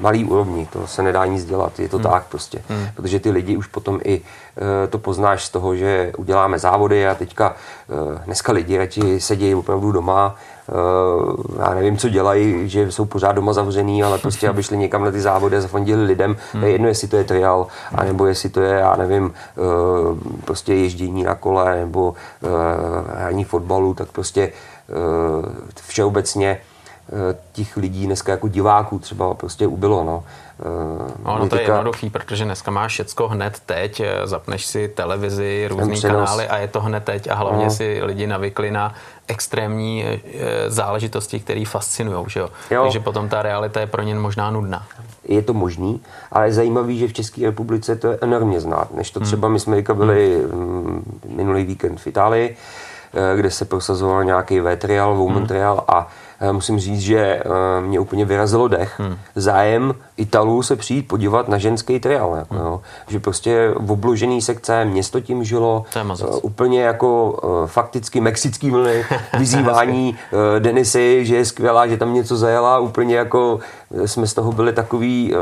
malý 0.00 0.24
úrovni, 0.24 0.68
to 0.72 0.86
se 0.86 1.02
nedá 1.02 1.26
nic 1.26 1.44
dělat, 1.44 1.80
je 1.80 1.88
to 1.88 1.96
hmm. 1.96 2.04
tak 2.04 2.24
prostě. 2.26 2.62
Hmm. 2.68 2.86
Protože 2.94 3.20
ty 3.20 3.30
lidi 3.30 3.56
už 3.56 3.66
potom 3.66 4.00
i 4.04 4.20
e, 4.84 4.86
to 4.86 4.98
poznáš 4.98 5.44
z 5.44 5.50
toho, 5.50 5.76
že 5.76 6.12
uděláme 6.18 6.58
závody 6.58 7.08
a 7.08 7.14
teďka 7.14 7.54
e, 7.54 8.24
dneska 8.24 8.52
lidi 8.52 8.78
radši 8.78 9.20
sedějí 9.20 9.54
opravdu 9.54 9.92
doma, 9.92 10.36
já 11.58 11.74
nevím, 11.74 11.96
co 11.96 12.08
dělají, 12.08 12.68
že 12.68 12.92
jsou 12.92 13.04
pořád 13.04 13.32
doma 13.32 13.52
zavřený, 13.52 14.02
ale 14.02 14.18
prostě, 14.18 14.48
aby 14.48 14.62
šli 14.62 14.76
někam 14.76 15.04
na 15.04 15.10
ty 15.10 15.20
závody 15.20 15.56
a 15.56 15.60
zafondili 15.60 16.04
lidem, 16.04 16.36
hmm. 16.52 16.64
je 16.64 16.70
jedno, 16.70 16.88
jestli 16.88 17.08
to 17.08 17.16
je 17.16 17.24
trial, 17.24 17.66
anebo 17.94 18.26
jestli 18.26 18.48
to 18.48 18.60
je, 18.60 18.74
já 18.74 18.96
nevím, 18.96 19.34
e, 19.34 19.60
prostě 20.44 20.74
ježdění 20.74 21.22
na 21.22 21.34
kole, 21.34 21.76
nebo 21.76 22.14
e, 22.42 23.18
hraní 23.18 23.44
fotbalu, 23.44 23.94
tak 23.94 24.08
prostě 24.08 24.52
Eh, 24.88 25.74
všeobecně 25.88 26.50
eh, 26.50 27.36
těch 27.52 27.76
lidí 27.76 28.06
dneska 28.06 28.32
jako 28.32 28.48
diváků 28.48 28.98
třeba 28.98 29.34
prostě 29.34 29.66
ubylo. 29.66 30.04
No. 30.04 30.24
No, 31.24 31.38
no 31.38 31.48
to 31.48 31.56
je 31.56 31.62
jednoduchý, 31.62 32.10
protože 32.10 32.44
dneska 32.44 32.70
máš 32.70 32.92
všecko 32.92 33.28
hned 33.28 33.60
teď, 33.66 34.02
zapneš 34.24 34.66
si 34.66 34.88
televizi, 34.88 35.66
různý 35.68 36.00
kanály 36.00 36.48
a 36.48 36.56
je 36.58 36.68
to 36.68 36.80
hned 36.80 37.04
teď 37.04 37.30
a 37.30 37.34
hlavně 37.34 37.64
no. 37.64 37.70
si 37.70 38.00
lidi 38.02 38.26
navykli 38.26 38.70
na 38.70 38.94
extrémní 39.28 40.04
záležitosti, 40.68 41.40
které 41.40 41.64
fascinují. 41.66 42.24
Že 42.28 42.40
jo? 42.40 42.48
Jo. 42.70 42.82
Takže 42.82 43.00
potom 43.00 43.28
ta 43.28 43.42
realita 43.42 43.80
je 43.80 43.86
pro 43.86 44.02
ně 44.02 44.14
možná 44.14 44.50
nudná. 44.50 44.86
Je 45.28 45.42
to 45.42 45.54
možný, 45.54 46.00
ale 46.32 46.46
je 46.46 46.52
zajímavý, 46.52 46.98
že 46.98 47.08
v 47.08 47.12
České 47.12 47.46
republice 47.46 47.96
to 47.96 48.08
je 48.08 48.18
enormně 48.20 48.60
znát. 48.60 48.94
Než 48.94 49.10
to 49.10 49.20
třeba 49.20 49.48
my 49.48 49.60
jsme 49.60 49.82
byli 49.94 50.42
hmm. 50.52 51.20
minulý 51.28 51.64
víkend 51.64 52.00
v 52.00 52.06
Itálii, 52.06 52.56
Eh, 53.14 53.36
kde 53.36 53.50
se 53.50 53.64
prosazoval 53.64 54.24
nějaký 54.24 54.60
V-trial, 54.60 55.14
hmm. 55.14 55.46
a 55.88 56.08
eh, 56.08 56.23
musím 56.52 56.78
říct, 56.78 57.00
že 57.00 57.18
eh, 57.18 57.80
mě 57.80 58.00
úplně 58.00 58.24
vyrazilo 58.24 58.68
dech. 58.68 59.00
Hmm. 59.00 59.16
Zájem 59.36 59.94
Italů 60.16 60.62
se 60.62 60.76
přijít 60.76 61.08
podívat 61.08 61.48
na 61.48 61.58
ženský 61.58 62.00
trial. 62.00 62.34
Jako, 62.36 62.54
hmm. 62.54 62.64
jo. 62.64 62.80
Že 63.08 63.20
prostě 63.20 63.74
v 63.76 63.92
obložený 63.92 64.42
sekce 64.42 64.84
město 64.84 65.20
tím 65.20 65.44
žilo. 65.44 65.84
Úplně 66.42 66.82
jako 66.82 67.38
fakticky 67.66 68.20
mexický 68.20 68.70
vlny, 68.70 69.04
vyzývání 69.38 70.16
Denisy, 70.58 71.26
že 71.26 71.36
je 71.36 71.44
skvělá, 71.44 71.86
že 71.86 71.96
tam 71.96 72.14
něco 72.14 72.36
zajela. 72.36 72.78
Úplně 72.78 73.16
jako 73.16 73.58
jsme 74.06 74.26
z 74.26 74.34
toho 74.34 74.52
byli 74.52 74.72
takový 74.72 75.34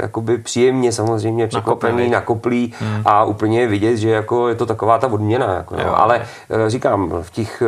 jakoby 0.00 0.38
příjemně 0.38 0.92
samozřejmě 0.92 1.46
překvapený, 1.46 2.10
nakoplý 2.10 2.72
hmm. 2.78 3.02
a 3.04 3.24
úplně 3.24 3.66
vidět, 3.66 3.96
že 3.96 4.10
jako 4.10 4.48
je 4.48 4.54
to 4.54 4.66
taková 4.66 4.98
ta 4.98 5.06
odměna. 5.06 5.54
Jako, 5.54 5.74
jo. 5.74 5.92
Ale 5.94 6.26
říkám, 6.66 7.12
v 7.22 7.30
těch 7.30 7.62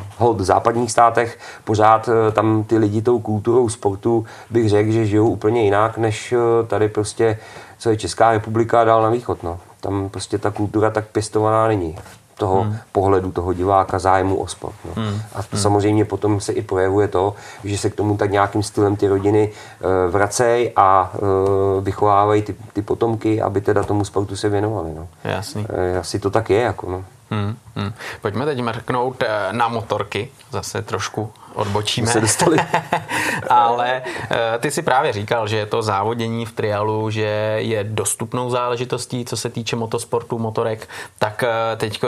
eh, 0.00 0.02
hold 0.18 0.40
západních 0.40 0.92
státech 0.92 1.38
pořád 1.64 2.08
eh, 2.08 2.32
tam 2.32 2.64
ty 2.64 2.78
lidi 2.78 3.02
tou 3.02 3.20
kulturou 3.20 3.68
sportu 3.68 4.26
bych 4.50 4.68
řekl, 4.68 4.92
že 4.92 5.06
žijou 5.06 5.28
úplně 5.28 5.64
jinak, 5.64 5.98
než 5.98 6.32
eh, 6.32 6.66
tady 6.66 6.88
prostě, 6.88 7.38
co 7.78 7.90
je 7.90 7.96
Česká 7.96 8.32
republika 8.32 8.84
dál 8.84 9.02
na 9.02 9.10
východ. 9.10 9.42
No. 9.42 9.58
Tam 9.80 10.08
prostě 10.08 10.38
ta 10.38 10.50
kultura 10.50 10.90
tak 10.90 11.06
pěstovaná 11.06 11.68
není. 11.68 11.96
toho 12.34 12.62
hmm. 12.62 12.76
pohledu 12.92 13.32
toho 13.32 13.52
diváka, 13.52 13.98
zájmu 13.98 14.36
o 14.36 14.46
sport. 14.46 14.74
No. 14.84 15.02
Hmm. 15.02 15.20
A 15.34 15.38
hmm. 15.52 15.60
samozřejmě 15.60 16.04
potom 16.04 16.40
se 16.40 16.52
i 16.52 16.62
projevuje 16.62 17.08
to, 17.08 17.34
že 17.64 17.78
se 17.78 17.90
k 17.90 17.94
tomu 17.94 18.16
tak 18.16 18.30
nějakým 18.30 18.62
stylem 18.62 18.96
ty 18.96 19.08
rodiny 19.08 19.50
uh, 19.50 20.12
vracejí 20.12 20.70
a 20.76 21.12
uh, 21.14 21.84
vychovávají 21.84 22.42
ty, 22.42 22.54
ty 22.72 22.82
potomky, 22.82 23.42
aby 23.42 23.60
teda 23.60 23.82
tomu 23.82 24.04
sportu 24.04 24.36
se 24.36 24.48
věnovali. 24.48 24.90
No. 24.96 25.08
Jasný. 25.24 25.62
Uh, 25.62 25.98
asi 26.00 26.18
to 26.18 26.30
tak 26.30 26.50
je. 26.50 26.60
Jako, 26.60 26.90
no. 26.90 27.04
Hmm, 27.32 27.56
hmm. 27.76 27.92
Pojďme 28.20 28.44
teď 28.44 28.60
mrknout 28.60 29.24
na 29.52 29.68
motorky, 29.68 30.28
zase 30.50 30.82
trošku 30.82 31.32
odbočíme. 31.54 32.06
Se 32.06 32.20
dostali. 32.20 32.56
Ale 33.48 34.02
eh, 34.30 34.58
ty 34.58 34.70
si 34.70 34.82
právě 34.82 35.12
říkal, 35.12 35.48
že 35.48 35.56
je 35.56 35.66
to 35.66 35.82
závodění 35.82 36.46
v 36.46 36.52
trialu, 36.52 37.10
že 37.10 37.56
je 37.58 37.84
dostupnou 37.84 38.50
záležitostí, 38.50 39.24
co 39.24 39.36
se 39.36 39.50
týče 39.50 39.76
motosportu, 39.76 40.38
motorek, 40.38 40.88
tak 41.18 41.42
eh, 41.42 41.76
teď, 41.76 42.00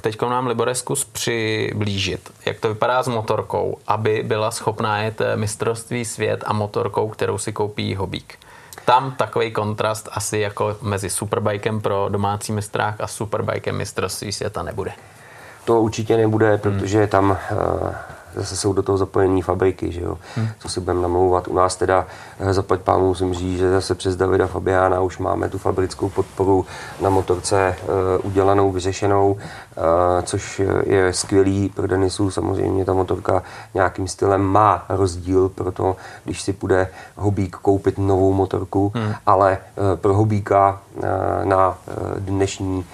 teď 0.00 0.22
nám 0.22 0.46
Libore 0.46 0.74
zkus 0.74 1.04
přiblížit, 1.04 2.30
jak 2.46 2.60
to 2.60 2.68
vypadá 2.68 3.02
s 3.02 3.08
motorkou, 3.08 3.78
aby 3.86 4.22
byla 4.26 4.50
schopná 4.50 4.98
jet 4.98 5.20
eh, 5.20 5.36
mistrovství 5.36 6.04
svět 6.04 6.44
a 6.46 6.52
motorkou, 6.52 7.08
kterou 7.08 7.38
si 7.38 7.52
koupí 7.52 7.94
hobík 7.94 8.38
tam 8.88 9.12
takový 9.12 9.50
kontrast 9.52 10.08
asi 10.12 10.38
jako 10.38 10.76
mezi 10.82 11.10
superbikem 11.10 11.80
pro 11.80 12.08
domácí 12.08 12.52
mistrák 12.52 13.00
a 13.00 13.06
superbikem 13.06 13.76
mistrovství 13.76 14.32
světa 14.32 14.62
nebude. 14.62 14.92
To 15.64 15.80
určitě 15.80 16.16
nebude, 16.16 16.58
protože 16.58 17.06
tam 17.06 17.30
uh 17.30 17.94
zase 18.34 18.56
jsou 18.56 18.72
do 18.72 18.82
toho 18.82 18.98
zapojené 18.98 19.42
fabriky, 19.42 19.92
že 19.92 20.00
jo, 20.00 20.18
hmm. 20.36 20.48
co 20.58 20.68
si 20.68 20.80
budeme 20.80 21.02
namlouvat. 21.02 21.48
U 21.48 21.54
nás 21.54 21.76
teda 21.76 22.06
eh, 22.40 22.54
zaplať 22.54 22.80
pánu 22.80 23.08
musím 23.08 23.34
říct, 23.34 23.58
že 23.58 23.70
zase 23.70 23.94
přes 23.94 24.16
Davida 24.16 24.46
Fabiána 24.46 25.00
už 25.00 25.18
máme 25.18 25.48
tu 25.48 25.58
fabrickou 25.58 26.08
podporu 26.08 26.66
na 27.00 27.10
motorce 27.10 27.76
uh, 27.82 28.26
udělanou, 28.26 28.72
vyřešenou, 28.72 29.32
uh, 29.32 29.38
což 30.22 30.60
je 30.86 31.12
skvělý 31.12 31.68
pro 31.68 31.86
Denisu. 31.86 32.30
Samozřejmě 32.30 32.84
ta 32.84 32.92
motorka 32.92 33.42
nějakým 33.74 34.08
stylem 34.08 34.42
má 34.42 34.84
rozdíl, 34.88 35.48
proto 35.48 35.96
když 36.24 36.42
si 36.42 36.52
půjde 36.52 36.88
hobík 37.16 37.56
koupit 37.56 37.98
novou 37.98 38.32
motorku, 38.32 38.92
hmm. 38.94 39.14
ale 39.26 39.58
uh, 39.58 39.96
pro 39.96 40.14
hobíka 40.14 40.80
uh, 40.96 41.04
na 41.44 41.68
uh, 41.68 41.74
dnešní 42.18 42.84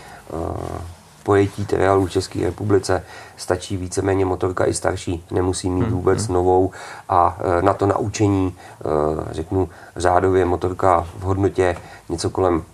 pojetí 1.24 1.66
triálu 1.66 2.06
v 2.06 2.10
České 2.10 2.40
republice 2.40 3.04
stačí 3.36 3.76
víceméně 3.76 4.24
motorka 4.24 4.66
i 4.66 4.74
starší, 4.74 5.24
nemusí 5.30 5.70
mít 5.70 5.82
hmm, 5.82 5.92
vůbec 5.92 6.26
hmm. 6.26 6.34
novou 6.34 6.70
a 7.08 7.38
e, 7.58 7.62
na 7.62 7.74
to 7.74 7.86
naučení, 7.86 8.54
e, 8.54 9.34
řeknu 9.34 9.68
řádově 9.96 10.44
motorka 10.44 11.06
v 11.18 11.22
hodnotě 11.22 11.76
něco 12.08 12.30
kolem 12.30 12.64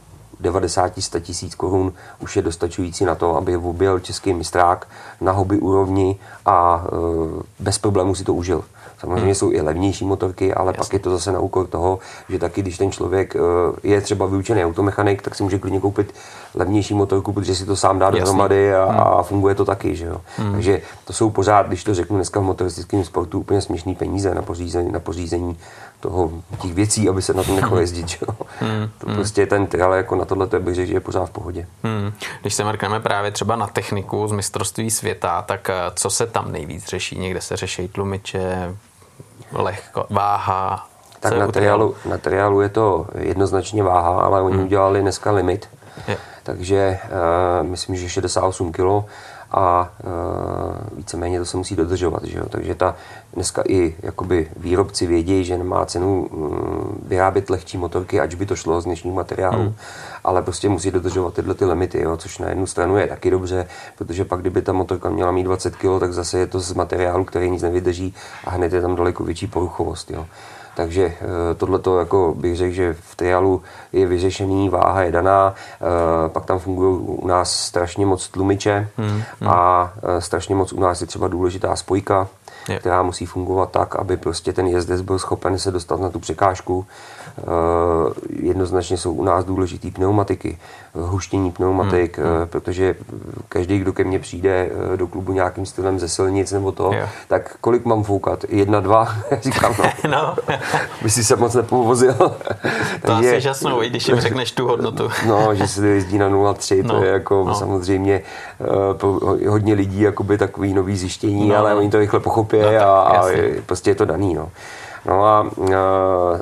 90-100 0.43 1.21
tisíc 1.21 1.55
korun 1.55 1.93
už 2.19 2.37
je 2.37 2.43
dostačující 2.43 3.05
na 3.05 3.15
to, 3.15 3.37
aby 3.37 3.57
objel 3.57 4.01
český 4.01 4.35
mistrák 4.35 4.89
na 5.21 5.33
hobby 5.33 5.59
úrovni 5.59 6.19
a 6.47 6.85
e, 6.87 6.91
bez 7.59 7.79
problémů 7.79 8.15
si 8.15 8.25
to 8.25 8.35
užil. 8.35 8.65
Samozřejmě 9.01 9.25
hmm. 9.25 9.35
jsou 9.35 9.53
i 9.53 9.61
levnější 9.61 10.05
motorky, 10.05 10.55
ale 10.55 10.69
Jasně. 10.69 10.79
pak 10.79 10.93
je 10.93 10.99
to 10.99 11.11
zase 11.11 11.33
na 11.33 11.41
úkor 11.41 11.67
toho, 11.67 11.99
že 12.29 12.39
taky, 12.39 12.63
když 12.63 12.79
ten 12.79 12.93
člověk 12.93 13.35
je 13.83 14.01
třeba 14.01 14.27
vyučený 14.27 14.65
automechanik, 14.65 15.23
tak 15.23 15.35
si 15.35 15.43
může 15.43 15.59
klidně 15.59 15.81
koupit 15.81 16.15
levnější 16.55 16.95
motorku, 16.95 17.33
protože 17.33 17.55
si 17.55 17.67
to 17.67 17.77
sám 17.77 17.99
dá 17.99 18.11
dohromady 18.11 18.75
a, 18.75 18.85
hmm. 18.85 19.01
a 19.01 19.23
funguje 19.23 19.55
to 19.55 19.65
taky. 19.65 19.97
Že 19.97 20.07
jo? 20.07 20.21
Hmm. 20.37 20.53
Takže 20.53 20.81
to 21.05 21.13
jsou 21.13 21.31
pořád, 21.31 21.67
když 21.67 21.85
to 21.85 21.95
řeknu 21.95 22.17
dneska 22.17 22.41
v 22.41 22.43
motoristickém 22.43 23.05
sportu, 23.05 23.41
úplně 23.41 23.61
směšné 23.61 23.95
peníze 23.95 24.35
na 24.35 24.43
pořízení, 24.43 24.93
na 24.93 25.01
pořízení 25.01 25.59
toho, 26.01 26.31
těch 26.63 26.75
věcí, 26.75 27.09
aby 27.09 27.23
se 27.23 27.35
na 27.35 27.43
to 27.43 27.55
nechal 27.55 27.79
jezdit. 27.79 28.09
Že? 28.09 28.19
Hmm. 28.61 28.91
To 28.99 29.07
hmm. 29.07 29.17
prostě 29.17 29.47
ten 29.47 29.67
trial 29.67 29.95
jako 29.95 30.17
na 30.17 30.25
tohle 30.25 30.47
bych 30.59 30.75
řekl, 30.75 30.89
že 30.89 30.95
je 30.95 31.01
pořád 31.01 31.27
v 31.27 31.31
pohodě. 31.31 31.67
Hmm. 31.83 32.13
Když 32.41 32.55
se 32.55 32.65
mrkneme 32.65 33.01
právě 33.01 33.31
třeba 33.31 33.57
na 33.57 33.67
techniku 33.67 34.29
z 34.29 34.33
mistrovství 34.33 34.91
světa, 34.91 35.43
tak 35.43 35.71
eh, 35.71 35.75
co 35.95 36.11
se 36.11 36.27
tam 36.27 36.53
nejvíc 36.53 36.87
řeší? 36.87 37.19
Někde 37.19 37.41
se 37.41 37.57
řeší 37.57 37.89
tlumiče, 37.89 38.75
lehko, 39.53 40.07
váha, 40.11 40.87
tak 41.21 41.39
na 41.39 41.47
triálu, 41.47 41.95
na 42.05 42.19
triálu 42.19 42.61
je 42.61 42.69
to 42.69 43.07
jednoznačně 43.19 43.83
váha, 43.83 44.21
ale 44.21 44.43
oni 44.43 44.57
hmm. 44.57 44.65
udělali 44.65 45.01
dneska 45.01 45.31
limit. 45.31 45.69
Je 46.09 46.17
takže 46.43 46.99
uh, 47.63 47.67
myslím, 47.67 47.97
že 47.97 48.09
68 48.09 48.73
kg 48.73 48.81
a 49.51 49.93
uh, 50.05 50.99
víceméně 50.99 51.39
to 51.39 51.45
se 51.45 51.57
musí 51.57 51.77
dodržovat. 51.77 52.25
Že 52.25 52.39
jo? 52.39 52.45
Takže 52.49 52.75
ta, 52.75 52.95
dneska 53.35 53.63
i 53.69 53.95
jakoby 54.03 54.51
výrobci 54.57 55.07
vědí, 55.07 55.45
že 55.45 55.59
nemá 55.59 55.87
cenu 55.87 56.27
um, 56.27 57.01
vyrábět 57.07 57.51
lehčí 57.51 57.79
motorky, 57.79 58.21
ať 58.21 58.35
by 58.35 58.47
to 58.47 58.57
šlo 58.57 58.81
z 58.81 58.85
dnešních 58.85 59.15
materiálů, 59.15 59.63
hmm. 59.63 59.75
ale 60.25 60.43
prostě 60.43 60.69
musí 60.69 60.91
dodržovat 60.91 61.35
tyhle 61.35 61.55
ty 61.55 61.65
limity, 61.65 62.03
jo? 62.03 62.17
což 62.17 62.39
na 62.39 62.49
jednu 62.49 62.67
stranu 62.67 62.97
je 62.97 63.07
taky 63.07 63.31
dobře, 63.31 63.67
protože 63.99 64.25
pak 64.25 64.41
kdyby 64.41 64.63
ta 64.63 64.73
motorka 64.73 65.11
měla 65.11 65.33
mít 65.33 65.45
20 65.45 65.77
kg, 65.77 66.01
tak 66.01 66.13
zase 66.13 66.39
je 66.39 66.47
to 66.47 66.61
z 66.61 66.73
materiálu, 66.73 67.25
který 67.25 67.51
nic 67.51 67.63
nevydrží 67.63 68.15
a 68.45 68.51
hned 68.51 68.73
je 68.73 68.81
tam 68.81 68.97
daleko 68.97 69.25
větší 69.25 69.47
poruchovost. 69.47 70.11
Jo? 70.11 70.27
Takže 70.75 71.05
eh, 71.05 71.55
tohle 71.55 71.81
jako 71.99 72.35
bych 72.39 72.57
řekl, 72.57 72.75
že 72.75 72.97
v 73.01 73.17
trialu 73.17 73.63
je 73.93 74.07
vyřešený, 74.07 74.69
váha 74.69 75.03
je 75.03 75.13
daná, 75.13 75.55
eh, 75.55 76.29
pak 76.29 76.45
tam 76.45 76.59
fungují 76.59 76.99
u 77.01 77.27
nás 77.27 77.53
strašně 77.53 78.07
moc 78.07 78.29
tlumiče 78.29 78.89
hmm, 78.97 79.23
hmm. 79.41 79.51
a 79.51 79.93
eh, 80.03 80.21
strašně 80.21 80.55
moc 80.55 80.73
u 80.73 80.81
nás 80.81 81.01
je 81.01 81.07
třeba 81.07 81.29
důležitá 81.29 81.77
spojka, 81.77 82.29
je. 82.69 82.79
která 82.79 83.03
musí 83.03 83.27
fungovat 83.27 83.71
tak, 83.71 83.97
aby 83.97 84.17
prostě 84.17 84.53
ten 84.53 84.67
jezdec 84.67 85.01
byl 85.01 85.19
schopen 85.19 85.59
se 85.59 85.71
dostat 85.71 86.01
na 86.01 86.11
tu 86.11 86.19
překážku. 86.19 86.87
Jednoznačně 88.43 88.97
jsou 88.97 89.13
u 89.13 89.25
nás 89.25 89.45
důležitý 89.45 89.91
pneumatiky, 89.91 90.59
huštění 90.95 91.53
pneumatik, 91.53 92.19
hmm, 92.19 92.29
hmm. 92.29 92.47
protože 92.47 92.95
každý, 93.49 93.79
kdo 93.79 93.93
ke 93.93 94.05
mně 94.05 94.19
přijde 94.19 94.71
do 94.97 95.07
klubu 95.07 95.33
nějakým 95.33 95.67
stylem 95.67 95.99
ze 95.99 96.09
silnic 96.09 96.53
nebo 96.53 96.73
to, 96.73 96.93
je. 96.93 97.09
tak 97.29 97.57
kolik 97.61 97.85
mám 97.85 98.03
foukat? 98.03 98.45
Jedna, 98.49 98.81
dva? 98.81 99.09
Říkám, 99.43 99.75
no. 99.79 100.11
no. 100.11 100.37
by 101.03 101.11
si 101.11 101.25
se 101.25 101.37
moc 101.37 101.55
nepovozil. 101.55 102.15
to 102.15 102.37
Takže, 103.03 103.31
asi 103.31 103.41
žasnou, 103.41 103.83
i 103.83 103.91
když 103.91 104.09
jim 104.09 104.21
řekneš 104.21 104.53
tu 104.53 104.67
hodnotu. 104.67 105.09
no, 105.27 105.55
že 105.55 105.69
se 105.69 105.87
jezdí 105.87 106.19
na 106.19 106.31
0,3, 106.31 106.83
no, 106.83 106.95
to 106.95 107.05
je 107.05 107.13
jako 107.13 107.45
no. 107.45 107.55
samozřejmě 107.55 108.23
hodně 109.49 109.75
lidí 109.75 110.01
jakoby 110.01 110.39
takový 110.39 110.75
nový 110.75 110.97
zjištění, 110.97 111.49
no, 111.49 111.57
ale 111.57 111.75
oni 111.75 111.91
to 111.91 111.99
rychle 111.99 112.21
pochopí 112.21 112.57
no, 112.59 112.69
a, 112.69 113.03
a 113.03 113.29
prostě 113.67 113.91
je 113.91 113.95
to 113.95 114.05
daný. 114.05 114.35
No. 114.35 114.49
No 115.07 115.25
a 115.25 115.43
uh, 115.57 115.69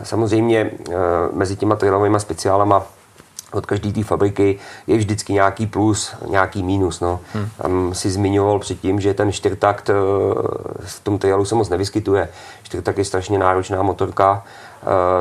samozřejmě 0.02 0.70
uh, 0.88 0.94
mezi 1.32 1.56
těma 1.56 1.76
trailovými 1.76 2.20
speciálama 2.20 2.82
od 3.52 3.66
každé 3.66 3.92
té 3.92 4.04
fabriky 4.04 4.58
je 4.86 4.96
vždycky 4.96 5.32
nějaký 5.32 5.66
plus, 5.66 6.14
nějaký 6.28 6.62
mínus. 6.62 7.00
No. 7.00 7.20
Hmm. 7.32 7.48
Tam 7.62 7.94
si 7.94 8.10
zmiňoval 8.10 8.58
předtím, 8.58 9.00
že 9.00 9.14
ten 9.14 9.32
čtyřtakt 9.32 9.90
v 10.78 11.00
tom 11.02 11.18
trialu 11.18 11.44
se 11.44 11.54
moc 11.54 11.68
nevyskytuje. 11.68 12.28
Čtyřtakt 12.62 12.98
je 12.98 13.04
strašně 13.04 13.38
náročná 13.38 13.82
motorka, 13.82 14.42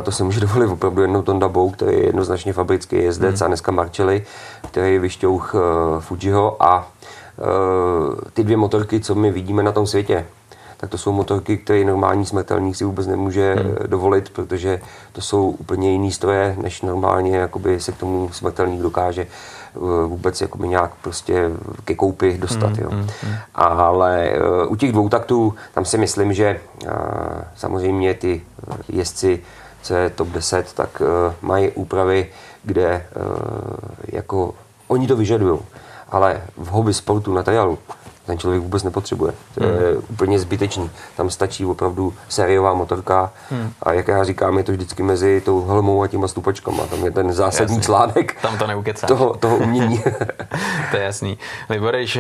to 0.03 0.11
se 0.11 0.23
může 0.23 0.39
dovolit 0.39 0.67
opravdu 0.67 1.01
jednou 1.01 1.21
ton 1.21 1.39
dabou, 1.39 1.69
který 1.69 1.97
je 1.97 2.05
jednoznačně 2.05 2.53
fabrický 2.53 2.95
jezdec 2.95 3.39
hmm. 3.39 3.45
a 3.45 3.47
dneska 3.47 3.71
Marcelli, 3.71 4.25
který 4.69 4.99
vyšťouch 4.99 5.55
Fujiho 5.99 6.63
a 6.63 6.87
ty 8.33 8.43
dvě 8.43 8.57
motorky, 8.57 8.99
co 8.99 9.15
my 9.15 9.31
vidíme 9.31 9.63
na 9.63 9.71
tom 9.71 9.87
světě, 9.87 10.25
tak 10.77 10.89
to 10.89 10.97
jsou 10.97 11.11
motorky, 11.11 11.57
které 11.57 11.85
normální 11.85 12.25
smrtelník 12.25 12.75
si 12.75 12.83
vůbec 12.83 13.07
nemůže 13.07 13.53
hmm. 13.53 13.75
dovolit, 13.87 14.29
protože 14.29 14.81
to 15.11 15.21
jsou 15.21 15.49
úplně 15.49 15.91
jiný 15.91 16.11
stroje, 16.11 16.55
než 16.61 16.81
normálně 16.81 17.37
jakoby 17.37 17.79
se 17.79 17.91
k 17.91 17.97
tomu 17.97 18.29
smrtelník 18.31 18.81
dokáže 18.81 19.21
eh, 19.21 19.79
vůbec 20.07 20.41
jakoby 20.41 20.67
nějak 20.67 20.91
prostě 21.01 21.49
ke 21.85 21.95
koupi 21.95 22.37
dostat. 22.37 22.69
Hmm, 22.69 22.83
jo. 22.83 22.89
Hmm, 22.91 23.07
hmm. 23.23 23.35
Ale 23.55 24.31
uh, 24.65 24.71
u 24.71 24.75
těch 24.75 24.91
dvou 24.91 25.09
taktů, 25.09 25.53
tam 25.73 25.85
si 25.85 25.97
myslím, 25.97 26.33
že 26.33 26.59
samozřejmě 27.55 28.13
ty 28.13 28.41
jezdci, 28.89 29.43
co 29.81 29.93
je 29.93 30.09
top 30.09 30.27
10, 30.27 30.73
tak 30.73 31.01
mají 31.41 31.71
úpravy, 31.71 32.27
kde 32.63 33.05
jako 34.07 34.53
oni 34.87 35.07
to 35.07 35.15
vyžadují. 35.15 35.59
Ale 36.09 36.41
v 36.57 36.67
hobby 36.67 36.93
sportu 36.93 37.33
na 37.33 37.43
trialu 37.43 37.77
ten 38.27 38.37
člověk 38.37 38.61
vůbec 38.61 38.83
nepotřebuje. 38.83 39.33
To 39.55 39.63
je 39.63 39.69
hmm. 39.69 40.03
úplně 40.09 40.39
zbytečný. 40.39 40.91
Tam 41.17 41.29
stačí 41.29 41.65
opravdu 41.65 42.13
sériová 42.29 42.73
motorka 42.73 43.31
hmm. 43.49 43.71
a 43.83 43.93
jak 43.93 44.07
já 44.07 44.23
říkám, 44.23 44.57
je 44.57 44.63
to 44.63 44.71
vždycky 44.71 45.03
mezi 45.03 45.41
tou 45.45 45.65
helmou 45.65 46.03
a 46.03 46.07
těma 46.07 46.27
stupačkama. 46.27 46.85
Tam 46.85 47.05
je 47.05 47.11
ten 47.11 47.33
zásadní 47.33 47.75
Jasný. 47.75 47.85
článek 47.85 48.41
Tam 48.41 48.57
to 48.57 48.67
neukecáš. 48.67 49.07
Toho, 49.07 49.33
toho 49.33 49.57
umění. 49.57 50.03
to 50.91 50.97
je 50.97 51.03
jasný. 51.03 51.37
Libore, 51.69 51.97
když 51.97 52.19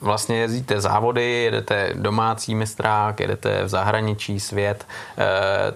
vlastně 0.00 0.36
jezdíte 0.36 0.80
závody, 0.80 1.32
jedete 1.32 1.90
domácí 1.94 2.54
mistrák, 2.54 3.20
jedete 3.20 3.64
v 3.64 3.68
zahraničí 3.68 4.40
svět, 4.40 4.86
eh, 5.18 5.24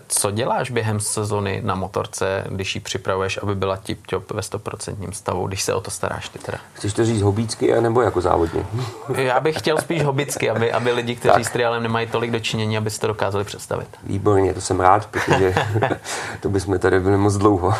co 0.08 0.30
děláš 0.30 0.70
během 0.70 1.00
sezony 1.00 1.60
na 1.64 1.74
motorce, 1.74 2.44
když 2.48 2.74
ji 2.74 2.80
připravuješ, 2.80 3.38
aby 3.42 3.54
byla 3.54 3.76
tip-top 3.76 4.34
ve 4.34 4.42
100% 4.42 5.12
stavu, 5.12 5.46
když 5.46 5.62
se 5.62 5.74
o 5.74 5.80
to 5.80 5.90
staráš 5.90 6.28
ty 6.28 6.38
teda? 6.38 6.58
Chceš 6.72 6.92
to 6.92 7.04
říct 7.04 7.22
hobícky, 7.22 7.80
nebo 7.80 8.02
jako 8.02 8.20
závodně? 8.20 8.66
já 9.14 9.40
bych 9.48 9.58
chtěl 9.58 9.78
spíš 9.78 10.04
hobicky, 10.04 10.50
aby, 10.50 10.72
aby 10.72 10.92
lidi, 10.92 11.16
kteří 11.16 11.34
tak. 11.34 11.44
s 11.44 11.50
triálem 11.50 11.82
nemají 11.82 12.06
tolik 12.06 12.30
dočinění, 12.30 12.78
aby 12.78 12.90
si 12.90 13.00
to 13.00 13.06
dokázali 13.06 13.44
představit. 13.44 13.88
Výborně, 14.04 14.54
to 14.54 14.60
jsem 14.60 14.80
rád, 14.80 15.06
protože 15.06 15.54
to 16.40 16.48
bychom 16.48 16.78
tady 16.78 17.00
byli 17.00 17.16
moc 17.16 17.36
dlouho. 17.36 17.68
Uh, 17.68 17.74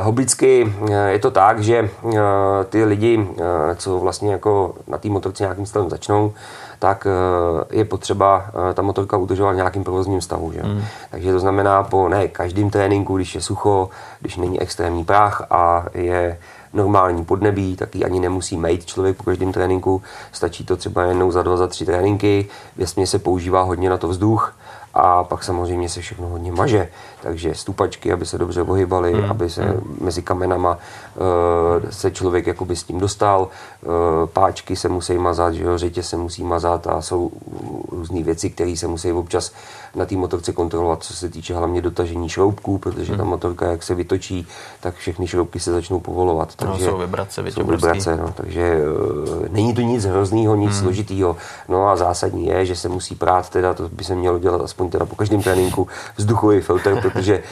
hobicky 0.00 0.72
je 1.06 1.18
to 1.18 1.30
tak, 1.30 1.62
že 1.62 1.90
uh, 2.02 2.12
ty 2.68 2.84
lidi, 2.84 3.28
co 3.76 3.98
vlastně 3.98 4.32
jako 4.32 4.74
na 4.86 4.98
té 4.98 5.08
motorce 5.08 5.42
nějakým 5.42 5.66
stylem 5.66 5.90
začnou, 5.90 6.32
tak 6.78 7.06
je 7.70 7.84
potřeba 7.84 8.50
ta 8.74 8.82
motorka 8.82 9.16
udržovat 9.16 9.52
v 9.52 9.56
nějakým 9.56 9.84
provozním 9.84 10.20
stavu. 10.20 10.52
Že? 10.52 10.60
Hmm. 10.62 10.84
Takže 11.10 11.32
to 11.32 11.40
znamená 11.40 11.82
po 11.82 12.08
ne 12.08 12.28
každým 12.28 12.70
tréninku, 12.70 13.16
když 13.16 13.34
je 13.34 13.40
sucho, 13.40 13.90
když 14.20 14.36
není 14.36 14.60
extrémní 14.60 15.04
prach 15.04 15.46
a 15.50 15.86
je 15.94 16.38
normální 16.72 17.24
podnebí, 17.24 17.76
tak 17.76 17.94
ji 17.94 18.04
ani 18.04 18.20
nemusí 18.20 18.56
mít 18.56 18.86
člověk 18.86 19.16
po 19.16 19.22
každém 19.22 19.52
tréninku. 19.52 20.02
Stačí 20.32 20.64
to 20.64 20.76
třeba 20.76 21.02
jednou 21.02 21.30
za 21.30 21.42
dva, 21.42 21.56
za 21.56 21.66
tři 21.66 21.86
tréninky. 21.86 22.48
Věsmě 22.76 23.06
se 23.06 23.18
používá 23.18 23.62
hodně 23.62 23.90
na 23.90 23.98
to 23.98 24.08
vzduch 24.08 24.54
a 24.94 25.24
pak 25.24 25.44
samozřejmě 25.44 25.88
se 25.88 26.00
všechno 26.00 26.28
hodně 26.28 26.52
maže 26.52 26.88
takže 27.22 27.54
stupačky, 27.54 28.12
aby 28.12 28.26
se 28.26 28.38
dobře 28.38 28.62
ohybaly, 28.62 29.12
hmm. 29.12 29.30
aby 29.30 29.50
se 29.50 29.62
hmm. 29.62 29.96
mezi 30.00 30.22
kamenama 30.22 30.78
uh, 31.16 31.90
se 31.90 32.10
člověk 32.10 32.46
jakoby 32.46 32.76
s 32.76 32.82
tím 32.82 32.98
dostal, 32.98 33.48
uh, 33.82 33.92
páčky 34.26 34.76
se 34.76 34.88
musí 34.88 35.18
mazat, 35.18 35.54
že 35.54 35.64
jo, 35.64 35.78
řitě 35.78 36.02
se 36.02 36.16
musí 36.16 36.44
mazat 36.44 36.86
a 36.86 37.02
jsou 37.02 37.30
různé 37.90 38.22
věci, 38.22 38.50
které 38.50 38.76
se 38.76 38.86
musí 38.86 39.12
občas 39.12 39.52
na 39.94 40.06
té 40.06 40.16
motorce 40.16 40.52
kontrolovat, 40.52 41.02
co 41.02 41.14
se 41.14 41.28
týče 41.28 41.54
hlavně 41.54 41.82
dotažení 41.82 42.28
šroubků, 42.28 42.78
protože 42.78 43.12
hmm. 43.12 43.18
ta 43.18 43.24
motorka, 43.24 43.66
jak 43.66 43.82
se 43.82 43.94
vytočí, 43.94 44.46
tak 44.80 44.94
všechny 44.94 45.26
šroubky 45.26 45.60
se 45.60 45.72
začnou 45.72 46.00
povolovat. 46.00 46.54
No, 46.60 46.66
takže, 46.66 46.84
no, 46.84 46.90
jsou 46.90 46.98
vibrace, 46.98 47.50
jsou 47.50 47.64
vibrace 47.64 48.16
no, 48.16 48.32
takže 48.36 48.76
uh, 49.28 49.48
není 49.48 49.74
to 49.74 49.80
nic 49.80 50.04
hroznýho, 50.04 50.54
nic 50.54 50.70
hmm. 50.70 50.80
složitýho. 50.80 51.36
No 51.68 51.88
a 51.88 51.96
zásadní 51.96 52.46
je, 52.46 52.66
že 52.66 52.76
se 52.76 52.88
musí 52.88 53.14
prát, 53.14 53.50
teda 53.50 53.74
to 53.74 53.88
by 53.88 54.04
se 54.04 54.14
mělo 54.14 54.38
dělat 54.38 54.60
aspoň 54.60 54.90
teda 54.90 55.06
po 55.06 55.16
každém 55.16 55.42
tréninku 55.42 55.88
vzduchový 56.16 56.60
filtr, 56.60 57.00
protože 57.10 57.42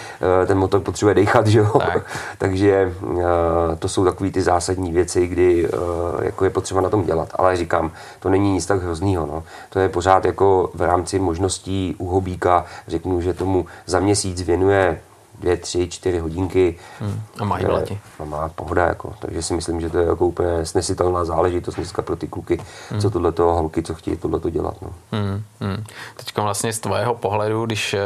eh, 0.43 0.47
ten 0.47 0.59
motor 0.59 0.81
potřebuje 0.81 1.15
dechat, 1.15 1.47
že 1.47 1.59
jo? 1.59 1.79
Tak. 1.79 2.07
Takže 2.39 2.93
eh, 3.03 3.77
to 3.79 3.89
jsou 3.89 4.05
takové 4.05 4.31
ty 4.31 4.43
zásadní 4.43 4.93
věci, 4.93 5.27
kdy 5.27 5.69
eh, 5.69 6.25
jako 6.25 6.45
je 6.45 6.51
potřeba 6.51 6.81
na 6.81 6.91
tom 6.91 7.05
dělat. 7.05 7.29
Ale 7.35 7.57
říkám, 7.57 7.93
to 8.21 8.31
není 8.31 8.53
nic 8.53 8.67
tak 8.67 8.83
hroznýho. 8.83 9.27
No. 9.27 9.43
To 9.71 9.79
je 9.79 9.89
pořád 9.89 10.25
jako 10.25 10.71
v 10.75 10.83
rámci 10.83 11.19
možností 11.19 11.95
u 11.99 12.07
hobíka, 12.07 12.65
řeknu, 12.89 13.21
že 13.21 13.35
tomu 13.35 13.67
za 13.87 14.01
měsíc 14.01 14.43
věnuje 14.43 15.01
dvě, 15.41 15.57
tři, 15.57 15.89
čtyři 15.89 16.19
hodinky. 16.19 16.79
Hmm. 17.01 17.23
A 17.39 17.45
mají 17.45 17.65
plati. 17.65 18.01
A 18.19 18.25
má 18.25 18.49
pohoda. 18.49 18.87
Jako. 18.87 19.15
Takže 19.19 19.43
si 19.43 19.55
myslím, 19.55 19.81
že 19.81 19.91
to 19.91 19.99
je 19.99 20.07
jako 20.07 20.27
úplně 20.27 20.67
snesitelná 20.67 21.25
záležitost 21.25 21.75
dneska 21.75 22.03
pro 22.03 22.17
ty 22.17 22.29
kluky, 22.29 22.61
hmm. 22.91 23.01
co 23.01 23.11
tohle 23.11 23.33
toho 23.33 23.55
holky, 23.55 23.83
co 23.83 23.95
chtějí 23.95 24.17
tohle 24.17 24.41
to 24.41 24.51
dělat. 24.51 24.83
No. 24.83 24.91
Hmm. 25.13 25.43
Hmm. 25.61 25.85
Teď 26.17 26.37
vlastně 26.37 26.73
z 26.73 26.79
tvého 26.79 27.15
pohledu, 27.15 27.67
když 27.67 27.97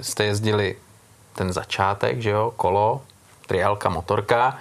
jste 0.00 0.24
jezdili 0.24 0.76
ten 1.34 1.52
začátek, 1.52 2.20
že 2.22 2.30
jo, 2.30 2.52
kolo, 2.56 3.00
triálka, 3.46 3.88
motorka. 3.88 4.58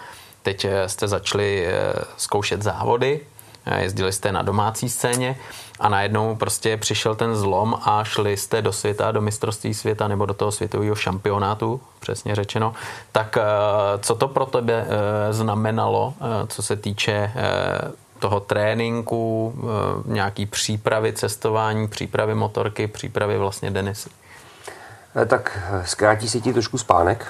Teď 0.47 0.65
eh, 0.65 0.89
jste 0.89 1.07
začali 1.07 1.65
eh, 1.67 1.93
zkoušet 2.17 2.61
závody, 2.61 3.19
eh, 3.21 3.25
jezdili 3.75 4.13
jste 4.13 4.31
na 4.31 4.41
domácí 4.41 4.89
scéně 4.89 5.37
a 5.79 5.89
najednou 5.89 6.35
prostě 6.35 6.77
přišel 6.77 7.15
ten 7.15 7.35
zlom 7.35 7.79
a 7.85 8.03
šli 8.03 8.37
jste 8.37 8.61
do 8.61 8.73
světa, 8.73 9.11
do 9.11 9.21
mistrovství 9.21 9.73
světa 9.73 10.07
nebo 10.07 10.25
do 10.25 10.33
toho 10.33 10.51
světového 10.51 10.95
šampionátu, 10.95 11.81
přesně 11.99 12.35
řečeno. 12.35 12.73
Tak 13.11 13.37
co 14.01 14.15
to 14.15 14.27
pro 14.27 14.45
tebe 14.45 14.87
znamenalo, 15.31 16.13
co 16.47 16.61
se 16.63 16.75
týče 16.75 17.31
toho 18.19 18.39
tréninku, 18.39 19.53
nějaký 20.05 20.45
přípravy 20.45 21.13
cestování, 21.13 21.87
přípravy 21.87 22.35
motorky, 22.35 22.87
přípravy 22.87 23.37
vlastně 23.37 23.71
Denisy? 23.71 24.09
Eh, 25.15 25.25
tak 25.25 25.59
eh, 25.71 25.81
zkrátí 25.85 26.29
se 26.29 26.39
ti 26.41 26.53
trošku 26.53 26.77
spánek. 26.77 27.27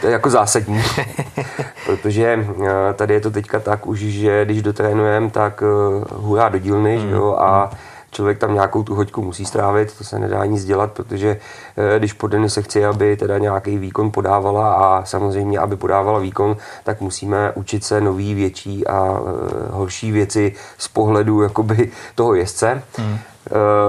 to 0.00 0.06
je 0.06 0.12
jako 0.12 0.30
zásadní, 0.30 0.82
protože 1.86 2.46
eh, 2.64 2.94
tady 2.94 3.14
je 3.14 3.20
to 3.20 3.30
teďka 3.30 3.60
tak 3.60 3.86
už, 3.86 3.98
že 3.98 4.44
když 4.44 4.62
dotrénujeme, 4.62 5.30
tak 5.30 5.62
hurá 6.12 6.48
do 6.48 6.58
dílny, 6.58 6.98
mm. 6.98 7.10
jo, 7.10 7.36
a 7.38 7.70
člověk 8.10 8.38
tam 8.38 8.54
nějakou 8.54 8.82
tu 8.82 8.94
hoďku 8.94 9.22
musí 9.22 9.44
strávit, 9.44 9.98
to 9.98 10.04
se 10.04 10.18
nedá 10.18 10.44
nic 10.44 10.64
dělat, 10.64 10.92
protože 10.92 11.40
když 11.98 12.12
po 12.12 12.26
dny 12.26 12.50
se 12.50 12.62
chci, 12.62 12.84
aby 12.84 13.16
teda 13.16 13.38
nějaký 13.38 13.78
výkon 13.78 14.10
podávala 14.10 14.74
a 14.74 15.04
samozřejmě, 15.04 15.58
aby 15.58 15.76
podávala 15.76 16.18
výkon, 16.18 16.56
tak 16.84 17.00
musíme 17.00 17.52
učit 17.54 17.84
se 17.84 18.00
nový, 18.00 18.34
větší 18.34 18.86
a 18.86 19.20
horší 19.70 20.12
věci 20.12 20.54
z 20.78 20.88
pohledu 20.88 21.42
jakoby 21.42 21.90
toho 22.14 22.34
jezdce. 22.34 22.82
Mm. 22.98 23.18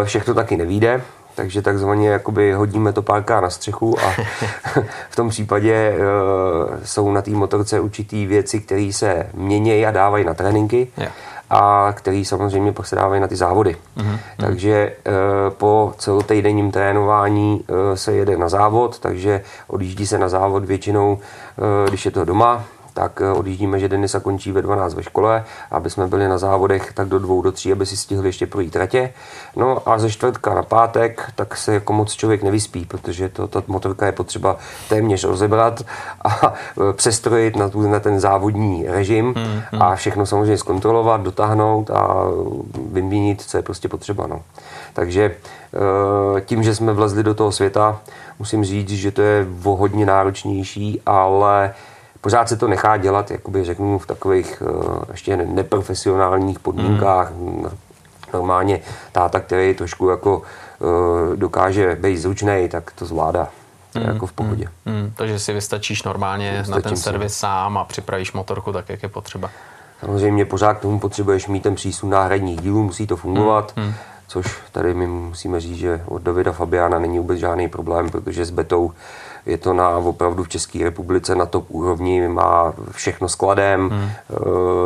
Všechno 0.03 0.33
taky 0.33 0.57
nevíde, 0.57 1.01
takže 1.39 1.61
takzvaně 1.61 2.09
jakoby 2.09 2.53
hodíme 2.53 2.93
to 2.93 3.01
párkrát 3.01 3.41
na 3.41 3.49
střechu 3.49 3.99
a 3.99 4.11
v 5.09 5.15
tom 5.15 5.29
případě 5.29 5.93
uh, 5.97 6.77
jsou 6.83 7.11
na 7.11 7.21
té 7.21 7.31
motorce 7.31 7.79
určitý 7.79 8.25
věci, 8.25 8.59
které 8.59 8.89
se 8.93 9.29
měnějí 9.33 9.85
a 9.85 9.91
dávají 9.91 10.25
na 10.25 10.33
tréninky. 10.33 10.87
Yeah 10.97 11.11
a 11.49 11.93
který 11.97 12.25
samozřejmě 12.25 12.71
pak 12.71 12.87
se 12.87 12.95
dávají 12.95 13.21
na 13.21 13.27
ty 13.27 13.35
závody. 13.35 13.77
Mm-hmm. 13.97 14.19
Takže 14.37 14.73
e, 14.73 14.93
po 15.49 15.93
celotejdenním 15.97 16.71
trénování 16.71 17.65
e, 17.67 17.97
se 17.97 18.13
jede 18.13 18.37
na 18.37 18.49
závod, 18.49 18.99
takže 18.99 19.41
odjíždí 19.67 20.07
se 20.07 20.17
na 20.17 20.29
závod 20.29 20.65
většinou, 20.65 21.19
e, 21.85 21.89
když 21.89 22.05
je 22.05 22.11
to 22.11 22.25
doma, 22.25 22.63
tak 22.99 23.21
eh, 23.21 23.31
odjíždíme, 23.31 23.79
že 23.79 23.89
Denisa 23.89 24.19
končí 24.19 24.51
ve 24.51 24.61
12 24.61 24.93
ve 24.93 25.03
škole, 25.03 25.45
aby 25.71 25.89
jsme 25.89 26.07
byli 26.07 26.27
na 26.27 26.37
závodech 26.37 26.93
tak 26.93 27.07
do 27.07 27.19
dvou, 27.19 27.41
do 27.41 27.51
tří, 27.51 27.71
aby 27.71 27.85
si 27.85 27.97
stihli 27.97 28.27
ještě 28.27 28.47
projít 28.47 28.73
tratě. 28.73 29.13
No 29.55 29.89
a 29.89 29.99
ze 29.99 30.09
čtvrtka 30.09 30.53
na 30.53 30.63
pátek, 30.63 31.31
tak 31.35 31.57
se 31.57 31.73
jako 31.73 31.93
moc 31.93 32.13
člověk 32.13 32.43
nevyspí, 32.43 32.85
protože 32.85 33.29
to, 33.29 33.47
ta 33.47 33.63
motorka 33.67 34.05
je 34.05 34.11
potřeba 34.11 34.57
téměř 34.89 35.23
rozebrat 35.23 35.81
a 36.23 36.53
eh, 36.53 36.93
přestrojit 36.93 37.55
na, 37.55 37.69
tu, 37.69 37.87
na 37.87 37.99
ten 37.99 38.19
závodní 38.19 38.85
režim 38.87 39.33
hmm, 39.37 39.61
hmm. 39.71 39.81
a 39.81 39.95
všechno 39.95 40.25
samozřejmě 40.25 40.57
zkontrolovat, 40.57 41.21
dotáhnout 41.21 41.91
a 41.91 42.25
vyměnit, 42.91 43.41
co 43.41 43.57
je 43.57 43.63
prostě 43.63 43.87
potřeba. 43.89 44.27
No. 44.27 44.41
Takže 44.93 45.23
eh, 46.35 46.41
tím, 46.41 46.63
že 46.63 46.75
jsme 46.75 46.93
vlezli 46.93 47.23
do 47.23 47.33
toho 47.33 47.51
světa, 47.51 47.99
musím 48.39 48.65
říct, 48.65 48.89
že 48.89 49.11
to 49.11 49.21
je 49.21 49.47
o 49.63 49.75
hodně 49.75 50.05
náročnější, 50.05 51.01
ale 51.05 51.73
pořád 52.21 52.49
se 52.49 52.57
to 52.57 52.67
nechá 52.67 52.97
dělat, 52.97 53.31
jakoby 53.31 53.63
řeknu, 53.63 53.99
v 53.99 54.07
takových 54.07 54.61
uh, 54.61 55.03
ještě 55.11 55.37
neprofesionálních 55.37 56.59
podmínkách. 56.59 57.31
Mm. 57.31 57.69
Normálně 58.33 58.79
táta, 59.11 59.39
který 59.39 59.73
trošku 59.73 60.09
jako 60.09 60.37
uh, 60.37 61.35
dokáže 61.35 61.97
být 62.01 62.17
zručný, 62.17 62.67
tak 62.71 62.91
to 62.91 63.05
zvládá. 63.05 63.47
Mm, 63.95 64.03
jako 64.03 64.27
v 64.27 64.31
pohodě. 64.31 64.69
Mm, 64.85 64.93
mm, 64.93 65.13
takže 65.15 65.39
si 65.39 65.53
vystačíš 65.53 66.03
normálně 66.03 66.51
Vystačím 66.51 66.75
na 66.75 66.81
ten 66.81 66.97
servis 66.97 67.33
si. 67.33 67.39
sám 67.39 67.77
a 67.77 67.83
připravíš 67.83 68.33
motorku 68.33 68.71
tak, 68.71 68.89
jak 68.89 69.03
je 69.03 69.09
potřeba. 69.09 69.49
Samozřejmě 69.99 70.45
pořád 70.45 70.73
k 70.73 70.81
tomu 70.81 70.99
potřebuješ 70.99 71.47
mít 71.47 71.63
ten 71.63 71.75
přísun 71.75 72.09
náhradních 72.09 72.61
dílů, 72.61 72.83
musí 72.83 73.07
to 73.07 73.15
fungovat, 73.15 73.73
mm, 73.75 73.83
mm. 73.83 73.93
což 74.27 74.57
tady 74.71 74.93
my 74.93 75.07
musíme 75.07 75.59
říct, 75.59 75.77
že 75.77 76.01
od 76.05 76.21
Davida 76.21 76.51
Fabiana 76.51 76.99
není 76.99 77.17
vůbec 77.17 77.39
žádný 77.39 77.67
problém, 77.67 78.09
protože 78.09 78.45
s 78.45 78.49
Betou 78.51 78.91
je 79.45 79.57
to 79.57 79.73
na 79.73 79.89
opravdu 79.89 80.43
v 80.43 80.49
České 80.49 80.83
republice 80.83 81.35
na 81.35 81.45
top 81.45 81.65
úrovni, 81.69 82.27
má 82.27 82.73
všechno 82.91 83.29
skladem, 83.29 83.89
hmm. 83.89 84.09
Eh, 84.09 84.35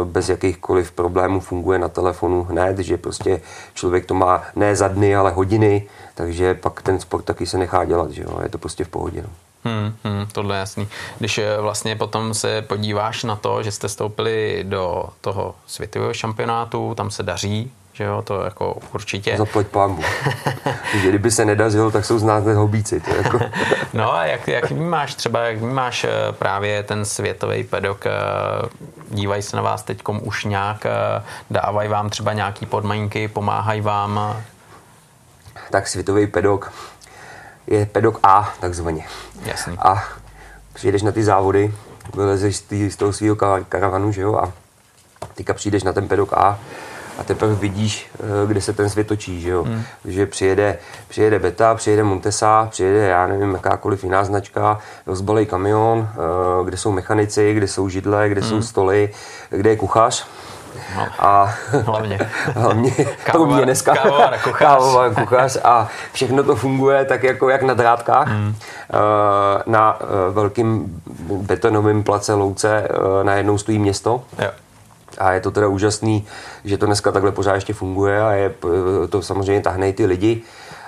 bez 0.03 0.29
jakýchkoliv 0.29 0.91
problémů 0.91 1.39
funguje 1.39 1.79
na 1.79 1.87
telefonu 1.87 2.43
hned, 2.43 2.79
že 2.79 2.97
prostě 2.97 3.41
člověk 3.73 4.05
to 4.05 4.13
má 4.13 4.43
ne 4.55 4.75
za 4.75 4.87
dny, 4.87 5.15
ale 5.15 5.31
hodiny, 5.31 5.87
takže 6.15 6.53
pak 6.53 6.81
ten 6.81 6.99
sport 6.99 7.25
taky 7.25 7.45
se 7.45 7.57
nechá 7.57 7.85
dělat, 7.85 8.11
že 8.11 8.23
jo, 8.23 8.39
je 8.43 8.49
to 8.49 8.57
prostě 8.57 8.83
v 8.83 8.89
pohodě. 8.89 9.21
No. 9.21 9.29
Hmm, 9.65 9.93
hmm, 10.03 10.27
tohle 10.31 10.55
je 10.55 10.59
jasný. 10.59 10.87
Když 11.19 11.37
eh, 11.37 11.61
vlastně 11.61 11.95
potom 11.95 12.33
se 12.33 12.61
podíváš 12.61 13.23
na 13.23 13.35
to, 13.35 13.63
že 13.63 13.71
jste 13.71 13.89
stoupili 13.89 14.65
do 14.67 15.05
toho 15.21 15.55
světového 15.67 16.13
šampionátu, 16.13 16.95
tam 16.95 17.11
se 17.11 17.23
daří, 17.23 17.71
že 17.93 18.03
jo, 18.03 18.21
to 18.21 18.41
jako 18.41 18.77
určitě. 18.93 19.37
Zaplať 19.37 19.67
pámbu. 19.67 20.03
že 21.01 21.09
kdyby 21.09 21.31
se 21.31 21.45
nedařilo, 21.45 21.91
tak 21.91 22.05
jsou 22.05 22.19
z 22.19 22.23
nás 22.23 22.43
hobíci. 22.43 22.99
To 22.99 23.15
jako... 23.15 23.39
no 23.93 24.13
a 24.13 24.25
jak, 24.25 24.47
jak 24.47 24.71
vnímáš 24.71 25.15
třeba, 25.15 25.39
jak 25.39 25.57
vnímáš 25.57 26.03
eh, 26.03 26.09
právě 26.31 26.83
ten 26.83 27.05
světový 27.05 27.63
pedok, 27.63 28.05
eh, 28.05 28.11
dívají 29.09 29.41
se 29.41 29.55
na 29.55 29.61
vás 29.61 29.83
teď 29.83 30.01
už 30.21 30.45
nějak, 30.45 30.85
eh, 30.85 31.23
dávají 31.49 31.89
vám 31.89 32.09
třeba 32.09 32.33
nějaký 32.33 32.65
podmínky, 32.65 33.27
pomáhají 33.27 33.81
vám? 33.81 34.43
Tak 35.71 35.87
světový 35.87 36.27
pedok 36.27 36.73
je 37.67 37.85
pedok 37.85 38.19
A, 38.23 38.53
takzvaně. 38.59 39.05
Jasný. 39.45 39.77
A 39.79 40.03
přijdeš 40.73 41.01
na 41.01 41.11
ty 41.11 41.23
závody, 41.23 41.73
vylezeš 42.15 42.63
z 42.89 42.95
toho 42.95 43.13
svého 43.13 43.35
karavanu, 43.69 44.11
že 44.11 44.21
jo, 44.21 44.35
a 44.35 44.51
teďka 45.33 45.53
přijdeš 45.53 45.83
na 45.83 45.93
ten 45.93 46.07
pedok 46.07 46.33
A, 46.33 46.59
a 47.17 47.23
teprve 47.23 47.55
vidíš, 47.55 48.09
eh, 48.13 48.47
kde 48.47 48.61
se 48.61 48.73
ten 48.73 48.89
svět 48.89 49.07
točí, 49.07 49.41
že 49.41 49.49
jo. 49.49 49.63
Hmm. 49.63 49.83
Že 50.05 50.25
přijede, 50.25 50.77
přijede 51.07 51.39
Beta, 51.39 51.75
přijede 51.75 52.03
Montesa, 52.03 52.67
přijede, 52.71 52.97
já 52.97 53.27
nevím, 53.27 53.53
jakákoliv 53.53 54.03
jiná 54.03 54.23
značka, 54.23 54.79
rozbalej 55.05 55.45
kamion, 55.45 56.09
eh, 56.11 56.65
kde 56.65 56.77
jsou 56.77 56.91
mechanici, 56.91 57.53
kde 57.53 57.67
jsou 57.67 57.89
židle, 57.89 58.29
kde 58.29 58.41
hmm. 58.41 58.49
jsou 58.49 58.61
stoly, 58.61 59.09
kde 59.49 59.69
je 59.69 59.75
kuchař 59.75 60.27
no. 60.95 61.07
A 61.19 61.53
hlavně. 61.85 62.19
hlavně 62.55 62.91
Kávovar, 63.23 63.55
mě 63.55 63.65
dneska 63.65 63.95
kávovar, 63.95 64.39
kuchař. 64.43 64.59
kávovar, 64.59 65.13
kuchař 65.13 65.57
a 65.63 65.87
všechno 66.13 66.43
to 66.43 66.55
funguje 66.55 67.05
tak 67.05 67.23
jako 67.23 67.49
jak 67.49 67.61
na 67.61 67.73
drátkách. 67.73 68.27
Mm. 68.27 68.55
Na 69.65 69.99
velkým 70.31 71.01
betonovém 71.19 72.03
place 72.03 72.33
louce 72.33 72.87
najednou 73.23 73.57
stojí 73.57 73.79
město. 73.79 74.23
Jo. 74.39 74.49
A 75.17 75.33
je 75.33 75.41
to 75.41 75.51
teda 75.51 75.67
úžasný, 75.67 76.25
že 76.65 76.77
to 76.77 76.85
dneska 76.85 77.11
takhle 77.11 77.31
pořád 77.31 77.55
ještě 77.55 77.73
funguje 77.73 78.21
a 78.21 78.31
je, 78.31 78.53
to 79.09 79.21
samozřejmě 79.21 79.61
tahne 79.61 79.89
i 79.89 79.93
ty 79.93 80.05
lidi. 80.05 80.43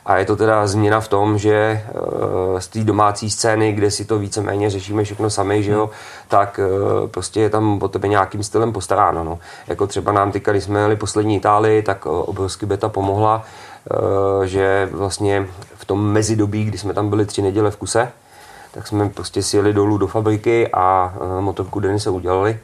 A 0.06 0.18
je 0.18 0.26
to 0.26 0.36
teda 0.36 0.68
změna 0.68 1.00
v 1.00 1.08
tom, 1.08 1.38
že 1.38 1.54
eh, 1.56 2.62
z 2.62 2.68
té 2.68 2.84
domácí 2.84 3.30
scény, 3.30 3.74
kde 3.74 3.92
si 3.92 4.06
to 4.06 4.20
víceméně 4.20 4.70
řešíme 4.70 5.04
všechno 5.04 5.30
sami, 5.30 5.64
že 5.64 5.72
jo, 5.72 5.90
tak 6.28 6.60
eh, 6.60 7.08
prostě 7.08 7.42
je 7.42 7.50
tam 7.50 7.80
o 7.84 7.88
tebe 7.88 8.08
nějakým 8.08 8.44
stylem 8.44 8.74
postaráno. 8.74 9.24
No. 9.24 9.40
Jako 9.68 9.88
třeba 9.88 10.12
nám 10.12 10.32
teďka, 10.32 10.52
když 10.52 10.64
jsme 10.64 10.80
jeli 10.80 10.96
poslední 10.96 11.36
Itálii, 11.36 11.82
tak 11.82 12.04
eh, 12.06 12.10
obrovsky 12.10 12.66
beta 12.66 12.90
pomohla, 12.90 13.44
že 14.44 14.90
vlastně 14.92 15.48
v 15.76 15.86
tom 15.86 16.12
mezidobí, 16.12 16.66
kdy 16.66 16.78
jsme 16.78 16.94
tam 16.94 17.10
byli 17.10 17.26
tři 17.26 17.42
neděle 17.42 17.72
v 17.72 17.78
kuse, 17.78 18.12
tak 18.72 18.88
jsme 18.88 19.10
prostě 19.10 19.44
sjeli 19.44 19.74
dolů 19.74 19.98
do 19.98 20.08
fabriky 20.08 20.70
a 20.74 21.14
motorku 21.40 21.80
Denise 21.80 22.10
udělali 22.10 22.60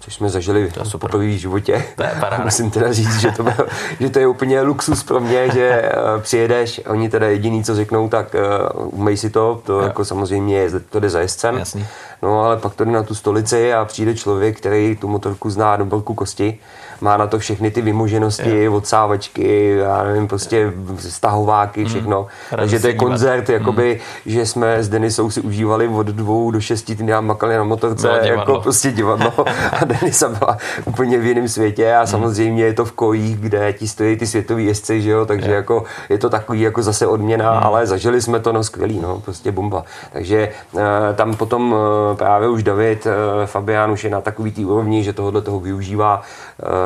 což 0.00 0.14
jsme 0.14 0.28
zažili 0.28 0.70
to 0.70 0.98
poprvé 0.98 1.26
v 1.26 1.38
životě. 1.38 1.84
To 1.96 2.02
je 2.02 2.16
paráda. 2.20 2.44
Musím 2.44 2.70
teda 2.70 2.92
říct, 2.92 3.20
že 3.20 3.30
to, 3.30 3.42
byl, 3.42 3.66
že 4.00 4.10
to 4.10 4.18
je 4.18 4.26
úplně 4.26 4.60
luxus 4.60 5.02
pro 5.02 5.20
mě, 5.20 5.50
že 5.50 5.82
eh, 5.84 5.92
přijedeš, 6.20 6.80
oni 6.86 7.08
teda 7.08 7.26
jediný, 7.26 7.64
co 7.64 7.74
řeknou, 7.74 8.08
tak 8.08 8.34
uh, 8.74 9.00
umej 9.00 9.16
si 9.16 9.30
to, 9.30 9.62
to 9.66 9.72
jo. 9.72 9.80
jako 9.80 10.04
samozřejmě 10.04 10.58
je, 10.58 10.80
to 10.80 11.00
jde 11.00 11.10
za 11.10 11.20
jezdcem. 11.20 11.58
Jasný. 11.58 11.86
No 12.22 12.44
ale 12.44 12.56
pak 12.56 12.74
to 12.74 12.84
jde 12.84 12.90
na 12.90 13.02
tu 13.02 13.14
stolici 13.14 13.74
a 13.74 13.84
přijde 13.84 14.14
člověk, 14.14 14.56
který 14.58 14.96
tu 14.96 15.08
motorku 15.08 15.50
zná 15.50 15.76
do 15.76 16.00
kosti 16.00 16.58
má 17.00 17.16
na 17.16 17.26
to 17.26 17.38
všechny 17.38 17.70
ty 17.70 17.82
vymoženosti, 17.82 18.50
yeah. 18.50 18.74
odsávačky, 18.74 19.76
já 19.76 20.02
nevím, 20.02 20.28
prostě 20.28 20.72
stahováky, 20.98 21.84
všechno. 21.84 22.20
Mm. 22.20 22.56
Takže 22.56 22.80
to 22.80 22.86
je 22.86 22.94
koncert, 22.94 23.48
mm. 23.48 23.54
jakoby, 23.54 24.00
že 24.26 24.46
jsme 24.46 24.82
s 24.82 24.88
Denisou 24.88 25.30
si 25.30 25.40
užívali 25.40 25.88
od 25.88 26.06
dvou 26.06 26.50
do 26.50 26.60
šesti 26.60 26.96
týdny 26.96 27.12
a 27.12 27.20
makali 27.20 27.56
na 27.56 27.64
motorce, 27.64 28.08
no, 28.08 28.28
jako 28.28 28.60
prostě 28.60 28.92
divadlo. 28.92 29.32
a 29.80 29.84
Denisa 29.84 30.28
byla 30.28 30.58
úplně 30.84 31.18
v 31.18 31.26
jiném 31.26 31.48
světě 31.48 31.94
a 31.94 32.00
mm. 32.00 32.06
samozřejmě 32.06 32.64
je 32.64 32.72
to 32.72 32.84
v 32.84 32.92
kojích, 32.92 33.36
kde 33.36 33.72
ti 33.72 33.88
stojí 33.88 34.16
ty 34.16 34.26
světový 34.26 34.66
jezdci, 34.66 35.02
že 35.02 35.10
jo, 35.10 35.26
takže 35.26 35.46
yeah. 35.46 35.56
jako 35.56 35.84
je 36.08 36.18
to 36.18 36.30
takový 36.30 36.60
jako 36.60 36.82
zase 36.82 37.06
odměna, 37.06 37.52
mm. 37.52 37.66
ale 37.66 37.86
zažili 37.86 38.22
jsme 38.22 38.40
to, 38.40 38.52
no 38.52 38.64
skvělý, 38.64 39.00
no, 39.00 39.20
prostě 39.20 39.52
bomba. 39.52 39.84
Takže 40.12 40.48
uh, 40.72 40.80
tam 41.14 41.36
potom 41.36 41.72
uh, 41.72 41.78
právě 42.16 42.48
už 42.48 42.62
David 42.62 43.06
uh, 43.06 43.12
Fabián 43.46 43.90
už 43.90 44.04
je 44.04 44.10
na 44.10 44.20
takový 44.20 44.52
tý 44.52 44.64
úrovni, 44.64 45.04
že 45.04 45.12
tohle 45.12 45.42
toho 45.42 45.60
využívá 45.60 46.22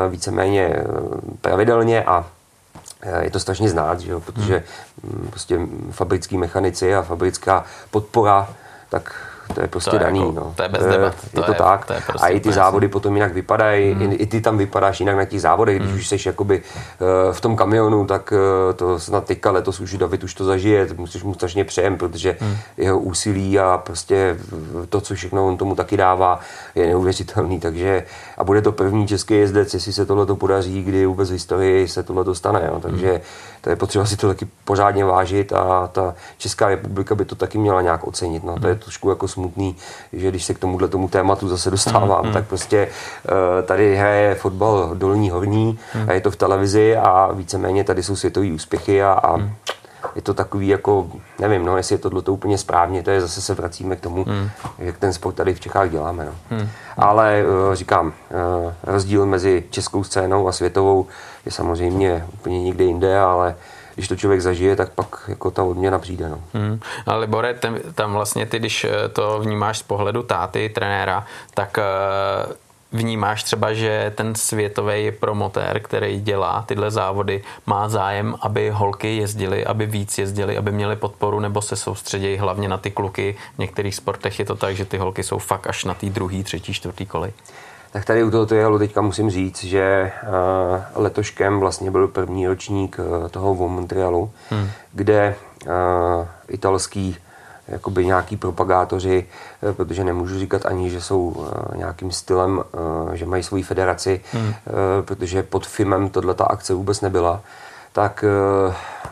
víceméně 0.07 0.61
eh, 0.61 0.83
pravidelně 1.41 2.03
a 2.03 2.25
eh, 3.01 3.23
je 3.23 3.31
to 3.31 3.39
strašně 3.39 3.69
znát, 3.69 3.99
že 3.99 4.11
jo? 4.11 4.19
protože 4.19 4.63
hmm. 5.03 5.27
prostě 5.29 5.59
fabrický 5.91 6.37
mechanici 6.37 6.95
a 6.95 7.01
fabrická 7.01 7.65
podpora, 7.91 8.49
tak 8.89 9.34
to 9.53 9.61
je 9.61 9.67
prostě 9.67 9.89
to 9.89 9.95
je 9.95 9.99
daný. 9.99 10.19
Jako, 10.19 10.31
no. 10.31 10.53
To 10.55 10.63
je 10.63 10.69
bez 10.69 10.85
debat. 10.85 11.15
To 11.33 11.39
je 11.39 11.45
to 11.45 11.51
je, 11.51 11.57
tak. 11.57 11.85
To 11.85 11.93
je 11.93 12.01
prostě 12.07 12.25
a 12.25 12.29
i 12.29 12.39
ty 12.39 12.51
závody 12.51 12.87
potom 12.87 13.15
jinak 13.15 13.33
vypadají, 13.33 13.93
hmm. 13.93 14.11
i, 14.11 14.15
i 14.15 14.25
ty 14.25 14.41
tam 14.41 14.57
vypadáš 14.57 14.99
jinak 14.99 15.15
na 15.15 15.25
těch 15.25 15.41
závodech, 15.41 15.77
když 15.77 15.89
hmm. 15.89 15.99
už 15.99 16.07
jsi 16.07 16.17
jakoby 16.25 16.61
uh, 16.61 17.33
v 17.33 17.41
tom 17.41 17.55
kamionu, 17.55 18.05
tak 18.05 18.33
uh, 18.33 18.73
to 18.73 18.99
snad 18.99 19.25
teďka 19.25 19.51
letos 19.51 19.79
už 19.79 19.97
David 19.97 20.23
už 20.23 20.33
to 20.33 20.43
zažije, 20.43 20.87
musíš 20.97 21.23
mu 21.23 21.33
strašně 21.33 21.65
přejem, 21.65 21.97
protože 21.97 22.37
hmm. 22.39 22.57
jeho 22.77 22.99
úsilí 22.99 23.59
a 23.59 23.81
prostě 23.85 24.37
to, 24.89 25.01
co 25.01 25.15
všechno 25.15 25.47
on 25.47 25.57
tomu 25.57 25.75
taky 25.75 25.97
dává, 25.97 26.39
je 26.75 26.87
neuvěřitelný, 26.87 27.59
takže 27.59 28.03
a 28.37 28.43
bude 28.43 28.61
to 28.61 28.71
první 28.71 29.07
český 29.07 29.33
jezdec, 29.33 29.73
jestli 29.73 29.93
se 29.93 30.05
tohle 30.05 30.25
to 30.25 30.35
podaří, 30.35 30.83
kdy 30.83 31.05
vůbec 31.05 31.29
v 31.29 31.33
historii 31.33 31.87
se 31.87 32.03
tohle 32.03 32.23
dostane, 32.23 32.69
jo. 32.71 32.79
takže 32.79 33.11
hmm. 33.11 33.21
to 33.61 33.69
je 33.69 33.75
potřeba 33.75 34.05
si 34.05 34.17
to 34.17 34.27
taky 34.27 34.47
pořádně 34.65 35.05
vážit 35.05 35.53
a 35.53 35.89
ta 35.91 36.15
Česká 36.37 36.69
republika 36.69 37.15
by 37.15 37.25
to 37.25 37.35
taky 37.35 37.57
měla 37.57 37.81
nějak 37.81 38.07
ocenit, 38.07 38.43
no. 38.43 38.59
to 38.59 38.67
je 38.67 38.73
hmm. 38.73 38.81
trošku 38.81 39.09
jako 39.09 39.27
smutný, 39.35 39.75
že 40.13 40.29
když 40.29 40.45
se 40.45 40.53
k 40.53 40.59
tomuhle 40.59 40.87
tomu 40.87 41.07
tématu 41.07 41.47
zase 41.47 41.71
dostávám, 41.71 42.25
mm, 42.25 42.33
tak 42.33 42.47
prostě 42.47 42.87
uh, 42.87 43.65
tady 43.65 43.95
hraje 43.95 44.35
fotbal 44.35 44.91
dolní 44.93 45.29
horní 45.29 45.79
mm. 45.95 46.09
a 46.09 46.13
je 46.13 46.21
to 46.21 46.31
v 46.31 46.35
televizi 46.35 46.97
a 46.97 47.29
víceméně 47.33 47.83
tady 47.83 48.03
jsou 48.03 48.15
světové 48.15 48.51
úspěchy 48.51 49.03
a, 49.03 49.11
a 49.11 49.37
mm. 49.37 49.51
je 50.15 50.21
to 50.21 50.33
takový 50.33 50.67
jako, 50.67 51.07
nevím, 51.39 51.65
no, 51.65 51.77
jestli 51.77 51.95
je 51.95 51.99
tohle 51.99 52.21
to 52.21 52.33
úplně 52.33 52.57
správně, 52.57 53.03
to 53.03 53.11
je 53.11 53.21
zase 53.21 53.41
se 53.41 53.53
vracíme 53.53 53.95
k 53.95 54.01
tomu, 54.01 54.25
mm. 54.27 54.49
jak 54.79 54.97
ten 54.97 55.13
sport 55.13 55.33
tady 55.33 55.53
v 55.53 55.59
Čechách 55.59 55.89
děláme. 55.89 56.25
No. 56.25 56.57
Mm. 56.57 56.67
Ale 56.97 57.43
uh, 57.43 57.75
říkám, 57.75 58.07
uh, 58.07 58.73
rozdíl 58.83 59.25
mezi 59.25 59.63
českou 59.69 60.03
scénou 60.03 60.47
a 60.47 60.51
světovou 60.51 61.05
je 61.45 61.51
samozřejmě 61.51 62.25
úplně 62.33 62.63
někde 62.63 62.83
jinde, 62.83 63.19
ale 63.19 63.55
když 63.95 64.07
to 64.07 64.15
člověk 64.15 64.41
zažije, 64.41 64.75
tak 64.75 64.89
pak 64.89 65.23
jako 65.27 65.51
ta 65.51 65.63
odměna 65.63 65.99
přijde. 65.99 66.29
No. 66.29 66.41
Hmm. 66.53 66.79
Ale 67.05 67.19
Libore, 67.19 67.53
ten, 67.53 67.79
tam 67.95 68.13
vlastně 68.13 68.45
ty, 68.45 68.59
když 68.59 68.83
eh, 68.83 69.09
to 69.09 69.39
vnímáš 69.39 69.77
z 69.77 69.83
pohledu 69.83 70.23
táty, 70.23 70.69
trenéra, 70.69 71.25
tak 71.53 71.77
uh, 71.77 72.53
vnímáš 72.91 73.43
třeba, 73.43 73.73
že 73.73 74.13
ten 74.15 74.35
světový 74.35 75.11
promotér, 75.11 75.79
který 75.79 76.21
dělá 76.21 76.63
tyhle 76.67 76.91
závody, 76.91 77.43
má 77.65 77.89
zájem, 77.89 78.35
aby 78.41 78.69
holky 78.69 79.17
jezdily, 79.17 79.65
aby 79.65 79.85
víc 79.85 80.17
jezdily, 80.17 80.57
aby 80.57 80.71
měly 80.71 80.95
podporu, 80.95 81.39
nebo 81.39 81.61
se 81.61 81.75
soustředějí 81.75 82.37
hlavně 82.37 82.69
na 82.69 82.77
ty 82.77 82.91
kluky. 82.91 83.35
V 83.55 83.59
některých 83.59 83.95
sportech 83.95 84.39
je 84.39 84.45
to 84.45 84.55
tak, 84.55 84.75
že 84.75 84.85
ty 84.85 84.97
holky 84.97 85.23
jsou 85.23 85.37
fakt 85.37 85.67
až 85.67 85.83
na 85.83 85.93
té 85.93 86.09
druhý, 86.09 86.43
třetí, 86.43 86.73
čtvrtý 86.73 87.05
kolej. 87.05 87.33
Tak 87.95 88.05
tady 88.05 88.23
u 88.23 88.31
tohoto 88.31 88.55
jelu 88.55 88.79
teďka 88.79 89.01
musím 89.01 89.29
říct, 89.29 89.63
že 89.63 90.11
uh, 90.23 91.03
letoškem 91.03 91.59
vlastně 91.59 91.91
byl 91.91 92.07
první 92.07 92.47
ročník 92.47 92.99
uh, 92.99 93.27
toho 93.27 93.55
v 93.55 93.57
Montrealu, 93.57 94.31
hmm. 94.49 94.67
kde 94.93 95.35
uh, 95.65 95.71
italský 96.47 97.17
jakoby 97.67 98.05
nějaký 98.05 98.37
propagátoři, 98.37 99.25
protože 99.73 100.03
nemůžu 100.03 100.39
říkat 100.39 100.65
ani, 100.65 100.89
že 100.89 101.01
jsou 101.01 101.47
nějakým 101.75 102.11
stylem, 102.11 102.63
že 103.13 103.25
mají 103.25 103.43
svoji 103.43 103.63
federaci, 103.63 104.21
hmm. 104.31 104.53
protože 105.01 105.43
pod 105.43 105.67
FIMem 105.67 106.09
tohle 106.09 106.33
ta 106.33 106.45
akce 106.45 106.73
vůbec 106.73 107.01
nebyla, 107.01 107.41
tak 107.93 108.25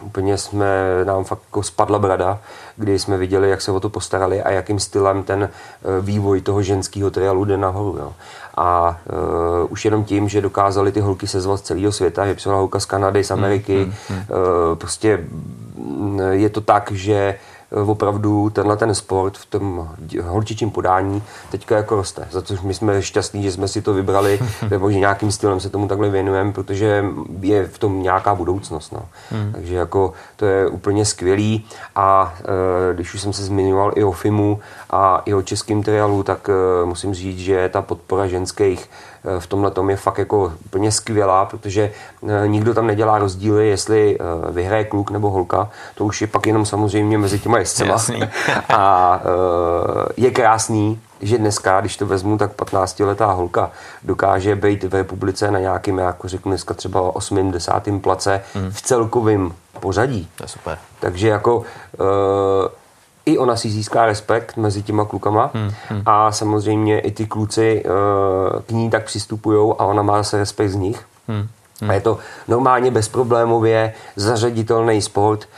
úplně 0.01 0.37
jsme, 0.37 0.65
nám 1.03 1.23
fakt 1.23 1.41
jako 1.45 1.63
spadla 1.63 1.99
brada, 1.99 2.39
kdy 2.75 2.99
jsme 2.99 3.17
viděli, 3.17 3.49
jak 3.49 3.61
se 3.61 3.71
o 3.71 3.79
to 3.79 3.89
postarali 3.89 4.43
a 4.43 4.51
jakým 4.51 4.79
stylem 4.79 5.23
ten 5.23 5.49
vývoj 6.01 6.41
toho 6.41 6.61
ženského 6.61 7.11
trialu 7.11 7.45
jde 7.45 7.57
nahoru. 7.57 7.97
Jo. 7.97 8.13
A 8.57 8.99
uh, 9.09 9.71
už 9.71 9.85
jenom 9.85 10.03
tím, 10.03 10.29
že 10.29 10.41
dokázali 10.41 10.91
ty 10.91 10.99
holky 10.99 11.27
sezvat 11.27 11.59
z 11.59 11.61
celého 11.61 11.91
světa, 11.91 12.25
že 12.25 12.33
přišla 12.33 12.55
holka 12.55 12.79
z 12.79 12.85
Kanady, 12.85 13.23
z 13.23 13.31
Ameriky, 13.31 13.77
mm, 13.77 13.93
mm, 14.09 14.15
mm. 14.15 14.17
Uh, 14.17 14.75
prostě 14.75 15.25
je 16.31 16.49
to 16.49 16.61
tak, 16.61 16.91
že 16.91 17.35
opravdu 17.85 18.49
tenhle 18.49 18.77
ten 18.77 18.95
sport 18.95 19.37
v 19.37 19.45
tom 19.45 19.89
holčičím 20.21 20.71
podání 20.71 21.23
teďka 21.51 21.77
jako 21.77 21.95
roste. 21.95 22.27
Za 22.31 22.41
což 22.41 22.61
my 22.61 22.73
jsme 22.73 23.01
šťastní, 23.01 23.43
že 23.43 23.51
jsme 23.51 23.67
si 23.67 23.81
to 23.81 23.93
vybrali, 23.93 24.39
nebo 24.69 24.91
že 24.91 24.99
nějakým 24.99 25.31
stylem 25.31 25.59
se 25.59 25.69
tomu 25.69 25.87
takhle 25.87 26.09
věnujeme, 26.09 26.51
protože 26.51 27.05
je 27.39 27.67
v 27.67 27.77
tom 27.77 28.03
nějaká 28.03 28.35
budoucnost. 28.35 28.91
No. 28.91 29.05
Hmm. 29.31 29.51
Takže 29.53 29.75
jako 29.75 30.13
to 30.35 30.45
je 30.45 30.67
úplně 30.67 31.05
skvělý 31.05 31.65
a 31.95 32.35
e, 32.39 32.93
když 32.93 33.13
už 33.13 33.21
jsem 33.21 33.33
se 33.33 33.43
zmiňoval 33.43 33.91
i 33.95 34.03
o 34.03 34.11
FIMu 34.11 34.59
a 34.89 35.21
i 35.25 35.33
o 35.33 35.41
českém 35.41 35.83
trialu, 35.83 36.23
tak 36.23 36.49
e, 36.49 36.85
musím 36.85 37.13
říct, 37.13 37.39
že 37.39 37.69
ta 37.69 37.81
podpora 37.81 38.27
ženských 38.27 38.89
Eh, 39.12 39.12
v 39.39 39.47
tomhle 39.47 39.71
tom 39.71 39.89
je 39.89 39.95
fakt 39.95 40.17
jako 40.17 40.53
úplně 40.65 40.91
skvělá, 40.91 41.45
protože 41.45 41.91
eh, 42.27 42.47
nikdo 42.47 42.73
tam 42.73 42.87
nedělá 42.87 43.19
rozdíly, 43.19 43.69
jestli 43.69 44.17
eh, 44.19 44.51
vyhraje 44.51 44.83
kluk 44.83 45.11
nebo 45.11 45.29
holka, 45.29 45.69
to 45.95 46.05
už 46.05 46.21
je 46.21 46.27
pak 46.27 46.47
jenom 46.47 46.65
samozřejmě 46.65 47.17
mezi 47.17 47.39
těma 47.39 47.57
jezdcema. 47.57 47.97
A 48.69 49.21
je 50.17 50.31
krásný, 50.31 50.99
že 51.21 51.37
dneska, 51.37 51.81
když 51.81 51.97
to 51.97 52.05
vezmu, 52.05 52.37
tak 52.37 52.51
15-letá 52.51 53.33
holka 53.33 53.71
dokáže 54.03 54.55
být 54.55 54.83
v 54.83 54.95
republice 54.95 55.51
na 55.51 55.59
nějakým, 55.59 55.97
jako 55.97 56.27
řeknu 56.27 56.51
dneska 56.51 56.73
třeba 56.73 57.15
80. 57.15 57.87
place 58.01 58.41
hmm. 58.53 58.71
v 58.71 58.81
celkovém 58.81 59.53
pořadí. 59.79 60.29
To 60.35 60.43
je 60.43 60.47
super. 60.47 60.77
Takže 60.99 61.27
jako 61.27 61.57
uh, 61.57 61.65
i 63.25 63.37
ona 63.37 63.55
si 63.55 63.69
získá 63.69 64.05
respekt 64.05 64.57
mezi 64.57 64.83
těma 64.83 65.05
klukama 65.05 65.51
hmm, 65.53 65.71
hmm. 65.89 66.01
a 66.05 66.31
samozřejmě 66.31 66.99
i 66.99 67.11
ty 67.11 67.25
kluci 67.25 67.83
uh, 67.85 68.61
k 68.61 68.71
ní 68.71 68.89
tak 68.89 69.05
přistupují 69.05 69.73
a 69.79 69.85
ona 69.85 70.01
má 70.01 70.17
zase 70.17 70.37
respekt 70.37 70.69
z 70.69 70.75
nich. 70.75 71.05
Hmm. 71.27 71.47
Hmm. 71.81 71.89
A 71.89 71.93
je 71.93 72.01
to 72.01 72.17
normálně 72.47 72.91
bezproblémově 72.91 73.93
zařaditelný 74.15 75.01
sport, 75.01 75.49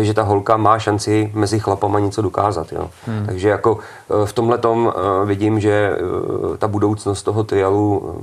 eh, 0.00 0.04
že 0.04 0.14
ta 0.14 0.22
holka 0.22 0.56
má 0.56 0.78
šanci 0.78 1.30
mezi 1.34 1.60
chlapama 1.60 1.98
něco 1.98 2.22
dokázat. 2.22 2.72
Jo. 2.72 2.90
Hmm. 3.06 3.26
Takže 3.26 3.48
jako 3.48 3.78
eh, 3.78 4.26
v 4.26 4.32
tomhle 4.32 4.58
tom 4.58 4.92
vidím, 5.24 5.60
že 5.60 5.96
ta 6.58 6.68
budoucnost 6.68 7.22
toho 7.22 7.44
trialu 7.44 8.20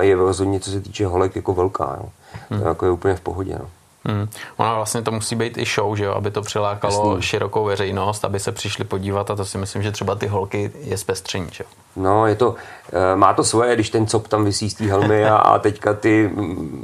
je 0.00 0.16
rozhodně, 0.16 0.60
co 0.60 0.70
se 0.70 0.80
týče 0.80 1.06
holek, 1.06 1.36
jako 1.36 1.54
velká. 1.54 1.98
Jo. 2.00 2.08
Hmm. 2.50 2.60
To 2.60 2.68
jako 2.68 2.86
je 2.86 2.92
úplně 2.92 3.14
v 3.14 3.20
pohodě. 3.20 3.56
No. 3.58 3.66
Hmm. 4.04 4.28
Ona 4.56 4.74
vlastně 4.74 5.02
to 5.02 5.10
musí 5.10 5.36
být 5.36 5.58
i 5.58 5.64
show, 5.64 5.96
že 5.96 6.04
jo? 6.04 6.12
aby 6.12 6.30
to 6.30 6.42
přilákalo 6.42 7.08
Jasný. 7.08 7.22
širokou 7.22 7.64
veřejnost, 7.64 8.24
aby 8.24 8.40
se 8.40 8.52
přišli 8.52 8.84
podívat 8.84 9.30
a 9.30 9.36
to 9.36 9.44
si 9.44 9.58
myslím, 9.58 9.82
že 9.82 9.92
třeba 9.92 10.14
ty 10.14 10.26
holky 10.26 10.72
je 10.80 10.98
zpestření. 10.98 11.48
Že? 11.52 11.64
No, 11.96 12.26
je 12.26 12.34
to, 12.34 12.54
eh, 12.92 13.16
má 13.16 13.32
to 13.32 13.44
svoje, 13.44 13.74
když 13.74 13.90
ten 13.90 14.06
cop 14.06 14.28
tam 14.28 14.44
vysí 14.44 14.70
z 14.70 14.74
té 14.74 14.84
helmy 14.84 15.24
a, 15.24 15.36
a 15.36 15.58
teďka 15.58 15.94
ty, 15.94 16.30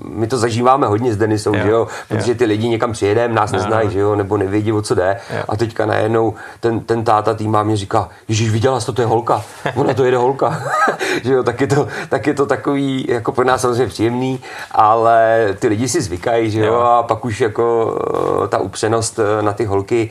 my 0.05 0.27
to 0.27 0.39
zažíváme 0.39 0.87
hodně 0.87 1.13
s 1.13 1.17
Denisou, 1.17 1.55
jo, 1.55 1.63
že 1.63 1.71
jo, 1.71 1.89
protože 2.09 2.35
ty 2.35 2.45
lidi 2.45 2.69
někam 2.69 2.93
přijedeme, 2.93 3.35
nás 3.35 3.53
neznají, 3.53 3.91
že 3.91 3.99
jo, 3.99 4.17
nebo 4.17 4.37
nevědí, 4.37 4.73
o 4.73 4.83
co 4.83 4.95
jde 4.95 5.21
jo. 5.37 5.43
a 5.49 5.57
teďka 5.57 5.87
najednou 5.87 6.35
ten, 6.61 6.81
ten 6.81 7.05
táta 7.05 7.35
tým 7.35 7.57
mě 7.63 7.77
říká, 7.77 8.09
Ježíš, 8.29 8.51
viděla 8.51 8.81
jsi 8.81 8.87
to, 8.87 8.93
to 8.93 9.03
je 9.03 9.07
holka, 9.07 9.43
ona 9.75 9.95
to 9.95 10.05
jede 10.05 10.17
holka, 10.17 10.63
že 11.25 11.33
jo, 11.33 11.43
tak 11.43 11.61
je, 11.61 11.67
to, 11.67 11.89
tak 12.09 12.27
je 12.27 12.35
to 12.35 12.47
takový, 12.47 13.07
jako 13.09 13.33
pro 13.33 13.45
nás 13.45 13.61
samozřejmě 13.61 13.87
příjemný, 13.87 14.41
ale 14.73 15.49
ty 15.59 15.69
lidi 15.69 15.89
si 15.89 16.03
zvykají, 16.03 16.51
že 16.51 16.61
jo, 16.61 16.75
jo. 16.75 16.81
a 16.81 17.03
pak 17.09 17.25
už 17.25 17.41
jako 17.41 17.99
eh, 18.45 18.49
ta 18.49 18.59
upřenost 18.59 19.19
eh, 19.19 19.43
na 19.43 19.53
ty 19.53 19.65
holky 19.65 20.11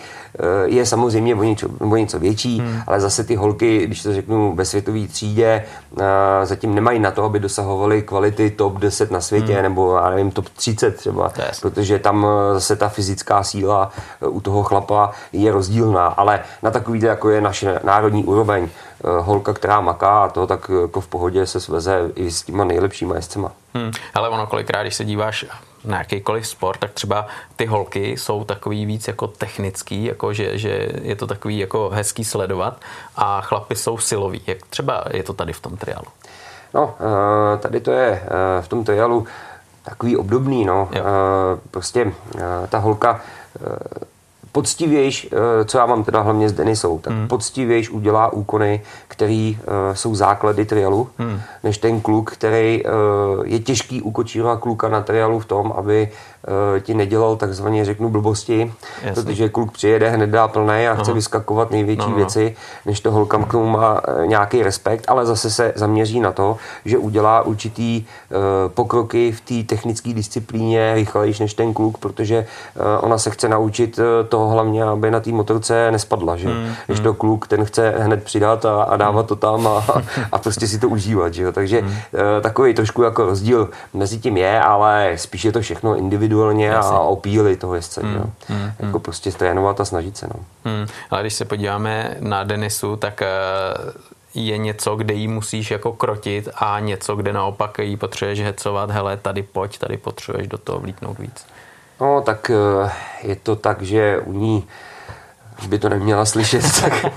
je 0.65 0.85
samozřejmě 0.85 1.35
o 1.35 1.43
něco, 1.43 1.67
o 1.79 1.95
něco 1.95 2.19
větší, 2.19 2.59
hmm. 2.59 2.81
ale 2.87 2.99
zase 2.99 3.23
ty 3.23 3.35
holky, 3.35 3.87
když 3.87 4.03
to 4.03 4.13
řeknu 4.13 4.55
ve 4.55 4.65
světové 4.65 5.07
třídě, 5.07 5.65
zatím 6.43 6.75
nemají 6.75 6.99
na 6.99 7.11
to, 7.11 7.23
aby 7.23 7.39
dosahovaly 7.39 8.01
kvality 8.01 8.49
top 8.49 8.77
10 8.77 9.11
na 9.11 9.21
světě, 9.21 9.53
hmm. 9.53 9.63
nebo 9.63 9.95
já 9.95 10.09
nevím, 10.09 10.31
top 10.31 10.49
30 10.49 10.95
třeba, 10.95 11.31
yes. 11.47 11.59
protože 11.59 11.99
tam 11.99 12.27
zase 12.53 12.75
ta 12.75 12.89
fyzická 12.89 13.43
síla 13.43 13.91
u 14.29 14.41
toho 14.41 14.63
chlapa 14.63 15.11
je 15.33 15.51
rozdílná, 15.51 16.07
ale 16.07 16.39
na 16.63 16.71
takový, 16.71 17.01
jako 17.01 17.29
je 17.29 17.41
naše 17.41 17.79
národní 17.83 18.23
úroveň, 18.23 18.69
holka, 19.03 19.53
která 19.53 19.81
maká 19.81 20.23
a 20.23 20.29
to, 20.29 20.47
tak 20.47 20.71
jako 20.81 21.01
v 21.01 21.07
pohodě 21.07 21.45
se 21.45 21.59
sveze 21.59 22.11
i 22.15 22.31
s 22.31 22.41
těma 22.41 22.63
nejlepšíma 22.63 23.15
jezdcema. 23.15 23.51
Hmm. 23.73 23.91
Ale 24.13 24.29
ono 24.29 24.47
kolikrát, 24.47 24.81
když 24.81 24.95
se 24.95 25.05
díváš 25.05 25.45
na 25.87 25.97
jakýkoliv 25.97 26.47
sport, 26.47 26.79
tak 26.79 26.91
třeba 26.91 27.27
ty 27.55 27.65
holky 27.65 28.17
jsou 28.17 28.43
takový 28.43 28.85
víc 28.85 29.07
jako 29.07 29.27
technický, 29.27 30.03
jako 30.03 30.33
že, 30.33 30.57
že 30.57 30.89
je 31.01 31.15
to 31.15 31.27
takový 31.27 31.57
jako 31.57 31.89
hezký 31.89 32.23
sledovat 32.23 32.81
a 33.15 33.41
chlapy 33.41 33.75
jsou 33.75 33.97
silový. 33.97 34.41
Jak 34.47 34.57
třeba 34.69 35.03
je 35.11 35.23
to 35.23 35.33
tady 35.33 35.53
v 35.53 35.61
tom 35.61 35.77
trialu? 35.77 36.07
No, 36.73 36.95
eh, 36.99 37.57
tady 37.57 37.79
to 37.79 37.91
je 37.91 38.21
eh, 38.23 38.61
v 38.61 38.67
tom 38.67 38.83
trialu 38.83 39.27
takový 39.83 40.17
obdobný, 40.17 40.65
no. 40.65 40.89
Jo. 40.91 41.03
Eh, 41.05 41.59
prostě 41.71 42.11
ta 42.69 42.77
holka 42.77 43.21
poctivějš, 44.57 45.27
eh, 45.31 45.65
co 45.65 45.77
já 45.77 45.85
mám 45.85 46.03
teda 46.03 46.21
hlavně 46.21 46.49
s 46.49 46.53
Denisou, 46.53 46.99
tak 46.99 47.13
hmm. 47.13 47.27
poctivějš 47.27 47.89
udělá 47.89 48.33
úkony, 48.33 48.81
které 49.07 49.53
uh, 49.53 49.93
jsou 49.93 50.15
základy 50.15 50.65
trialu, 50.65 51.09
hmm. 51.17 51.41
než 51.63 51.77
ten 51.77 52.01
kluk, 52.01 52.31
který 52.31 52.83
uh, 52.83 52.91
je 53.45 53.59
těžký 53.59 54.01
ukočírovat 54.01 54.59
kluka 54.59 54.89
na 54.89 55.01
trialu 55.01 55.39
v 55.39 55.45
tom, 55.45 55.73
aby 55.77 56.09
ti 56.81 56.93
nedělal 56.93 57.35
takzvaně, 57.35 57.85
řeknu, 57.85 58.09
blbosti, 58.09 58.73
Jasný. 59.03 59.23
protože 59.23 59.49
kluk 59.49 59.71
přijede, 59.71 60.09
hned 60.09 60.29
dá 60.29 60.47
plné 60.47 60.89
a 60.89 60.93
chce 60.95 61.11
Aha. 61.11 61.13
vyskakovat 61.13 61.71
největší 61.71 62.05
no, 62.05 62.09
no. 62.09 62.15
věci, 62.15 62.55
než 62.85 62.99
to 62.99 63.11
holkam 63.11 63.43
k 63.43 63.51
tomu 63.51 63.67
má 63.69 63.93
uh, 63.93 64.25
nějaký 64.25 64.63
respekt, 64.63 65.05
ale 65.07 65.25
zase 65.25 65.51
se 65.51 65.73
zaměří 65.75 66.19
na 66.19 66.31
to, 66.31 66.57
že 66.85 66.97
udělá 66.97 67.41
určitý 67.41 68.05
uh, 68.29 68.37
pokroky 68.73 69.31
v 69.31 69.41
té 69.41 69.75
technické 69.75 70.13
disciplíně 70.13 70.93
rychlejší 70.95 71.43
než 71.43 71.53
ten 71.53 71.73
kluk, 71.73 71.97
protože 71.97 72.45
uh, 72.75 72.83
ona 72.99 73.17
se 73.17 73.29
chce 73.29 73.49
naučit 73.49 73.99
uh, 73.99 74.05
toho 74.29 74.49
hlavně, 74.49 74.83
aby 74.83 75.11
na 75.11 75.19
té 75.19 75.31
motorce 75.31 75.91
nespadla, 75.91 76.37
že? 76.37 76.49
Hmm, 76.49 76.73
Když 76.85 76.99
to 76.99 77.13
kluk, 77.13 77.47
ten 77.47 77.65
chce 77.65 77.93
hned 77.97 78.23
přidat 78.23 78.65
a, 78.65 78.83
a 78.83 78.97
dávat 78.97 79.27
to 79.27 79.35
tam 79.35 79.67
a, 79.67 79.85
a 80.31 80.37
prostě 80.37 80.67
si 80.67 80.79
to 80.79 80.89
užívat, 80.89 81.33
že 81.33 81.43
jo? 81.43 81.51
Takže 81.51 81.81
hmm. 81.81 81.93
takový 82.41 82.73
trošku 82.73 83.03
jako 83.03 83.25
rozdíl 83.25 83.69
mezi 83.93 84.19
tím 84.19 84.37
je, 84.37 84.61
ale 84.61 85.13
spíš 85.15 85.45
je 85.45 85.51
to 85.51 85.61
všechno 85.61 85.95
individuálně 86.27 86.67
Jasně. 86.67 86.97
a 86.97 86.99
opíly 86.99 87.57
toho 87.57 87.75
jezdce, 87.75 88.01
hmm, 88.01 88.15
jo? 88.15 88.23
Hmm, 88.47 88.71
jako 88.79 88.99
prostě 88.99 89.31
trénovat 89.31 89.81
a 89.81 89.85
snažit 89.85 90.17
se, 90.17 90.27
no. 90.27 90.39
Hmm. 90.65 90.87
Ale 91.09 91.21
když 91.21 91.33
se 91.33 91.45
podíváme 91.45 92.17
na 92.19 92.43
Denisu, 92.43 92.95
tak 92.95 93.21
uh 93.21 93.91
je 94.37 94.57
něco, 94.57 94.95
kde 94.95 95.13
jí 95.13 95.27
musíš 95.27 95.71
jako 95.71 95.93
krotit 95.93 96.49
a 96.55 96.79
něco, 96.79 97.15
kde 97.15 97.33
naopak 97.33 97.79
jí 97.79 97.97
potřebuješ 97.97 98.39
hecovat, 98.41 98.91
hele, 98.91 99.17
tady 99.17 99.43
pojď, 99.43 99.77
tady 99.77 99.97
potřebuješ 99.97 100.47
do 100.47 100.57
toho 100.57 100.79
vlítnout 100.79 101.19
víc. 101.19 101.45
No, 102.01 102.21
tak 102.21 102.51
eh, 102.51 102.91
je 103.23 103.35
to 103.35 103.55
tak, 103.55 103.81
že 103.81 104.19
u 104.19 104.33
ní 104.33 104.67
by 105.67 105.79
to 105.79 105.89
neměla 105.89 106.25
slyšet, 106.25 106.63
tak 106.81 107.05
eh, 107.05 107.11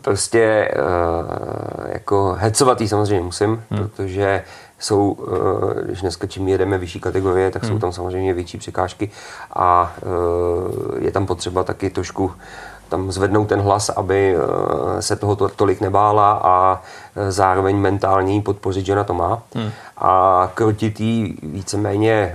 prostě 0.00 0.40
eh, 0.40 0.72
jako 1.92 2.36
hecovatý 2.38 2.88
samozřejmě 2.88 3.24
musím, 3.24 3.64
hmm. 3.70 3.88
protože 3.88 4.42
jsou, 4.80 5.16
když 5.82 6.00
dneska 6.00 6.26
čím 6.26 6.48
jedeme 6.48 6.78
vyšší 6.78 7.00
kategorie, 7.00 7.50
tak 7.50 7.62
hmm. 7.62 7.72
jsou 7.72 7.78
tam 7.78 7.92
samozřejmě 7.92 8.34
větší 8.34 8.58
překážky 8.58 9.10
a 9.54 9.94
je 10.98 11.10
tam 11.10 11.26
potřeba 11.26 11.64
taky 11.64 11.90
trošku 11.90 12.32
tam 12.90 13.12
zvednout 13.12 13.48
ten 13.48 13.60
hlas, 13.60 13.88
aby 13.88 14.36
se 15.00 15.16
toho 15.16 15.36
to, 15.36 15.48
tolik 15.48 15.80
nebála 15.80 16.40
a 16.44 16.80
zároveň 17.28 17.76
mentálně 17.76 18.34
jí 18.34 18.40
podpořit, 18.40 18.86
že 18.86 18.94
na 18.94 19.04
to 19.04 19.14
má. 19.14 19.42
Hmm. 19.54 19.70
A 19.98 20.50
krotit 20.54 21.00
jí 21.00 21.38
víceméně 21.42 22.34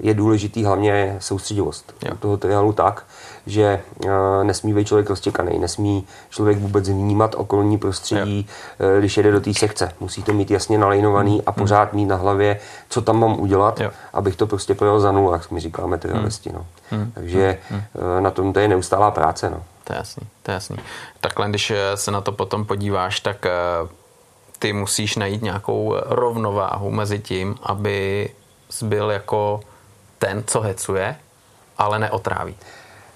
je 0.00 0.14
důležitý 0.14 0.64
hlavně 0.64 1.16
soustředivost 1.20 1.94
jo. 2.04 2.14
toho 2.20 2.36
triálu 2.36 2.72
tak, 2.72 3.04
že 3.46 3.80
nesmí 4.42 4.74
být 4.74 4.86
člověk 4.86 5.10
roztěkaný, 5.10 5.58
nesmí 5.58 6.06
člověk 6.30 6.58
vůbec 6.58 6.88
vnímat 6.88 7.34
okolní 7.38 7.78
prostředí, 7.78 8.48
jo. 8.80 8.86
když 8.98 9.16
jede 9.16 9.32
do 9.32 9.40
té 9.40 9.54
sekce. 9.54 9.92
Musí 10.00 10.22
to 10.22 10.32
mít 10.32 10.50
jasně 10.50 10.78
nalejnovaný 10.78 11.32
hmm. 11.32 11.42
a 11.46 11.52
pořád 11.52 11.92
mít 11.92 12.06
na 12.06 12.16
hlavě, 12.16 12.60
co 12.88 13.02
tam 13.02 13.20
mám 13.20 13.40
udělat, 13.40 13.80
jo. 13.80 13.90
abych 14.12 14.36
to 14.36 14.46
prostě 14.46 14.74
projel 14.74 15.00
za 15.00 15.12
nulu, 15.12 15.32
jak 15.32 15.50
my 15.50 15.60
říkáme 15.60 15.98
trialisti. 15.98 16.50
Hmm. 16.50 16.58
No. 16.58 16.66
Hmm. 16.90 17.12
Takže 17.14 17.58
hmm. 17.70 17.82
na 18.20 18.30
tom 18.30 18.52
to 18.52 18.60
je 18.60 18.68
neustálá 18.68 19.10
práce. 19.10 19.50
No. 19.50 19.62
To 19.84 19.92
je 19.92 19.96
jasný, 19.96 20.22
to 20.42 20.50
je 20.50 20.54
jasný. 20.54 20.76
Takhle, 21.20 21.48
když 21.48 21.72
se 21.94 22.10
na 22.10 22.20
to 22.20 22.32
potom 22.32 22.64
podíváš, 22.64 23.20
tak 23.20 23.46
ty 24.58 24.72
musíš 24.72 25.16
najít 25.16 25.42
nějakou 25.42 25.96
rovnováhu 26.06 26.90
mezi 26.90 27.18
tím, 27.18 27.56
aby 27.62 28.28
byl 28.82 29.10
jako 29.10 29.60
ten, 30.18 30.44
co 30.46 30.60
hecuje, 30.60 31.16
ale 31.78 31.98
neotráví. 31.98 32.56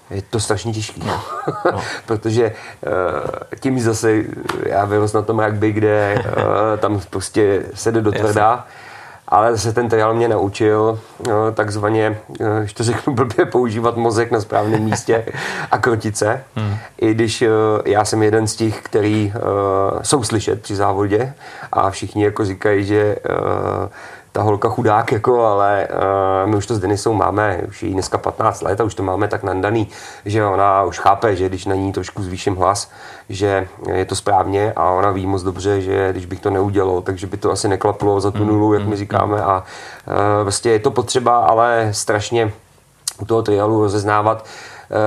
Je 0.09 0.21
to 0.21 0.39
strašně 0.39 0.73
těžké, 0.73 1.01
no. 1.05 1.21
no. 1.71 1.81
protože 2.05 2.55
uh, 2.81 3.29
tím 3.59 3.79
zase, 3.79 4.23
já 4.65 4.85
vyrost 4.85 5.15
na 5.15 5.21
tom 5.21 5.39
rugby, 5.39 5.71
kde 5.71 6.15
uh, 6.17 6.79
tam 6.79 7.01
prostě 7.09 7.65
se 7.73 7.91
jde 7.91 8.01
do 8.01 8.11
tvrdá, 8.11 8.67
ale 9.29 9.51
zase 9.51 9.73
ten 9.73 9.89
trial 9.89 10.13
mě 10.13 10.27
naučil 10.27 10.99
uh, 11.19 11.33
takzvaně, 11.53 12.19
uh, 12.27 12.59
když 12.59 12.73
to 12.73 12.83
řeknu 12.83 13.13
blbě, 13.13 13.45
používat 13.45 13.97
mozek 13.97 14.31
na 14.31 14.41
správném 14.41 14.83
místě 14.83 15.25
a 15.71 15.77
krotit 15.77 16.17
se. 16.17 16.43
Hmm. 16.55 16.75
I 17.01 17.13
když 17.13 17.41
uh, 17.41 17.47
já 17.85 18.05
jsem 18.05 18.23
jeden 18.23 18.47
z 18.47 18.55
těch, 18.55 18.81
který 18.81 19.33
uh, 19.35 20.01
jsou 20.01 20.23
slyšet 20.23 20.61
při 20.61 20.75
závodě 20.75 21.33
a 21.71 21.89
všichni 21.89 22.23
jako 22.23 22.45
říkají, 22.45 22.85
že 22.85 23.15
ta 24.31 24.41
holka 24.41 24.69
chudák, 24.69 25.11
jako, 25.11 25.45
ale 25.45 25.87
uh, 26.43 26.49
my 26.49 26.55
už 26.55 26.65
to 26.65 26.75
s 26.75 26.79
Denisou 26.79 27.13
máme, 27.13 27.61
už 27.67 27.83
jí 27.83 27.93
dneska 27.93 28.17
15 28.17 28.61
let 28.61 28.81
a 28.81 28.83
už 28.83 28.95
to 28.95 29.03
máme 29.03 29.27
tak 29.27 29.43
nandaný, 29.43 29.87
že 30.25 30.45
ona 30.45 30.83
už 30.83 30.99
chápe, 30.99 31.35
že 31.35 31.49
když 31.49 31.65
na 31.65 31.75
ní 31.75 31.91
trošku 31.91 32.23
zvýším 32.23 32.55
hlas, 32.55 32.91
že 33.29 33.67
je 33.93 34.05
to 34.05 34.15
správně 34.15 34.73
a 34.75 34.89
ona 34.89 35.11
ví 35.11 35.25
moc 35.25 35.43
dobře, 35.43 35.81
že 35.81 36.11
když 36.11 36.25
bych 36.25 36.39
to 36.39 36.49
neudělal, 36.49 37.01
takže 37.01 37.27
by 37.27 37.37
to 37.37 37.51
asi 37.51 37.67
neklaplo 37.67 38.21
za 38.21 38.31
tu 38.31 38.45
nulu, 38.45 38.73
jak 38.73 38.87
my 38.87 38.95
říkáme. 38.95 39.41
A 39.41 39.63
uh, 40.07 40.43
vlastně 40.43 40.71
je 40.71 40.79
to 40.79 40.91
potřeba, 40.91 41.37
ale 41.37 41.89
strašně 41.91 42.51
u 43.21 43.25
toho 43.25 43.41
trialu 43.41 43.81
rozeznávat, 43.81 44.45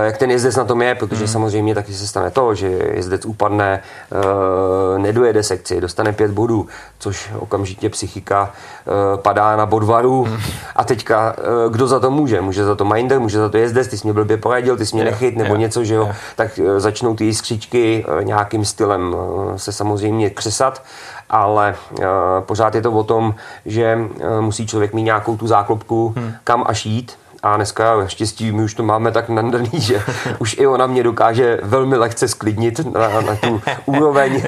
jak 0.04 0.18
ten 0.18 0.30
jezdec 0.30 0.56
na 0.56 0.64
tom 0.64 0.82
je, 0.82 0.94
protože 0.94 1.24
hmm. 1.24 1.32
samozřejmě 1.32 1.74
taky 1.74 1.94
se 1.94 2.06
stane 2.06 2.30
to, 2.30 2.54
že 2.54 2.68
jezdec 2.92 3.24
upadne, 3.24 3.82
eh, 4.12 4.98
nedojede 4.98 5.42
sekci, 5.42 5.80
dostane 5.80 6.12
pět 6.12 6.30
bodů, 6.30 6.66
což 6.98 7.30
okamžitě 7.38 7.88
psychika 7.88 8.52
eh, 8.52 9.16
padá 9.16 9.56
na 9.56 9.66
bodvaru 9.66 10.24
hmm. 10.24 10.38
a 10.76 10.84
teďka 10.84 11.36
kdo 11.70 11.86
za 11.86 12.00
to 12.00 12.10
může? 12.10 12.40
Může 12.40 12.64
za 12.64 12.74
to 12.74 12.84
Minder, 12.84 13.20
může 13.20 13.38
za 13.38 13.48
to 13.48 13.56
jezdec, 13.56 13.88
ty 13.88 13.98
jsi 13.98 14.06
mě 14.06 14.12
blbě 14.12 14.36
poradil, 14.36 14.76
ty 14.76 14.86
jsi 14.86 14.96
mě 14.96 15.04
nechyt, 15.04 15.36
nebo 15.36 15.56
něco, 15.56 15.84
že 15.84 15.94
jo? 15.94 16.10
Tak 16.36 16.60
začnou 16.76 17.14
ty 17.14 17.24
jiskřičky 17.24 18.06
nějakým 18.22 18.64
stylem 18.64 19.16
se 19.56 19.72
samozřejmě 19.72 20.30
křesat 20.30 20.82
ale 21.30 21.74
uh, 21.90 22.04
pořád 22.40 22.74
je 22.74 22.82
to 22.82 22.92
o 22.92 23.04
tom, 23.04 23.34
že 23.66 23.96
uh, 23.96 24.40
musí 24.40 24.66
člověk 24.66 24.94
mít 24.94 25.02
nějakou 25.02 25.36
tu 25.36 25.46
záklopku, 25.46 26.14
hmm. 26.16 26.32
kam 26.44 26.64
až 26.66 26.86
jít 26.86 27.12
a 27.42 27.56
dneska 27.56 28.06
štěstí 28.06 28.52
my 28.52 28.62
už 28.62 28.74
to 28.74 28.82
máme 28.82 29.12
tak 29.12 29.28
nandaný, 29.28 29.70
že 29.72 30.02
už 30.38 30.56
i 30.58 30.66
ona 30.66 30.86
mě 30.86 31.02
dokáže 31.02 31.60
velmi 31.62 31.96
lehce 31.96 32.28
sklidnit 32.28 32.94
na, 32.94 33.20
na 33.20 33.36
tu 33.36 33.62
úroveň 33.86 34.42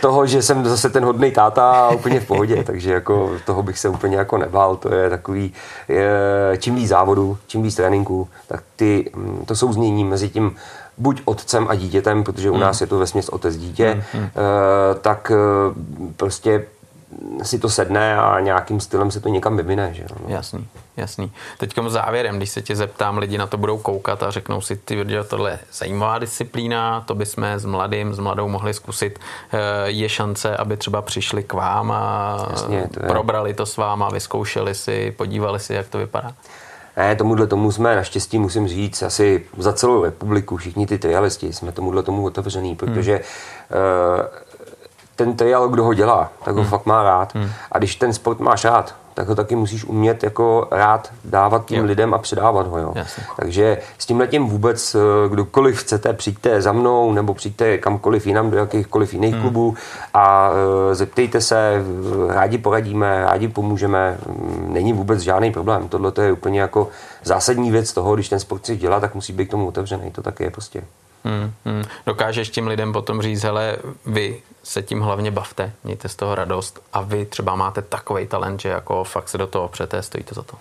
toho, 0.00 0.26
že 0.26 0.42
jsem 0.42 0.64
zase 0.64 0.90
ten 0.90 1.04
hodný 1.04 1.30
táta 1.30 1.70
a 1.70 1.90
úplně 1.90 2.20
v 2.20 2.26
pohodě, 2.26 2.64
takže 2.64 2.92
jako 2.92 3.30
toho 3.46 3.62
bych 3.62 3.78
se 3.78 3.88
úplně 3.88 4.16
jako 4.16 4.38
nebál, 4.38 4.76
to 4.76 4.94
je 4.94 5.10
takový, 5.10 5.52
je, 5.88 6.10
čím 6.58 6.74
víc 6.74 6.88
závodu, 6.88 7.38
čím 7.46 7.62
víc 7.62 7.74
tréninku, 7.74 8.28
tak 8.48 8.62
ty, 8.76 9.10
mm, 9.16 9.44
to 9.46 9.56
souznění 9.56 10.04
mezi 10.04 10.28
tím 10.28 10.56
buď 10.98 11.22
otcem 11.24 11.66
a 11.68 11.74
dítětem, 11.74 12.24
protože 12.24 12.50
u 12.50 12.52
hmm. 12.52 12.62
nás 12.62 12.80
je 12.80 12.86
to 12.86 12.98
ve 12.98 13.06
otec 13.30 13.56
dítě, 13.56 14.04
hmm. 14.12 14.22
uh, 14.22 14.30
tak 15.00 15.32
uh, 15.34 15.74
prostě 16.16 16.64
si 17.42 17.58
to 17.58 17.68
sedne 17.68 18.18
a 18.18 18.40
nějakým 18.40 18.80
stylem 18.80 19.10
se 19.10 19.20
to 19.20 19.28
někam 19.28 19.56
vyvine. 19.56 19.94
Že? 19.94 20.04
No. 20.10 20.34
Jasný, 20.34 20.68
jasný. 20.96 21.32
Teď 21.58 21.74
závěrem, 21.88 22.36
když 22.36 22.50
se 22.50 22.62
tě 22.62 22.76
zeptám, 22.76 23.18
lidi 23.18 23.38
na 23.38 23.46
to 23.46 23.58
budou 23.58 23.78
koukat 23.78 24.22
a 24.22 24.30
řeknou 24.30 24.60
si, 24.60 24.76
ty 24.76 25.06
tohle 25.28 25.50
je 25.50 25.58
zajímavá 25.72 26.18
disciplína, 26.18 27.00
to 27.06 27.14
bychom 27.14 27.44
s 27.44 27.64
mladým, 27.64 28.14
s 28.14 28.18
mladou 28.18 28.48
mohli 28.48 28.74
zkusit. 28.74 29.18
Eh, 29.52 29.58
je 29.90 30.08
šance, 30.08 30.56
aby 30.56 30.76
třeba 30.76 31.02
přišli 31.02 31.42
k 31.42 31.52
vám 31.52 31.90
a 31.90 32.36
Jasně, 32.50 32.88
to 32.94 33.00
je. 33.02 33.08
probrali 33.08 33.54
to 33.54 33.66
s 33.66 33.76
váma, 33.76 34.08
vyzkoušeli 34.08 34.74
si, 34.74 35.14
podívali 35.16 35.60
si, 35.60 35.74
jak 35.74 35.88
to 35.88 35.98
vypadá? 35.98 36.32
Ne, 36.96 37.16
tomuhle 37.16 37.46
tomu 37.46 37.72
jsme 37.72 37.96
naštěstí, 37.96 38.38
musím 38.38 38.68
říct, 38.68 39.02
asi 39.02 39.46
za 39.58 39.72
celou 39.72 40.04
republiku, 40.04 40.56
všichni 40.56 40.86
ty 40.86 40.98
trialisti, 40.98 41.52
jsme 41.52 41.72
tomuhle 41.72 42.02
tomu 42.02 42.24
otevřený, 42.24 42.76
protože 42.76 43.12
hmm. 43.12 43.80
uh, 44.20 44.43
ten 45.16 45.36
trial, 45.36 45.68
kdo 45.68 45.84
ho 45.84 45.94
dělá, 45.94 46.30
tak 46.44 46.54
ho 46.54 46.60
hmm. 46.60 46.70
fakt 46.70 46.86
má 46.86 47.02
rád. 47.02 47.34
Hmm. 47.34 47.50
A 47.72 47.78
když 47.78 47.96
ten 47.96 48.12
sport 48.12 48.40
máš 48.40 48.64
rád, 48.64 48.94
tak 49.14 49.28
ho 49.28 49.34
taky 49.34 49.56
musíš 49.56 49.84
umět 49.84 50.22
jako 50.22 50.68
rád 50.70 51.12
dávat 51.24 51.64
tím 51.66 51.78
jo. 51.78 51.84
lidem 51.84 52.14
a 52.14 52.18
předávat 52.18 52.66
ho. 52.66 52.78
Jo. 52.78 52.94
Takže 53.36 53.78
s 53.98 54.06
tím 54.06 54.20
letím 54.20 54.46
vůbec 54.48 54.94
eh, 54.94 55.28
kdokoliv 55.28 55.78
chcete, 55.78 56.12
přijďte 56.12 56.62
za 56.62 56.72
mnou 56.72 57.12
nebo 57.12 57.34
přijďte 57.34 57.78
kamkoliv 57.78 58.26
jinam 58.26 58.50
do 58.50 58.56
jakýchkoliv 58.56 59.14
jiných 59.14 59.32
hmm. 59.32 59.42
klubů 59.42 59.74
a 60.14 60.50
uh, 60.50 60.56
zeptejte 60.94 61.40
se, 61.40 61.82
rádi 62.28 62.58
poradíme, 62.58 63.24
rádi 63.24 63.48
pomůžeme, 63.48 64.18
mm, 64.26 64.68
není 64.72 64.92
vůbec 64.92 65.20
žádný 65.20 65.52
problém. 65.52 65.88
Tohle 65.88 66.12
je 66.22 66.32
úplně 66.32 66.60
jako 66.60 66.88
zásadní 67.24 67.70
věc 67.70 67.92
toho, 67.92 68.14
když 68.14 68.28
ten 68.28 68.40
sport 68.40 68.58
chci 68.58 68.76
dělat, 68.76 69.00
tak 69.00 69.14
musí 69.14 69.32
být 69.32 69.46
k 69.46 69.50
tomu 69.50 69.66
otevřený, 69.66 70.10
to 70.10 70.22
taky 70.22 70.44
je 70.44 70.50
prostě. 70.50 70.82
Hmm, 71.24 71.52
hmm. 71.64 71.84
Dokážeš 72.06 72.50
tím 72.50 72.66
lidem 72.66 72.92
potom 72.92 73.22
říct, 73.22 73.42
hele, 73.42 73.76
vy 74.06 74.42
se 74.62 74.82
tím 74.82 75.00
hlavně 75.00 75.30
bavte, 75.30 75.72
mějte 75.84 76.08
z 76.08 76.14
toho 76.14 76.34
radost 76.34 76.80
a 76.92 77.00
vy 77.00 77.26
třeba 77.26 77.54
máte 77.54 77.82
takový 77.82 78.26
talent, 78.26 78.60
že 78.60 78.68
jako 78.68 79.04
fakt 79.04 79.28
se 79.28 79.38
do 79.38 79.46
toho 79.46 79.64
opřete, 79.64 80.02
stojíte 80.02 80.34
za 80.34 80.42
to. 80.42 80.56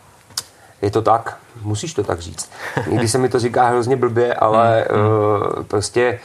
Je 0.81 0.91
to 0.91 1.01
tak, 1.01 1.37
musíš 1.61 1.93
to 1.93 2.03
tak 2.03 2.19
říct. 2.19 2.51
Někdy 2.87 3.07
se 3.07 3.17
mi 3.17 3.29
to 3.29 3.39
říká 3.39 3.67
hrozně 3.67 3.95
blbě, 3.95 4.33
ale 4.33 4.87
hmm, 4.91 5.05
uh, 5.57 5.63
prostě 5.63 6.19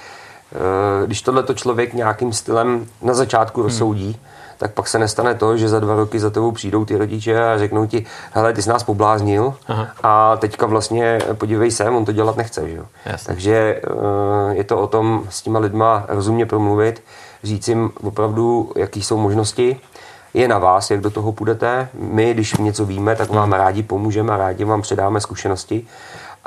uh, 1.01 1.07
když 1.07 1.23
tohleto 1.23 1.55
člověk 1.55 1.93
nějakým 1.93 2.33
stylem 2.33 2.87
na 3.03 3.15
začátku 3.15 3.61
hmm. 3.61 3.71
Tak 4.59 4.73
pak 4.73 4.89
se 4.89 4.99
nestane 4.99 5.35
to, 5.35 5.57
že 5.57 5.69
za 5.69 5.81
dva 5.81 5.95
roky 5.95 6.21
za 6.21 6.31
tebou 6.31 6.53
přijdou 6.53 6.85
ty 6.85 6.97
rodiče 6.97 7.45
a 7.45 7.59
řeknou 7.59 7.87
ti, 7.87 8.07
hele, 8.33 8.53
ty 8.53 8.63
jsi 8.63 8.69
nás 8.69 8.83
pobláznil 8.83 9.55
Aha. 9.69 9.89
a 10.03 10.37
teďka 10.37 10.67
vlastně 10.67 11.19
podívej 11.35 11.71
se, 11.71 11.91
on 11.91 12.05
to 12.05 12.13
dělat 12.13 12.37
nechce. 12.37 12.69
Že? 12.69 12.77
jo. 12.77 12.85
Takže 13.27 13.83
uh, 13.91 14.51
je 14.51 14.65
to 14.65 14.79
o 14.79 14.87
tom 14.87 15.25
s 15.29 15.43
těma 15.43 15.59
lidma 15.59 16.05
rozumně 16.09 16.47
promluvit, 16.47 17.03
říct 17.43 17.69
jim 17.69 17.91
opravdu, 18.03 18.73
jaký 18.77 19.03
jsou 19.03 19.17
možnosti. 19.17 19.81
Je 20.35 20.49
na 20.49 20.59
vás, 20.59 20.91
jak 20.91 21.01
do 21.01 21.11
toho 21.11 21.33
půjdete. 21.33 21.89
My, 21.95 22.35
když 22.35 22.57
něco 22.57 22.85
víme, 22.85 23.17
tak 23.17 23.31
vám 23.31 23.53
rádi 23.53 23.83
pomůžeme 23.83 24.33
a 24.33 24.37
rádi 24.37 24.65
vám 24.65 24.83
předáme 24.83 25.21
zkušenosti 25.21 25.87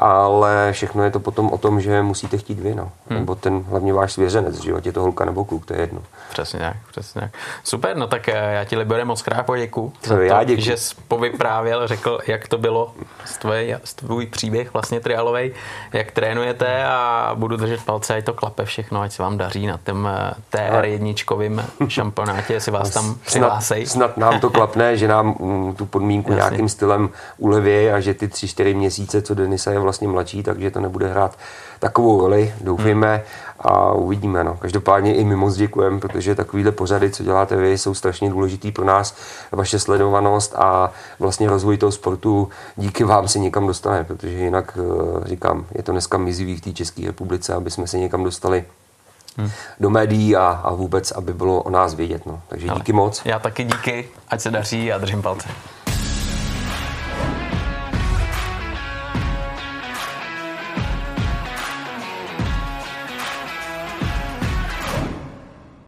ale 0.01 0.69
všechno 0.71 1.03
je 1.03 1.11
to 1.11 1.19
potom 1.19 1.49
o 1.51 1.57
tom, 1.57 1.81
že 1.81 2.01
musíte 2.01 2.37
chtít 2.37 2.59
vy, 2.59 2.75
no. 2.75 2.91
Hmm. 3.09 3.19
nebo 3.19 3.35
ten 3.35 3.63
hlavně 3.69 3.93
váš 3.93 4.13
svěřenec, 4.13 4.61
že 4.61 4.71
je 4.83 4.91
to 4.91 5.01
holka 5.01 5.25
nebo 5.25 5.45
kluk, 5.45 5.65
to 5.65 5.73
je 5.73 5.79
jedno. 5.79 6.01
Přesně 6.29 6.59
tak, 6.59 6.77
přesně 6.91 7.21
tak. 7.21 7.31
Super, 7.63 7.97
no 7.97 8.07
tak 8.07 8.29
eh, 8.29 8.53
já 8.53 8.63
ti 8.63 8.77
Libore 8.77 9.05
moc 9.05 9.21
krát 9.21 9.45
poděku 9.45 9.93
za 10.03 10.15
to, 10.15 10.21
já 10.21 10.43
že 10.57 10.77
jsi 10.77 10.95
povyprávěl, 11.07 11.87
řekl, 11.87 12.19
jak 12.27 12.47
to 12.47 12.57
bylo 12.57 12.93
z, 13.25 13.37
tvoje, 13.37 13.79
z 13.83 13.93
tvůj 13.93 14.25
příběh 14.25 14.73
vlastně 14.73 14.99
trialovej, 14.99 15.53
jak 15.93 16.11
trénujete 16.11 16.85
a 16.85 17.31
budu 17.35 17.57
držet 17.57 17.83
palce, 17.85 18.15
ať 18.15 18.25
to 18.25 18.33
klape 18.33 18.65
všechno, 18.65 19.01
ať 19.01 19.11
se 19.11 19.23
vám 19.23 19.37
daří 19.37 19.67
na 19.67 19.77
tom 19.77 20.09
eh, 20.11 20.33
TR 20.49 20.85
jedničkovým 20.85 21.65
šampionátě, 21.87 22.53
jestli 22.53 22.71
vás 22.71 22.89
tam 22.89 23.15
přihlásej. 23.25 23.85
Snad, 23.85 24.13
snad 24.13 24.17
nám 24.17 24.39
to 24.39 24.49
klapne, 24.49 24.97
že 24.97 25.07
nám 25.07 25.35
mm, 25.39 25.75
tu 25.75 25.85
podmínku 25.85 26.31
Jasně. 26.31 26.41
nějakým 26.41 26.69
stylem 26.69 27.09
uleví 27.37 27.89
a 27.89 27.99
že 27.99 28.13
ty 28.13 28.27
tři, 28.27 28.47
čtyři 28.47 28.73
měsíce, 28.73 29.21
co 29.21 29.35
Denisa 29.35 29.71
je 29.71 29.79
vlastně 29.79 29.90
mladší, 30.01 30.43
takže 30.43 30.71
to 30.71 30.79
nebude 30.79 31.07
hrát 31.07 31.37
takovou 31.79 32.21
roli, 32.21 32.53
doufejme 32.61 33.15
hmm. 33.15 33.25
a 33.59 33.91
uvidíme. 33.91 34.43
No. 34.43 34.57
Každopádně 34.57 35.15
i 35.15 35.23
my 35.23 35.35
moc 35.35 35.55
děkujeme, 35.55 35.99
protože 35.99 36.35
takovýhle 36.35 36.71
pořady, 36.71 37.09
co 37.09 37.23
děláte 37.23 37.55
vy, 37.55 37.77
jsou 37.77 37.93
strašně 37.93 38.29
důležitý 38.29 38.71
pro 38.71 38.85
nás, 38.85 39.15
vaše 39.51 39.79
sledovanost 39.79 40.55
a 40.55 40.91
vlastně 41.19 41.49
rozvoj 41.49 41.77
toho 41.77 41.91
sportu 41.91 42.49
díky 42.75 43.03
vám 43.03 43.27
se 43.27 43.39
někam 43.39 43.67
dostane, 43.67 44.03
protože 44.03 44.37
jinak, 44.37 44.77
eh, 44.77 45.27
říkám, 45.27 45.65
je 45.75 45.83
to 45.83 45.91
dneska 45.91 46.17
mizivý 46.17 46.55
v 46.55 46.61
té 46.61 46.71
České 46.71 47.07
republice, 47.07 47.53
aby 47.53 47.71
jsme 47.71 47.87
se 47.87 47.97
někam 47.97 48.23
dostali 48.23 48.65
hmm. 49.37 49.49
do 49.79 49.89
médií 49.89 50.35
a, 50.35 50.61
a 50.63 50.73
vůbec, 50.73 51.11
aby 51.11 51.33
bylo 51.33 51.61
o 51.61 51.69
nás 51.69 51.93
vědět. 51.93 52.25
No. 52.25 52.41
Takže 52.47 52.67
díky 52.75 52.93
moc. 52.93 53.21
Já 53.25 53.39
taky 53.39 53.63
díky, 53.63 54.09
ať 54.27 54.41
se 54.41 54.51
daří 54.51 54.93
a 54.93 54.97
držím 54.97 55.21
palce. 55.21 55.49